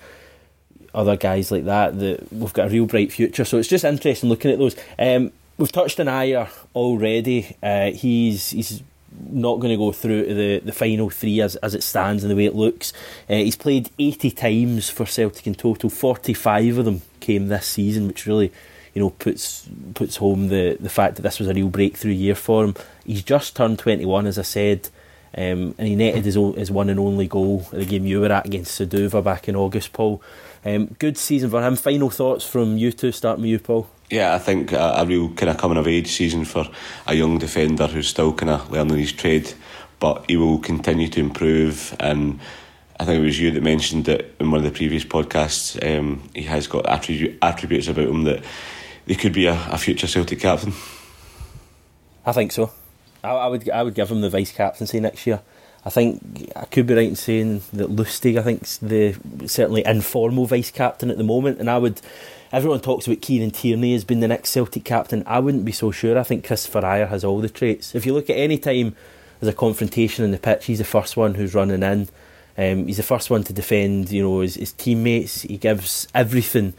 [0.94, 3.45] other guys like that, that we've got a real bright future.
[3.45, 4.76] So it's just interesting looking at those.
[4.99, 7.56] Um, we've touched on Ajer already.
[7.61, 8.84] Uh, he's he's
[9.30, 12.31] not going to go through to the, the final three as, as it stands and
[12.31, 12.94] the way it looks.
[13.30, 15.90] Uh, he's played 80 times for Celtic in total.
[15.90, 18.52] 45 of them came this season, which really
[18.94, 22.35] you know puts puts home the, the fact that this was a real breakthrough year
[22.35, 22.76] for him.
[23.06, 24.90] He's just turned 21, as I said.
[25.35, 28.19] Um, and he netted his, o- his one and only goal at the game you
[28.22, 30.22] were at against Suduva back in August, Paul.
[30.64, 31.76] Um, good season for him.
[31.76, 33.90] Final thoughts from you two, starting with you, Paul.
[34.14, 36.69] Yeah, I think a, a real kind of coming of age season for
[37.07, 39.52] a young defender who's still kind of learning his trade,
[39.99, 41.95] but he will continue to improve.
[41.99, 42.40] And
[42.99, 45.81] I think it was you that mentioned that in one of the previous podcasts.
[45.81, 48.44] Um, he has got attribute, attributes about him that
[49.07, 50.73] he could be a, a future Celtic captain.
[52.23, 52.72] I think so.
[53.23, 55.41] I, I would I would give him the vice captaincy next year.
[55.85, 59.15] I think I could be right in saying that Lustig, I think's the
[59.48, 61.99] certainly informal vice captain at the moment, and I would.
[62.53, 65.23] Everyone talks about Kieran Tierney as being the next Celtic captain.
[65.25, 66.17] I wouldn't be so sure.
[66.17, 67.95] I think Kristoffer Ajer has all the traits.
[67.95, 68.95] If you look at any time
[69.39, 72.07] there's a confrontation in the pitch, he's the first one who's running in.
[72.55, 75.41] Um, he's the first one to defend, you know, his, his teammates.
[75.41, 76.73] He gives everything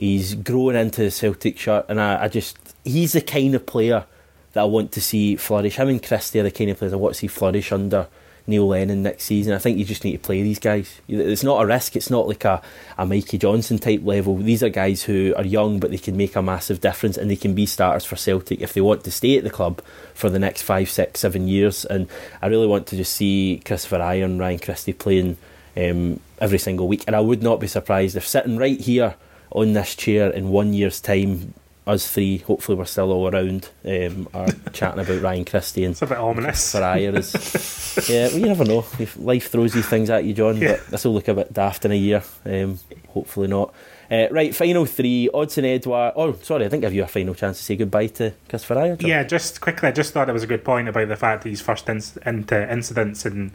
[0.00, 4.06] He's growing into the Celtic shirt, and I, I just he's the kind of player
[4.54, 5.76] that I want to see flourish.
[5.76, 8.08] Him and Christie are the kind of players I want to see flourish under
[8.50, 9.54] Neil Lennon next season.
[9.54, 11.00] I think you just need to play these guys.
[11.08, 11.96] It's not a risk.
[11.96, 12.60] It's not like a,
[12.98, 14.36] a Mikey Johnston type level.
[14.36, 17.36] These are guys who are young, but they can make a massive difference, and they
[17.36, 19.80] can be starters for Celtic if they want to stay at the club
[20.12, 21.86] for the next five, six, seven years.
[21.86, 22.08] And
[22.42, 25.38] I really want to just see Christopher Iron, Ryan Christie playing
[25.76, 27.04] um, every single week.
[27.06, 29.14] And I would not be surprised if sitting right here
[29.52, 31.54] on this chair in one year's time,
[31.86, 36.02] us three, hopefully we're still all around, um, are chatting about Ryan Christie and It's
[36.02, 36.72] a bit ominous.
[36.72, 38.08] for is.
[38.08, 38.84] yeah, well, you never know.
[38.98, 40.56] If life throws these things at you, John.
[40.58, 40.72] Yeah.
[40.76, 42.22] But this will look a bit daft in a year.
[42.44, 42.78] Um,
[43.08, 43.74] hopefully not.
[44.10, 45.28] Uh, right, final three.
[45.32, 46.14] Odsonne Edouard.
[46.16, 48.98] Oh, sorry, I didn't give you a final chance to say goodbye to Ajer.
[48.98, 49.08] John.
[49.08, 51.48] Yeah, just quickly, I just thought it was a good point about the fact that
[51.48, 53.52] he's first inc- into incidents and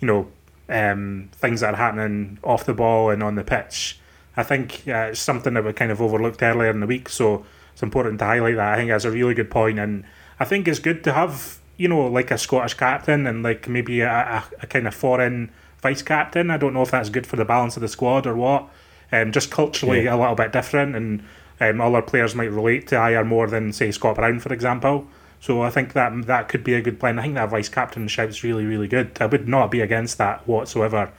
[0.00, 0.28] you know
[0.70, 3.98] um, things that are happening off the ball and on the pitch.
[4.36, 7.44] I think uh, it's something that we kind of overlooked earlier in the week, so
[7.80, 8.74] it's important to highlight that.
[8.74, 10.04] I think that's a really good point, and
[10.38, 14.02] I think it's good to have you know like a Scottish captain and like maybe
[14.02, 15.50] a, a, a kind of foreign
[15.80, 16.50] vice captain.
[16.50, 18.68] I don't know if that's good for the balance of the squad or what.
[19.10, 20.14] Um, just culturally Yeah.
[20.14, 21.22] a little bit different, and
[21.58, 25.06] um, other players might relate to Ajer more than say Scott Brown, for example.
[25.40, 27.18] So I think that that could be a good plan.
[27.18, 29.16] I think that vice captain shout's really, really good.
[29.22, 31.10] I would not be against that whatsoever.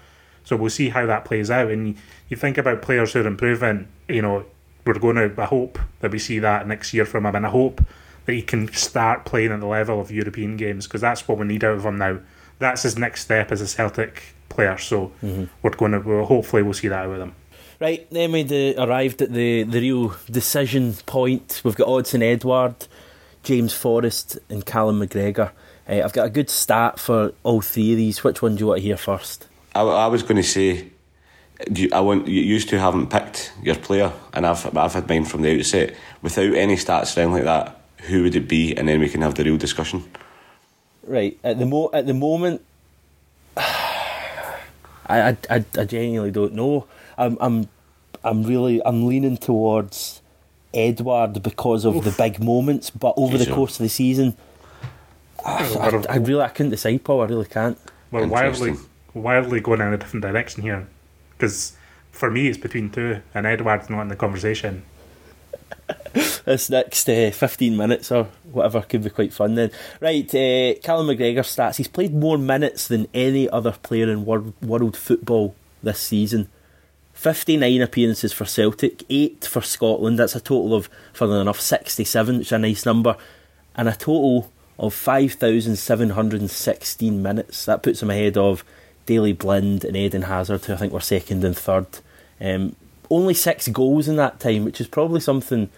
[0.44, 1.72] So we'll see how that plays out.
[1.72, 1.96] And
[2.30, 3.88] you think about players who are improving.
[4.08, 4.46] You know,
[4.86, 5.42] we're going to.
[5.42, 7.82] I hope that we see that next year from him, and I hope
[8.26, 11.46] that he can start playing at the level of European games because that's what we
[11.46, 12.20] need out of him now.
[12.60, 14.78] That's his next step as a Celtic player.
[14.78, 16.00] So we're going to.
[16.00, 17.36] We'll, hopefully, we'll see that out of him.
[17.80, 21.62] Right, then we uh, arrived at the, the real decision point.
[21.64, 22.88] We've got Odsonne Edouard,
[23.42, 25.50] James Forrest, and Callum McGregor.
[25.90, 28.24] Uh, I've got a good stat for all three of these.
[28.24, 29.48] Which one do you want to hear first?
[29.74, 30.92] I, I was going to say, do
[31.74, 35.26] you, I want you used to haven't picked your player, and I've I've had mine
[35.26, 37.82] from the outset without any stats or anything like that.
[38.08, 40.04] Who would it be, and then we can have the real discussion.
[41.06, 42.64] Right at the mo at the moment,
[43.58, 44.60] I,
[45.08, 46.88] I, I, I genuinely don't know.
[47.18, 47.70] I'm I'm
[48.24, 50.22] I'm really I'm leaning towards
[50.74, 54.36] Edouard because of the big moments, but over the course of the season,
[55.46, 57.22] I, I really I couldn't decide, Paul.
[57.22, 57.78] I really can't.
[58.10, 58.76] We're wildly,
[59.14, 60.88] wildly going in a different direction here.
[61.42, 61.74] Because
[62.12, 64.84] for me, it's between two, and Edouard's not in the conversation.
[66.46, 69.72] This next uh, 15 minutes or whatever could be quite fun then.
[70.00, 71.78] Right, uh, Callum McGregor stats.
[71.78, 76.48] He's played more minutes than any other player in world, world football this season.
[77.14, 80.20] 59 appearances for Celtic, 8 for Scotland.
[80.20, 83.18] That's a total of, funnily enough, 67, which is a nice number.
[83.76, 87.66] And a total of 5,716 minutes.
[87.66, 88.64] That puts him ahead of
[89.06, 91.88] Daley Blind and Eden Hazard, who I think were second and third.
[92.40, 92.76] Um,
[93.10, 95.70] only six goals in that time, which is probably something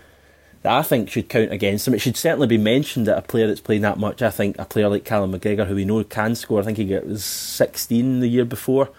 [0.61, 1.93] that I think should count against him.
[1.93, 4.65] It should certainly be mentioned that a player that's playing that much, I think a
[4.65, 8.21] player like Callum McGregor, who we know can score, I think he got was 16
[8.21, 8.89] the year before,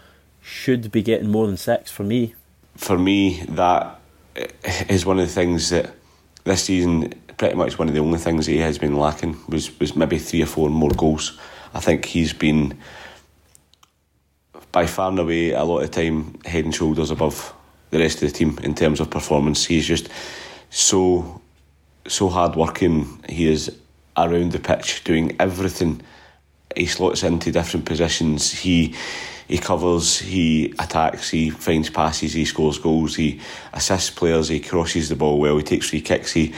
[0.42, 2.34] should be getting more than six for me.
[2.76, 3.98] For me, that
[4.88, 5.94] is one of the things that
[6.44, 9.96] this season, pretty much one of the only things he has been lacking was was
[9.96, 11.38] maybe three or four more goals.
[11.72, 12.78] I think he's been
[14.74, 17.54] by far and away a lot of time head and shoulders above
[17.90, 19.64] the rest of the team in terms of performance.
[19.64, 20.08] He's just
[20.68, 21.40] so
[22.08, 23.22] so hard working.
[23.28, 23.74] He is
[24.16, 26.02] around the pitch doing everything.
[26.76, 28.50] He slots into different positions.
[28.50, 28.96] He
[29.46, 33.40] he covers, he attacks, he finds passes, he scores goals, he
[33.74, 36.52] assists players, he crosses the ball well, he takes free kicks, he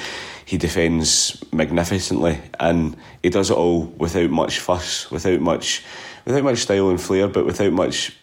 [0.47, 5.85] he defends magnificently, and he does it all without much fuss, without much
[6.27, 8.15] without much style and flair, but without much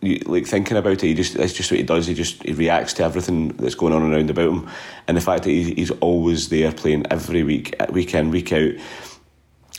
[0.00, 2.06] like thinking about it, he just that's just what he does.
[2.06, 4.68] He just he reacts to everything that's going on around about him,
[5.06, 8.72] and the fact that he, he's always there playing every week, week in, week out,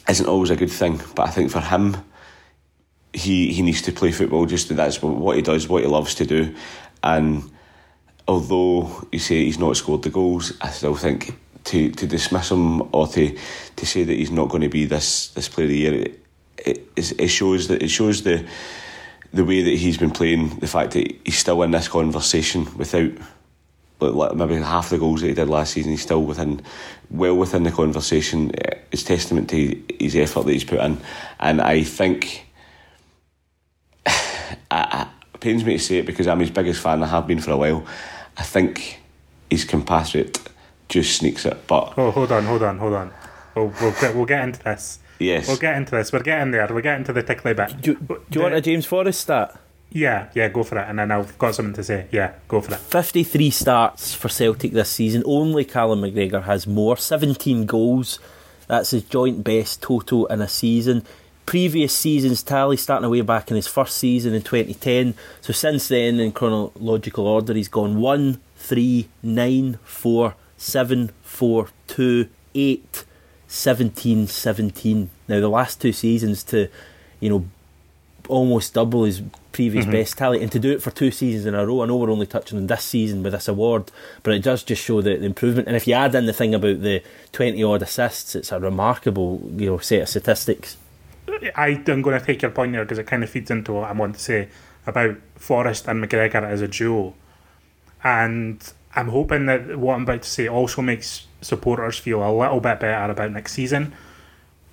[0.09, 1.01] isn't always a good thing.
[1.15, 1.97] But I think for him,
[3.13, 4.45] he he needs to play football.
[4.45, 6.53] Just that's what he does, what he loves to do,
[7.01, 7.49] and
[8.27, 11.33] although you say he's not scored the goals, I still think
[11.63, 13.37] to to dismiss him or to
[13.77, 16.07] to say that he's not going to be this this player of the year,
[16.65, 18.45] it, it, shows that it shows the
[19.33, 23.11] the way that he's been playing, the fact that he's still in this conversation without
[23.99, 26.61] like, maybe half the goals that he did last season, he's still within,
[27.09, 28.51] well within the conversation.
[28.91, 30.99] It's testament to his effort that he's put in,
[31.39, 32.47] and I think.
[34.71, 37.01] It pains me to say it because I'm his biggest fan.
[37.01, 37.85] I have been for a while.
[38.37, 38.99] I think
[39.49, 40.37] his compatriot
[40.89, 43.13] just sneaks it, but Oh, hold on, hold on, hold on.
[43.55, 44.99] We'll, we'll, get, we'll get into this.
[45.19, 46.11] Yes, We'll get into this.
[46.11, 46.67] We're getting there.
[46.71, 47.79] We're getting to the tickly bit.
[47.81, 49.59] Do, you- do you want a James Forrest stat?
[49.91, 50.87] Yeah, yeah, go for it.
[50.87, 52.07] And then I've got something to say.
[52.11, 52.79] Yeah, go for it.
[52.79, 55.23] 53 starts for Celtic this season.
[55.25, 56.95] Only Callum McGregor has more.
[56.95, 58.19] 17 goals.
[58.67, 61.03] That's his joint best total in a season.
[61.47, 65.15] Previous season's tally starting away back in his first season in 2010.
[65.41, 72.27] So since then, in chronological order, he's gone 1, 3, 9, 4, 7, 4, 2,
[72.53, 73.05] 8,
[73.49, 75.09] 17, 17.
[75.27, 76.69] Now, the last two seasons to,
[77.19, 77.45] you know,
[78.27, 79.91] almost double his previous mm-hmm.
[79.91, 81.81] best tally, and to do it for two seasons in a row.
[81.81, 84.83] I know we're only touching on this season with this award, but it does just
[84.83, 85.67] show the, the improvement.
[85.67, 87.01] And if you add in the thing about the
[87.31, 90.77] twenty odd assists, it's a remarkable you know set of statistics.
[91.55, 93.89] I, am going to take your point there because it kind of feeds into what
[93.89, 94.49] I want to say
[94.85, 97.15] about Forrest and McGregor as a duo,
[98.03, 98.61] and
[98.95, 102.79] I'm hoping that what I'm about to say also makes supporters feel a little bit
[102.79, 103.93] better about next season.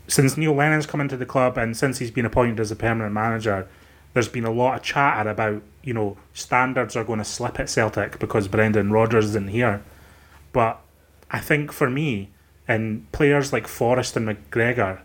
[0.08, 3.12] Since Neil Lennon's come into the club and since he's been appointed as a permanent
[3.12, 3.68] manager,
[4.14, 7.68] there's been a lot of chatter about, you know, standards are going to slip at
[7.68, 9.82] Celtic because Brendan Rodgers isn't here.
[10.52, 10.80] But
[11.30, 12.30] I think for me,
[12.68, 15.00] and players like Forrest and McGregor,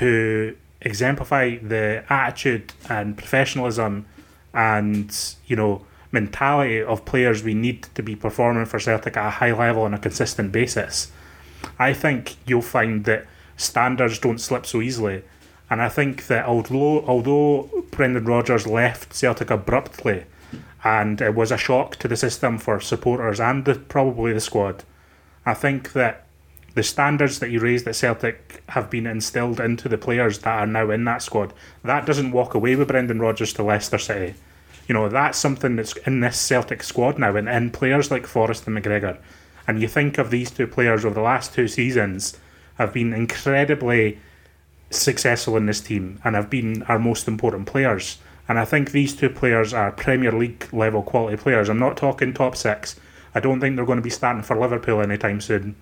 [0.00, 4.06] who exemplify the attitude and professionalism
[4.54, 9.30] and, you know, mentality of players we need to be performing for Celtic at a
[9.30, 11.12] high level on a consistent basis,
[11.78, 13.26] I think you'll find that
[13.56, 15.22] standards don't slip so easily
[15.70, 20.24] and I think that although although Brendan Rodgers left Celtic abruptly,
[20.82, 24.84] and it was a shock to the system for supporters and the, probably the squad,
[25.44, 26.26] I think that
[26.74, 30.66] the standards that he raised at Celtic have been instilled into the players that are
[30.66, 31.52] now in that squad.
[31.82, 34.34] That doesn't walk away with Brendan Rodgers to Leicester City.
[34.88, 38.66] You know, that's something that's in this Celtic squad now and in players like Forrest
[38.66, 39.18] and McGregor.
[39.66, 42.38] And you think of these two players over the last two seasons
[42.78, 44.18] have been incredibly
[44.90, 48.18] successful in this team and have been our most important players.
[48.48, 51.68] And I think these two players are Premier League level quality players.
[51.68, 52.98] I'm not talking top six.
[53.34, 55.76] I don't think they're going to be starting for Liverpool anytime soon.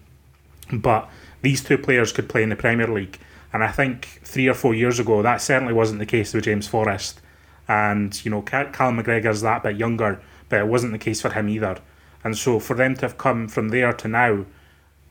[0.73, 1.09] But
[1.43, 3.21] these two players could play in the Premier League.
[3.53, 6.67] And I think three or four years ago, that certainly wasn't the case with James
[6.67, 7.21] Forrest.
[7.69, 11.49] And, you know, Callum McGregor's that bit younger, but it wasn't the case for him
[11.49, 11.79] either.
[12.23, 14.45] And so for them to have come from there to now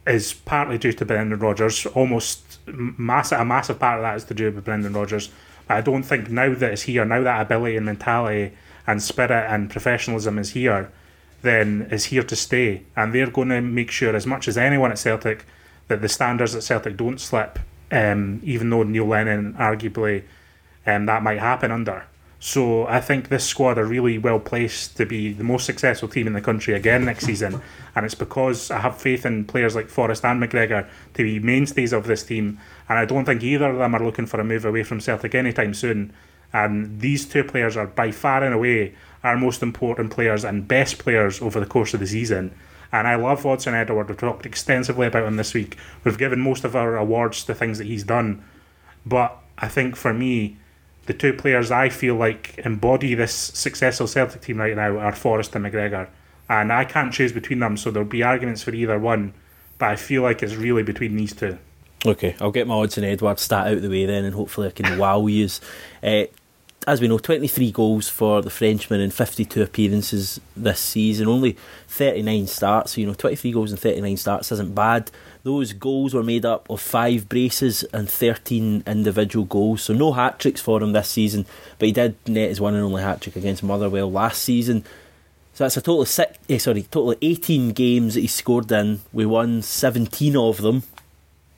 [0.07, 1.86] is partly due to Brendan Rodgers.
[1.88, 5.30] Almost massive, a massive part of that is to do with Brendan Rodgers.
[5.68, 8.53] But I don't think now that it's here, now that ability and mentality
[8.88, 10.91] and spirit and professionalism is here,
[11.41, 12.84] then is here to stay.
[12.95, 15.45] And they're going to make sure, as much as anyone at Celtic,
[15.88, 17.60] that the standards at Celtic don't slip.
[17.91, 20.23] Um, even though Neil Lennon arguably
[20.86, 22.06] um, that might happen under.
[22.40, 26.28] So I think this squad are really well placed to be the most successful team
[26.28, 27.62] in the country again next season,
[27.95, 31.94] and it's because I have faith in players like Forrest and McGregor to be mainstays
[31.94, 32.60] of this team,
[32.90, 35.34] and I don't think either of them are looking for a move away from Celtic
[35.34, 36.14] anytime soon.
[36.53, 40.99] And these two players are by far and away our most important players and best
[40.99, 42.56] players over the course of the season.
[42.91, 44.07] And I love Odsonne Edouard.
[44.07, 45.76] We've talked extensively about him this week.
[46.03, 48.44] We've given most of our awards to things that he's done,
[49.06, 50.57] but I think for me
[51.06, 55.56] the two players I feel like embody this successful Celtic team right now are Forrest
[55.56, 56.07] and McGregor.
[56.49, 59.34] And I can't choose between them, so there'll be arguments for either one.
[59.77, 61.57] But I feel like it's really between these two.
[62.06, 64.72] Okay, I'll get my Odsonne Edouard stat out of the way then, and hopefully I
[64.72, 65.49] can wow you.
[66.03, 66.26] Uh,
[66.88, 71.57] as we know, 23 goals for the Frenchman in 52 appearances this season, only
[71.88, 72.91] 39 starts.
[72.94, 75.10] So, you know, 23 goals and 39 starts isn't bad.
[75.44, 79.84] Those goals were made up of five braces and 13 individual goals.
[79.84, 81.45] So no hat tricks for him this season,
[81.80, 84.84] but he did net his one and only hat trick against Motherwell last season.
[85.56, 88.72] So that's a total of six, eh, sorry, total of 18 games that he scored
[88.72, 89.02] in.
[89.12, 90.84] We won 17 of them.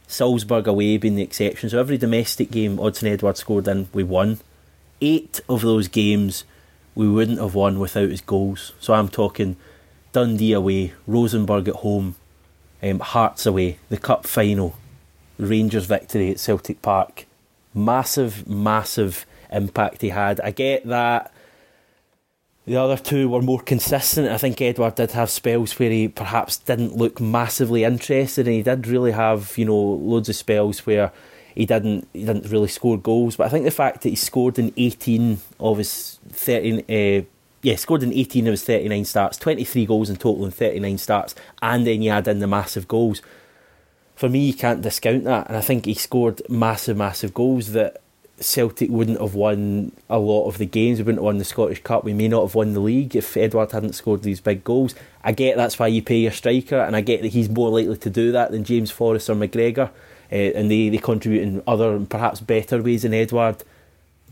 [0.08, 1.70] Salzburg away being the exception.
[1.70, 4.40] So every domestic game Odsonne Edouard scored in, we won.
[5.02, 6.44] Eight of those games
[6.96, 8.74] we wouldn't have won without his goals.
[8.80, 9.56] So I'm talking
[10.12, 12.16] Dundee away, Rosenborg at home,
[12.82, 14.76] um, Hearts away, the Cup final,
[15.38, 17.26] Rangers victory at Celtic Park.
[17.74, 20.40] Massive, massive impact he had.
[20.42, 21.32] I get that
[22.68, 24.28] the other two were more consistent.
[24.30, 28.62] I think Edouard did have spells where he perhaps didn't look massively interested, and he
[28.62, 31.14] did really have, you know, loads of spells where
[31.58, 33.36] he didn't he didn't really score goals.
[33.36, 37.26] But I think the fact that he scored in 18 of his 13 uh,
[37.64, 41.34] yeah, scored in 18 of his 39 starts, 23 goals in total in 39 starts,
[41.62, 43.24] and then you add in the massive goals.
[44.16, 48.02] For me, you can't discount that, and I think he scored massive, massive goals that
[48.40, 51.00] Celtic wouldn't have won a lot of the games.
[51.00, 52.04] We wouldn't have won the Scottish Cup.
[52.04, 54.94] We may not have won the league if Edouard hadn't scored these big goals.
[55.24, 57.98] I get that's why you pay your striker, and I get that he's more likely
[57.98, 59.90] to do that than James Forrest or McGregor,
[60.32, 63.64] uh, and they, they contribute in other and perhaps better ways than Edouard.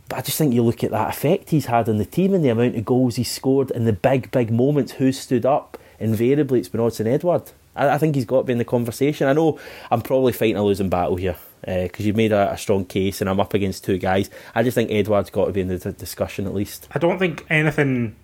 [0.08, 2.44] But I just think you look at that effect he's had on the team and
[2.44, 5.78] the amount of goals he's scored and the big, big moments, who stood up.
[6.00, 7.52] Invariably, it's been Odsonne Edouard.
[7.76, 9.28] I, I, think he's got to be in the conversation.
[9.28, 9.60] I know
[9.90, 13.22] I'm probably fighting a losing battle here because uh, you've made a, a, strong case
[13.22, 14.30] and I'm up against two guys.
[14.54, 16.88] I just think Edouard's got to be in the discussion at least.
[16.92, 18.16] I don't think anything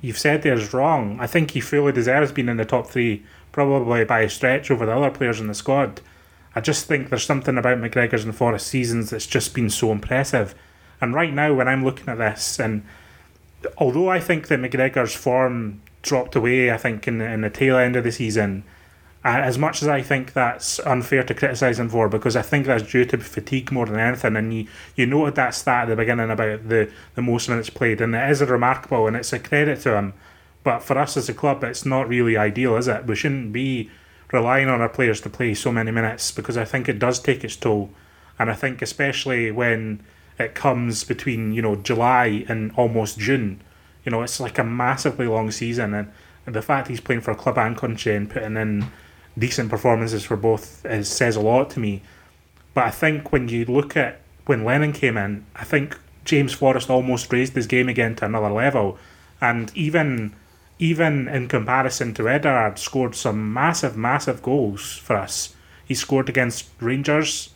[0.00, 1.18] you've said there is wrong.
[1.20, 4.86] I think he fully deserves being in the top three, probably by a stretch over
[4.86, 6.00] the other players in the squad.
[6.56, 10.54] I just think there's something about McGregor's and Forrest seasons that's just been so impressive.
[11.02, 12.82] And right now, when I'm looking at this, and
[13.76, 17.94] although I think that McGregor's form dropped away, I think in in the tail end
[17.94, 18.64] of the season,
[19.22, 22.90] as much as I think that's unfair to criticise him for, because I think that's
[22.90, 24.36] due to fatigue more than anything.
[24.36, 28.00] And you, you noted that stat at the beginning about the, the most minutes played,
[28.00, 30.14] and it is remarkable, and it's a credit to him.
[30.62, 33.04] But for us as a club, it's not really ideal, is it?
[33.06, 33.90] We shouldn't be
[34.32, 37.44] relying on our players to play so many minutes because I think it does take
[37.44, 37.90] its toll.
[38.38, 40.02] And I think especially when
[40.38, 43.60] it comes between, you know, July and almost June,
[44.04, 46.12] you know, it's like a massively long season and,
[46.44, 48.86] and the fact he's playing for club and country and putting in
[49.38, 52.02] decent performances for both is, says a lot to me.
[52.74, 56.90] But I think when you look at when Lennon came in, I think James Forrest
[56.90, 58.98] almost raised his game again to another level.
[59.40, 60.34] And even
[60.78, 65.54] even in comparison to Edouard, scored some massive, massive goals for us.
[65.84, 67.50] He scored against Rangers,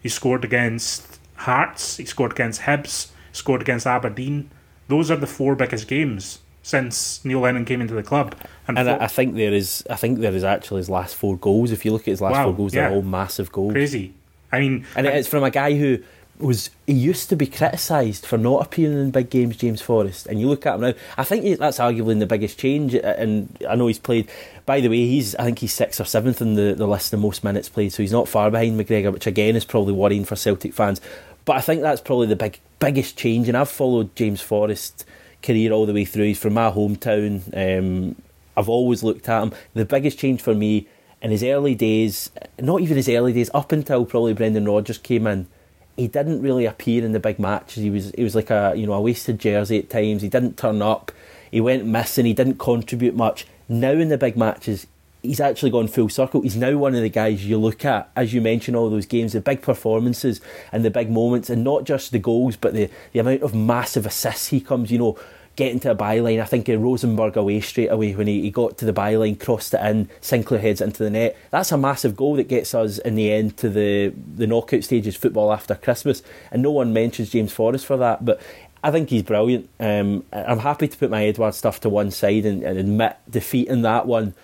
[0.00, 4.50] he scored against Hearts, he scored against Hibs, scored against Aberdeen.
[4.88, 8.34] Those are the four biggest games since Neil Lennon came into the club.
[8.66, 11.70] And, and I think there is, I think there is actually his last four goals.
[11.70, 12.88] If you look at his last wow, four goals, yeah.
[12.88, 13.72] they're all massive goals.
[13.72, 14.14] Crazy.
[14.50, 15.98] I mean, and I, it's from a guy who
[16.38, 20.40] was he used to be criticised for not appearing in big games, James Forrest, and
[20.40, 20.94] you look at him now.
[21.16, 24.28] I think that's arguably the biggest change, and I know he's played.
[24.66, 27.20] By the way, he's I think he's sixth or seventh in the, the list of
[27.20, 30.36] most minutes played, so he's not far behind McGregor, which again is probably worrying for
[30.36, 31.00] Celtic fans.
[31.44, 35.04] But I think that's probably the big biggest change, and I've followed James Forrest's
[35.42, 36.24] career all the way through.
[36.24, 37.42] He's from my hometown.
[37.56, 38.16] Um,
[38.56, 39.52] I've always looked at him.
[39.74, 40.88] The biggest change for me
[41.22, 45.26] in his early days, not even his early days, up until probably Brendan Rodgers came
[45.26, 45.46] in
[45.96, 47.82] he didn't really appear in the big matches.
[47.82, 50.22] He was he was like a you know a wasted jersey at times.
[50.22, 51.12] He didn't turn up.
[51.50, 52.26] He went missing.
[52.26, 53.46] He didn't contribute much.
[53.68, 54.86] Now in the big matches,
[55.22, 56.42] he's actually gone full circle.
[56.42, 59.32] He's now one of the guys you look at, as you mentioned, all those games,
[59.32, 60.40] the big performances
[60.70, 64.04] and the big moments, and not just the goals, but the, the amount of massive
[64.04, 64.92] assists he comes.
[64.92, 65.18] You know,
[65.56, 66.40] getting to a byline.
[66.40, 69.80] I think Rosenborg away straight away when he, he got to the byline, crossed it
[69.80, 71.36] in, Sinclair heads into the net.
[71.50, 75.16] That's a massive goal that gets us in the end to the, the knockout stages,
[75.16, 76.22] football after Christmas.
[76.50, 78.24] And no one mentions James Forrest for that.
[78.24, 78.40] But
[78.82, 79.68] I think he's brilliant.
[79.80, 83.68] Um, I'm happy to put my Edouard stuff to one side and, and admit defeat
[83.68, 84.34] in that one.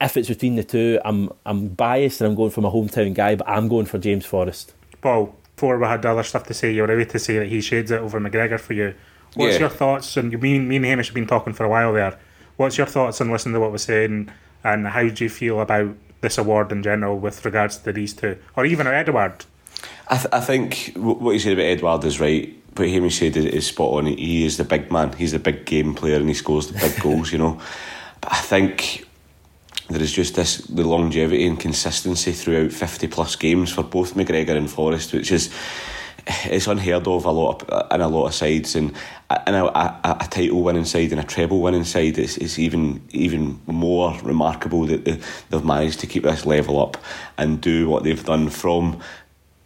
[0.00, 3.34] If it's between the two, I'm I'm biased and I'm going for my hometown guy,
[3.34, 4.72] but I'm going for James Forrest.
[5.00, 7.90] Paul, before we had other stuff to say, you're ready to say that he shades
[7.90, 8.94] it over McGregor for you.
[9.34, 9.60] What's yeah.
[9.60, 10.16] your thoughts?
[10.16, 12.18] And you, me, me and Hamish have been talking for a while there.
[12.56, 14.30] What's your thoughts on listening to what we're saying,
[14.64, 18.36] and how do you feel about this award in general with regards to these two,
[18.56, 19.44] or even Edouard?
[20.08, 22.54] I, th- I think what you said about Edouard is right.
[22.74, 24.06] What Hamish said is spot on.
[24.06, 25.12] He is the big man.
[25.12, 27.32] He's the big game player, and he scores the big goals.
[27.32, 27.60] You know,
[28.20, 29.06] but I think
[29.88, 34.56] there is just this the longevity and consistency throughout fifty plus games for both McGregor
[34.56, 35.52] and Forrest, which is
[36.44, 38.90] it's unheard of a lot of, in a lot of sides, and
[39.46, 43.02] in a, a, a title winning side and a treble winning side, it's, it's even
[43.10, 45.18] even more remarkable that they,
[45.50, 46.96] they've managed to keep this level up
[47.36, 49.00] and do what they've done from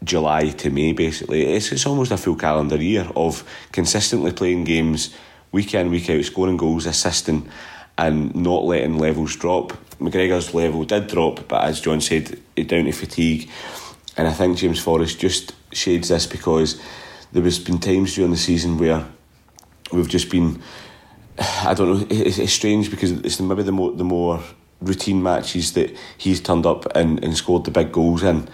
[0.04, 0.92] July to May.
[0.92, 5.14] Basically, it's it's almost a full calendar year of consistently playing games
[5.50, 7.48] week in week out, scoring goals, assisting,
[7.98, 9.72] and not letting levels drop.
[9.98, 13.48] McGregor's level did drop, but as John said, down to fatigue.
[14.16, 16.80] And I think James Forrest just shades this because
[17.32, 19.06] there has been times during the season where
[19.92, 20.62] we've just been
[21.38, 24.42] I don't know it's, it's strange because it's maybe the more the more
[24.82, 28.48] routine matches that he's turned up and, and scored the big goals in.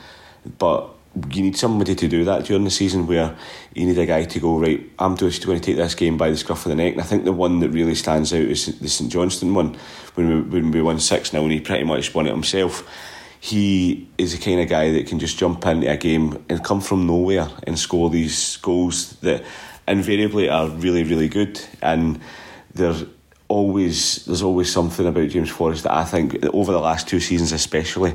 [0.58, 0.90] But
[1.32, 3.36] you need somebody to do that during the season where
[3.74, 6.30] you need a guy to go right I'm just going to take this game by
[6.30, 6.92] the scruff of the neck.
[6.92, 9.76] And I think the one that really stands out is the St Johnstone one.
[10.14, 12.88] When we, when we won 6 0 and he pretty much won it himself
[13.40, 16.80] he is the kind of guy that can just jump into a game and come
[16.80, 19.44] from nowhere and score these goals that
[19.86, 21.60] invariably are really, really good.
[21.80, 22.20] And
[22.74, 23.04] there's
[23.48, 27.50] always there's always something about James Forrest that I think over the last two seasons
[27.50, 28.14] especially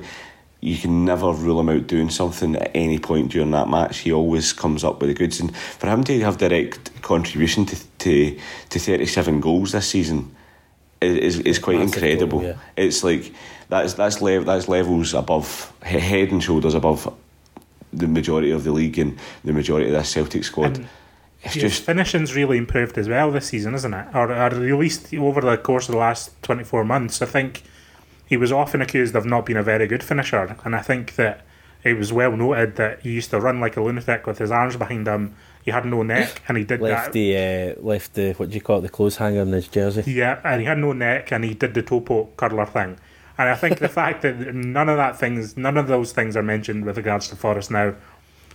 [0.64, 3.98] you can never rule him out doing something at any point during that match.
[3.98, 7.76] He always comes up with the goods, and for him to have direct contribution to
[8.00, 8.40] to,
[8.70, 10.34] to thirty seven goals this season
[11.02, 12.40] is is quite Massive incredible.
[12.40, 12.56] Goal, yeah.
[12.78, 13.34] It's like
[13.74, 17.14] that's that's level that's levels above head and shoulders above
[17.92, 20.78] the majority of the league and the majority of this Celtic squad.
[20.78, 20.88] And
[21.44, 24.08] it's His just finishing's really improved as well this season, isn't it?
[24.14, 27.22] Or, or at least over the course of the last 24 months.
[27.22, 27.64] I think
[28.26, 31.42] he was often accused of not being a very good finisher, and I think that
[31.84, 34.78] it was well noted that he used to run like a lunatic with his arms
[34.78, 35.36] behind him.
[35.64, 37.14] He had no neck, and he did Left that.
[37.14, 40.04] the uh, left the what do you call it the clothes hanger in his jersey.
[40.12, 42.98] Yeah, and he had no neck, and he did the toe poke curler thing.
[43.38, 46.44] And I think the fact that none of that things, none of those things are
[46.44, 47.96] mentioned with regards to Forrest now.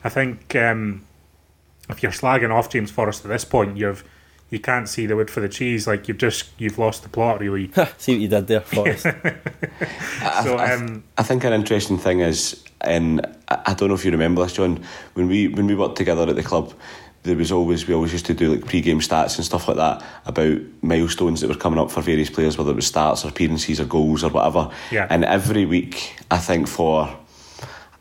[0.05, 1.05] I think um,
[1.89, 4.05] if you're slagging off James Forrest at this point, you've
[4.51, 5.87] you can't see the wood for the cheese.
[5.87, 7.71] Like you've just you've lost the plot really.
[7.99, 9.07] See what you did there, Forrest.
[10.43, 14.05] So, I, um, I think an interesting thing is, and I, I don't know if
[14.05, 14.85] you remember this, John.
[15.15, 16.73] When we when we worked together at the club,
[17.29, 20.03] there was always we always used to do like pre-game stats and stuff like that
[20.27, 23.79] about milestones that were coming up for various players, whether it was starts or appearances
[23.79, 24.71] or goals or whatever.
[24.91, 25.07] Yeah.
[25.11, 27.15] And every week, I think for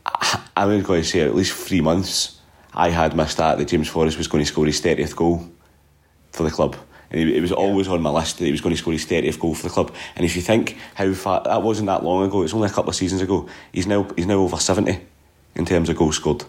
[0.05, 2.39] I- I'm going to say at least three months,
[2.73, 5.47] I had my stat that James Forrest was going to score his thirtieth goal
[6.31, 6.75] for the club.
[7.11, 9.05] And it it was always on my list that he was going to score his
[9.05, 9.93] 30th goal for the club.
[10.15, 12.89] And if you think how far that wasn't that long ago, it's only a couple
[12.89, 13.47] of seasons ago.
[13.71, 14.99] He's now he's now over 70
[15.55, 16.43] in terms of goals scored.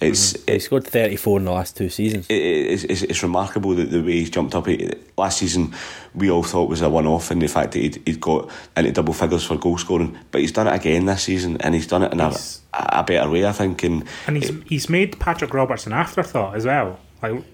[0.00, 0.52] It's mm-hmm.
[0.52, 2.26] he scored 34 in the last two seasons.
[2.30, 4.66] it, it's, it's, it's remarkable that the way he's jumped up.
[4.66, 5.74] He- Last season,
[6.14, 8.90] we all thought was a one off, and the fact that he'd, he'd got into
[8.92, 10.16] double figures for goal scoring.
[10.30, 12.32] But he's done it again this season, and he's done it in a,
[12.72, 13.82] a better way, I think.
[13.82, 16.98] And, and he's he's made Patrick Roberts an afterthought as well.
[17.22, 17.44] Like,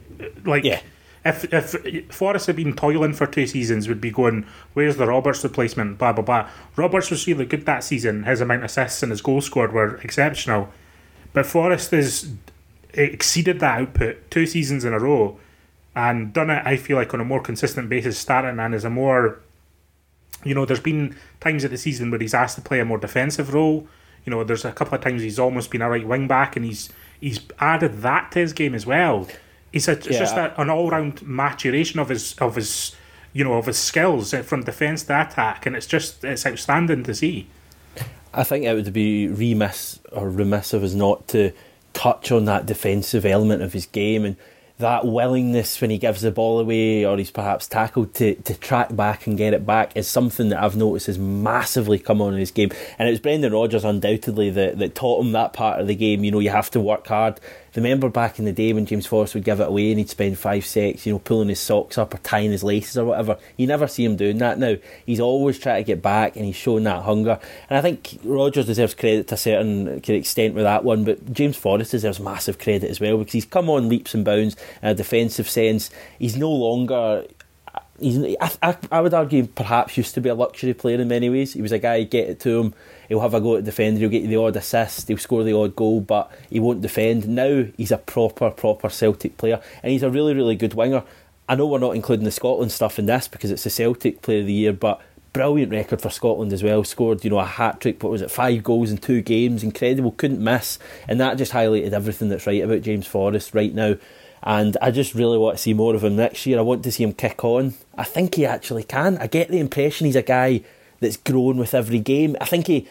[0.44, 0.80] like Yeah.
[1.24, 5.42] if if Forrest had been toiling for two seasons, would be going, "Where's the Roberts
[5.42, 6.48] replacement?" Blah blah blah.
[6.76, 8.22] Roberts was really good that season.
[8.22, 10.68] His amount of assists and his goal scored were exceptional,
[11.36, 12.30] but Forrest has
[12.94, 15.38] exceeded that output two seasons in a row,
[15.94, 16.62] and done it.
[16.66, 19.38] I feel like on a more consistent basis, starting and as a more
[20.44, 22.96] you know, there's been times at the season where he's asked to play a more
[22.98, 23.86] defensive role.
[24.24, 26.64] You know, there's a couple of times he's almost been a right wing back, and
[26.64, 26.88] he's
[27.20, 29.28] he's added that to his game as well.
[29.72, 30.18] He's a, it's Yeah.
[30.20, 32.96] just a, an all round maturation of his of his
[33.34, 37.02] you know of his skills uh, from defence to attack, and it's just it's outstanding
[37.02, 37.48] to see.
[38.36, 41.52] I think it would be remiss or remiss of us not to
[41.94, 44.36] touch on that defensive element of his game and
[44.78, 48.94] that willingness when he gives the ball away or he's perhaps tackled to, to track
[48.94, 52.38] back and get it back is something that I've noticed has massively come on in
[52.40, 52.70] his game.
[52.98, 56.24] And it was Brendan Rodgers undoubtedly that, that taught him that part of the game.
[56.24, 57.40] You know, you have to work hard.
[57.76, 60.38] Remember back in the day when James Forrest would give it away and he'd spend
[60.38, 63.38] five secs, you know, pulling his socks up or tying his laces or whatever.
[63.56, 64.76] You never see him doing that now.
[65.04, 67.38] He's always trying to get back and he's showing that hunger.
[67.68, 71.56] And I think Rodgers deserves credit to a certain extent with that one, but James
[71.56, 74.94] Forrest deserves massive credit as well because he's come on leaps and bounds in a
[74.94, 75.90] defensive sense.
[76.18, 77.24] He's no longer
[78.00, 81.30] he's I, I, I would argue perhaps used to be a luxury player in many
[81.30, 81.52] ways.
[81.52, 82.74] He was a guy get it to him,
[83.08, 85.76] he'll have a go at defender, he'll get the odd assist, he'll score the odd
[85.76, 87.28] goal, but he won't defend.
[87.28, 91.02] Now he's a proper, proper Celtic player, and he's a really, really good winger.
[91.48, 94.40] I know we're not including the Scotland stuff in this because it's the Celtic Player
[94.40, 95.00] of the Year, but
[95.32, 96.82] brilliant record for Scotland as well.
[96.82, 98.02] Scored, you know, a hat trick.
[98.02, 98.30] What was it?
[98.30, 99.62] Five goals in two games.
[99.62, 100.12] Incredible.
[100.12, 103.96] Couldn't miss, and that just highlighted everything that's right about James Forrest right now.
[104.42, 106.58] And I just really want to see more of him next year.
[106.58, 107.74] I want to see him kick on.
[107.96, 109.18] I think he actually can.
[109.18, 110.62] I get the impression he's a guy
[111.00, 112.36] that's grown with every game.
[112.40, 112.88] I think he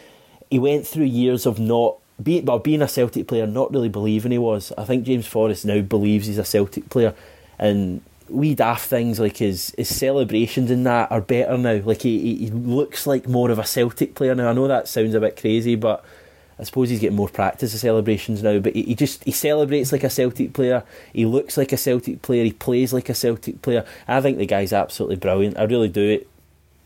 [0.49, 4.31] he went through years of not being well being a Celtic player, not really believing
[4.31, 4.71] he was.
[4.77, 7.13] I think James Forrest now believes he's a Celtic player,
[7.59, 11.81] and we daft things like his his celebrations and that are better now.
[11.83, 14.49] Like he, he looks like more of a Celtic player now.
[14.49, 16.03] I know that sounds a bit crazy, but
[16.57, 18.59] I suppose he's getting more practice of celebrations now.
[18.59, 20.83] But he just he celebrates like a Celtic player.
[21.13, 22.43] He looks like a Celtic player.
[22.43, 23.85] He plays like a Celtic player.
[24.07, 25.57] I think the guy's absolutely brilliant.
[25.57, 26.27] I really do it.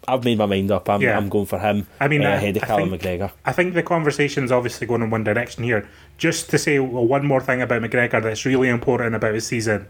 [0.07, 0.89] I've made my mind up.
[0.89, 1.17] I'm Yeah.
[1.17, 1.85] I'm going for him.
[1.99, 3.31] I mean, uh, ahead of I Callum think- McGregor.
[3.45, 5.87] I think the conversation's obviously going in one direction here.
[6.17, 9.87] Just to say well, one more thing about McGregor that's really important about his season,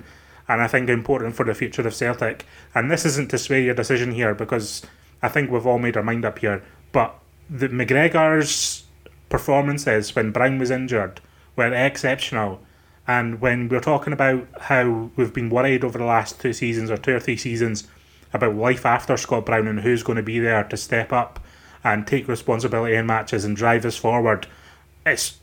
[0.48, 2.46] and I think important for the future of Celtic.
[2.76, 4.82] And this isn't to sway your decision here because
[5.22, 6.64] I think we've all made our mind up here.
[6.92, 7.16] But
[7.50, 8.84] the McGregor's
[9.30, 11.22] performances when Brown was injured
[11.56, 12.62] were exceptional.
[13.08, 16.98] And when we're talking about how we've been worried over the last two seasons or
[16.98, 17.88] two or three seasons
[18.34, 21.40] about life after Scott Brown and who's going to be there to step up
[21.84, 24.48] and take responsibility in matches and drive us forward,
[25.06, 25.38] it's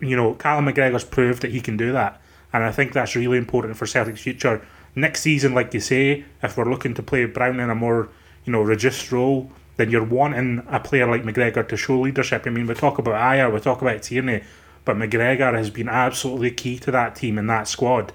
[0.00, 2.20] you know Callum McGregor's proved that he can do that,
[2.52, 4.66] and I think that's really important for Celtic's future.
[4.94, 8.08] Next season, like you say, if we're looking to play Brown in a more
[8.44, 12.46] you know reduced role, then you're wanting a player like McGregor to show leadership.
[12.46, 14.42] I mean, we talk about Ajer, we talk about Tierney,
[14.84, 18.12] but McGregor has been absolutely key to that team and that squad.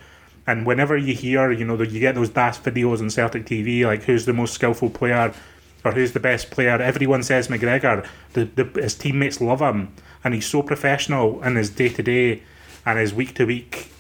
[0.47, 4.03] And whenever you hear, you know, you get those daft videos on Celtic TV, like
[4.03, 5.33] who's the most skillful player
[5.83, 8.07] or who's the best player, everyone says McGregor.
[8.33, 9.93] The, the his teammates love him,
[10.23, 12.43] and he's so professional in his day to day
[12.85, 13.91] and his week to week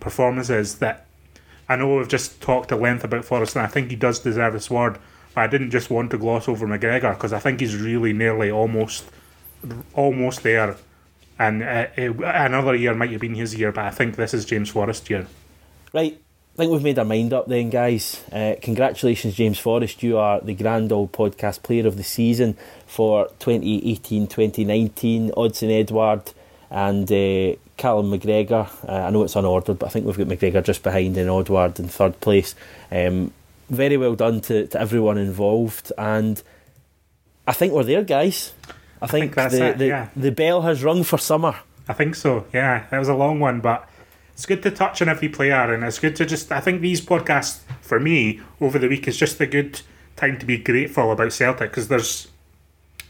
[0.00, 1.06] performances that
[1.68, 4.52] I know we've just talked at length about Forrest, and I think he does deserve
[4.52, 4.98] this award.
[5.34, 8.50] But I didn't just want to gloss over McGregor because I think he's really nearly
[8.50, 9.04] almost,
[9.94, 10.76] almost there.
[11.38, 14.44] And uh, it, another year might have been his year, but I think this is
[14.44, 15.26] James Forrest year.
[15.92, 16.18] Right,
[16.54, 18.22] I think we've made our mind up then, guys.
[18.32, 20.02] Uh, congratulations, James Forrest.
[20.02, 22.56] You are the Grand Auld Podcast Player of the Season
[22.86, 25.32] for 2018 2019.
[25.32, 26.32] Odsonne Edouard
[26.70, 28.70] and uh, Callum McGregor.
[28.88, 31.78] Uh, I know it's unordered, but I think we've got McGregor just behind and Edouard
[31.78, 32.54] in third place.
[32.90, 33.30] Um,
[33.68, 35.92] very well done to, to everyone involved.
[35.98, 36.42] And
[37.46, 38.52] I think we're there, guys.
[39.02, 40.08] I, I think, think the, it, the, yeah.
[40.16, 41.56] the bell has rung for summer.
[41.86, 42.86] I think so, yeah.
[42.90, 43.88] That was a long one, but
[44.34, 46.50] it's good to touch on every player, and it's good to just.
[46.50, 49.80] I think these podcasts for me over the week is just a good
[50.16, 52.28] time to be grateful about Celtic because there's,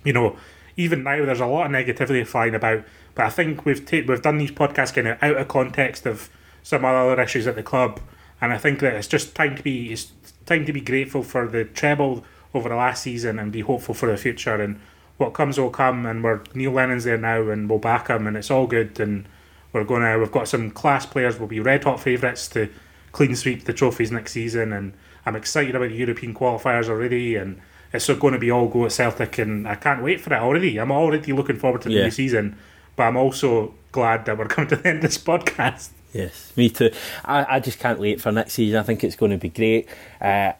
[0.04, 0.36] you know,
[0.76, 2.84] even now there's a lot of negativity flying about.
[3.14, 6.28] But I think we've ta- we've done these podcasts kind of out of context of
[6.62, 8.00] some other issues at the club,
[8.40, 10.12] and I think that it's just time to be it's
[10.46, 12.24] time to be grateful for the treble
[12.54, 14.56] over the last season and be hopeful for the future.
[14.56, 14.80] And
[15.16, 18.36] what comes will come, and we're Neil Lennon's there now, and we'll back him, and
[18.36, 18.98] it's all good.
[18.98, 19.26] And
[19.72, 21.38] we're going to we've got some class players.
[21.38, 22.68] We'll be red hot favourites to
[23.12, 24.92] clean sweep the trophies next season, and
[25.26, 27.36] I'm excited about the European qualifiers already.
[27.36, 27.60] And
[27.92, 30.78] it's going to be all go at Celtic, and I can't wait for it already.
[30.78, 32.04] I'm already looking forward to the Yeah.
[32.04, 32.56] new season,
[32.96, 35.90] but I'm also glad that we're coming to the end of this podcast.
[36.12, 36.90] Yes, me too.
[37.24, 38.78] I, I just can't wait for next season.
[38.78, 39.88] I think it's going to be great.
[40.20, 40.52] Uh,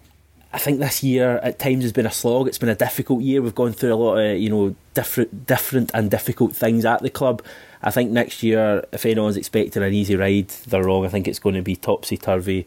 [0.52, 2.46] I think this year at times has been a slog.
[2.46, 3.40] It's been a difficult year.
[3.40, 7.10] We've gone through a lot of you know different, different and difficult things at the
[7.10, 7.42] club.
[7.82, 11.06] I think next year, if anyone's expecting an easy ride, they're wrong.
[11.06, 12.66] I think it's going to be topsy turvy,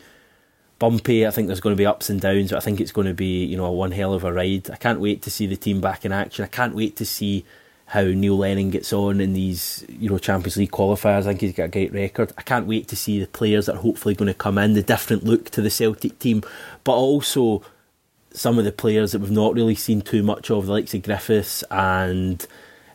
[0.80, 1.28] bumpy.
[1.28, 2.49] I think there's going to be ups and downs.
[2.49, 4.72] But I think it's going to be you know a one hell of a ride.
[4.72, 6.44] I can't wait to see the team back in action.
[6.44, 7.45] I can't wait to see
[7.88, 11.20] how Neil Lennon gets on in these you know Champions League qualifiers.
[11.20, 12.34] I think he's got a great record.
[12.36, 14.82] I can't wait to see the players that are hopefully going to come in, the
[14.82, 16.41] different look to the Celtic team,
[16.84, 17.62] but also
[18.36, 21.03] some of the players that we've not really seen too much of, the likes of
[21.03, 22.45] Griffiths and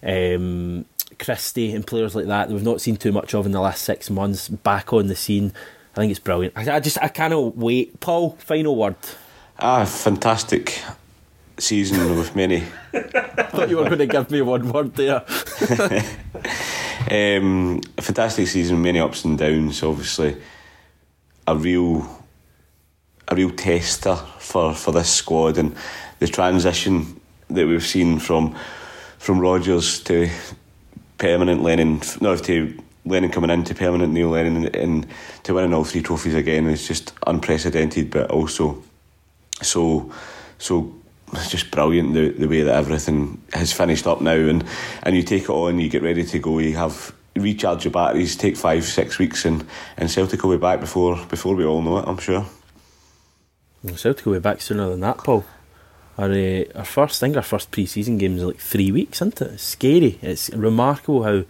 [0.03, 0.85] um,
[1.19, 3.83] Christie and players like that that we've not seen too much of in the last
[3.83, 5.53] six months back on the scene.
[5.95, 6.57] I think it's brilliant.
[6.57, 8.01] I, I just I cannot wait.
[8.01, 8.97] Paul, final word.
[9.59, 10.83] Ah, fantastic
[11.59, 12.65] season with many.
[12.95, 15.25] I thought you were going to give me one word there.
[17.11, 19.83] Um, fantastic season, many ups and downs.
[19.83, 20.37] Obviously,
[21.47, 22.20] a real,
[23.31, 25.77] a real tester for, for this squad and
[26.19, 28.57] the transition that we've seen from
[29.19, 30.31] from Rodgers to
[31.19, 35.07] permanent Lennon, no, to Lennon coming into permanent Neil Lennon, and,
[35.43, 38.83] to winning all three trophies again is just unprecedented, but also
[39.63, 40.11] so
[40.59, 40.95] so
[41.35, 44.33] it's just brilliant the the way that everything has finished up now.
[44.33, 44.65] And
[45.03, 48.37] and you take it on you get ready to go you have recharge your batteries
[48.37, 49.65] take five six weeks and
[49.97, 52.45] and Celtic will be back before before we all know it I'm sure
[53.83, 55.45] Well, Celtic will be back sooner than that, Paul.
[56.19, 59.41] Our, uh, our first, I think our first pre-season game is like three weeks, isn't
[59.41, 59.53] it?
[59.53, 60.19] It's scary.
[60.21, 61.45] It's remarkable how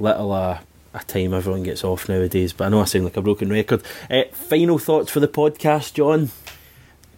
[0.00, 0.60] little a,
[0.92, 2.52] a time everyone gets off nowadays.
[2.52, 3.82] But I know I sound like a broken record.
[4.10, 6.30] Uh, final thoughts for the podcast, John?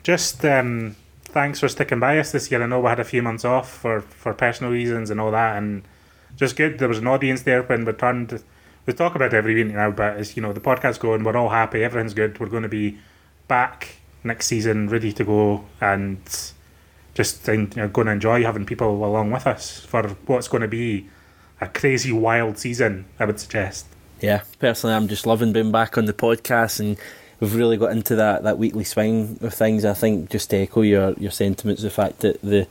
[0.02, 2.62] Just um, thanks for sticking by us this year.
[2.62, 5.56] I know we had a few months off for, for personal reasons and all that,
[5.56, 5.82] and
[6.36, 6.78] just good.
[6.78, 8.42] There was an audience there when we turned.
[8.84, 11.24] We talk about every week now, but it's you know the podcast's going.
[11.24, 11.82] We're all happy.
[11.82, 12.38] Everything's good.
[12.38, 12.98] We're going to be
[13.48, 16.18] back next season, ready to go, and
[17.14, 20.68] just you know, going to enjoy having people along with us for what's going to
[20.68, 21.08] be
[21.60, 23.06] a crazy, wild season.
[23.18, 23.86] I would suggest.
[24.20, 26.96] Yeah, personally, I'm just loving being back on the podcast, and
[27.40, 29.84] we've really got into that, that weekly swing of things.
[29.84, 32.66] I think just to echo your, your sentiments, the fact that the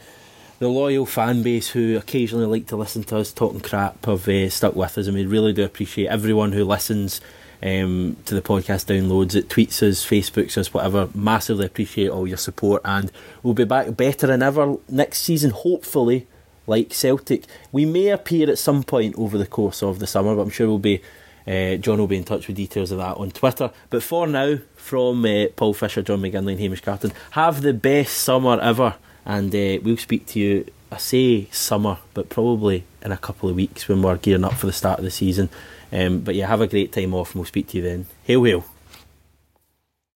[0.59, 4.49] the loyal fan base who occasionally like to listen to us talking crap have uh,
[4.49, 7.21] stuck with us, and we really do appreciate everyone who listens
[7.61, 11.09] um, to the podcast downloads it, tweets us, Facebooks us, whatever.
[11.13, 13.11] Massively appreciate all your support, and
[13.43, 16.27] we'll be back better than ever next season, hopefully.
[16.67, 20.43] Like Celtic, we may appear at some point over the course of the summer, but
[20.43, 21.01] I'm sure we'll be.
[21.47, 23.71] Uh, John will be in touch with details of that on Twitter.
[23.89, 28.17] But for now, from uh, Paul Fisher, John McGinley, and Hamish Carton, have the best
[28.17, 28.95] summer ever,
[29.25, 30.65] and uh, we'll speak to you.
[30.91, 34.67] I say summer, but probably in a couple of weeks when we're gearing up for
[34.67, 35.49] the start of the season.
[35.91, 38.05] Um, but yeah, have a great time off, and we'll speak to you then.
[38.23, 38.65] Hail, hail.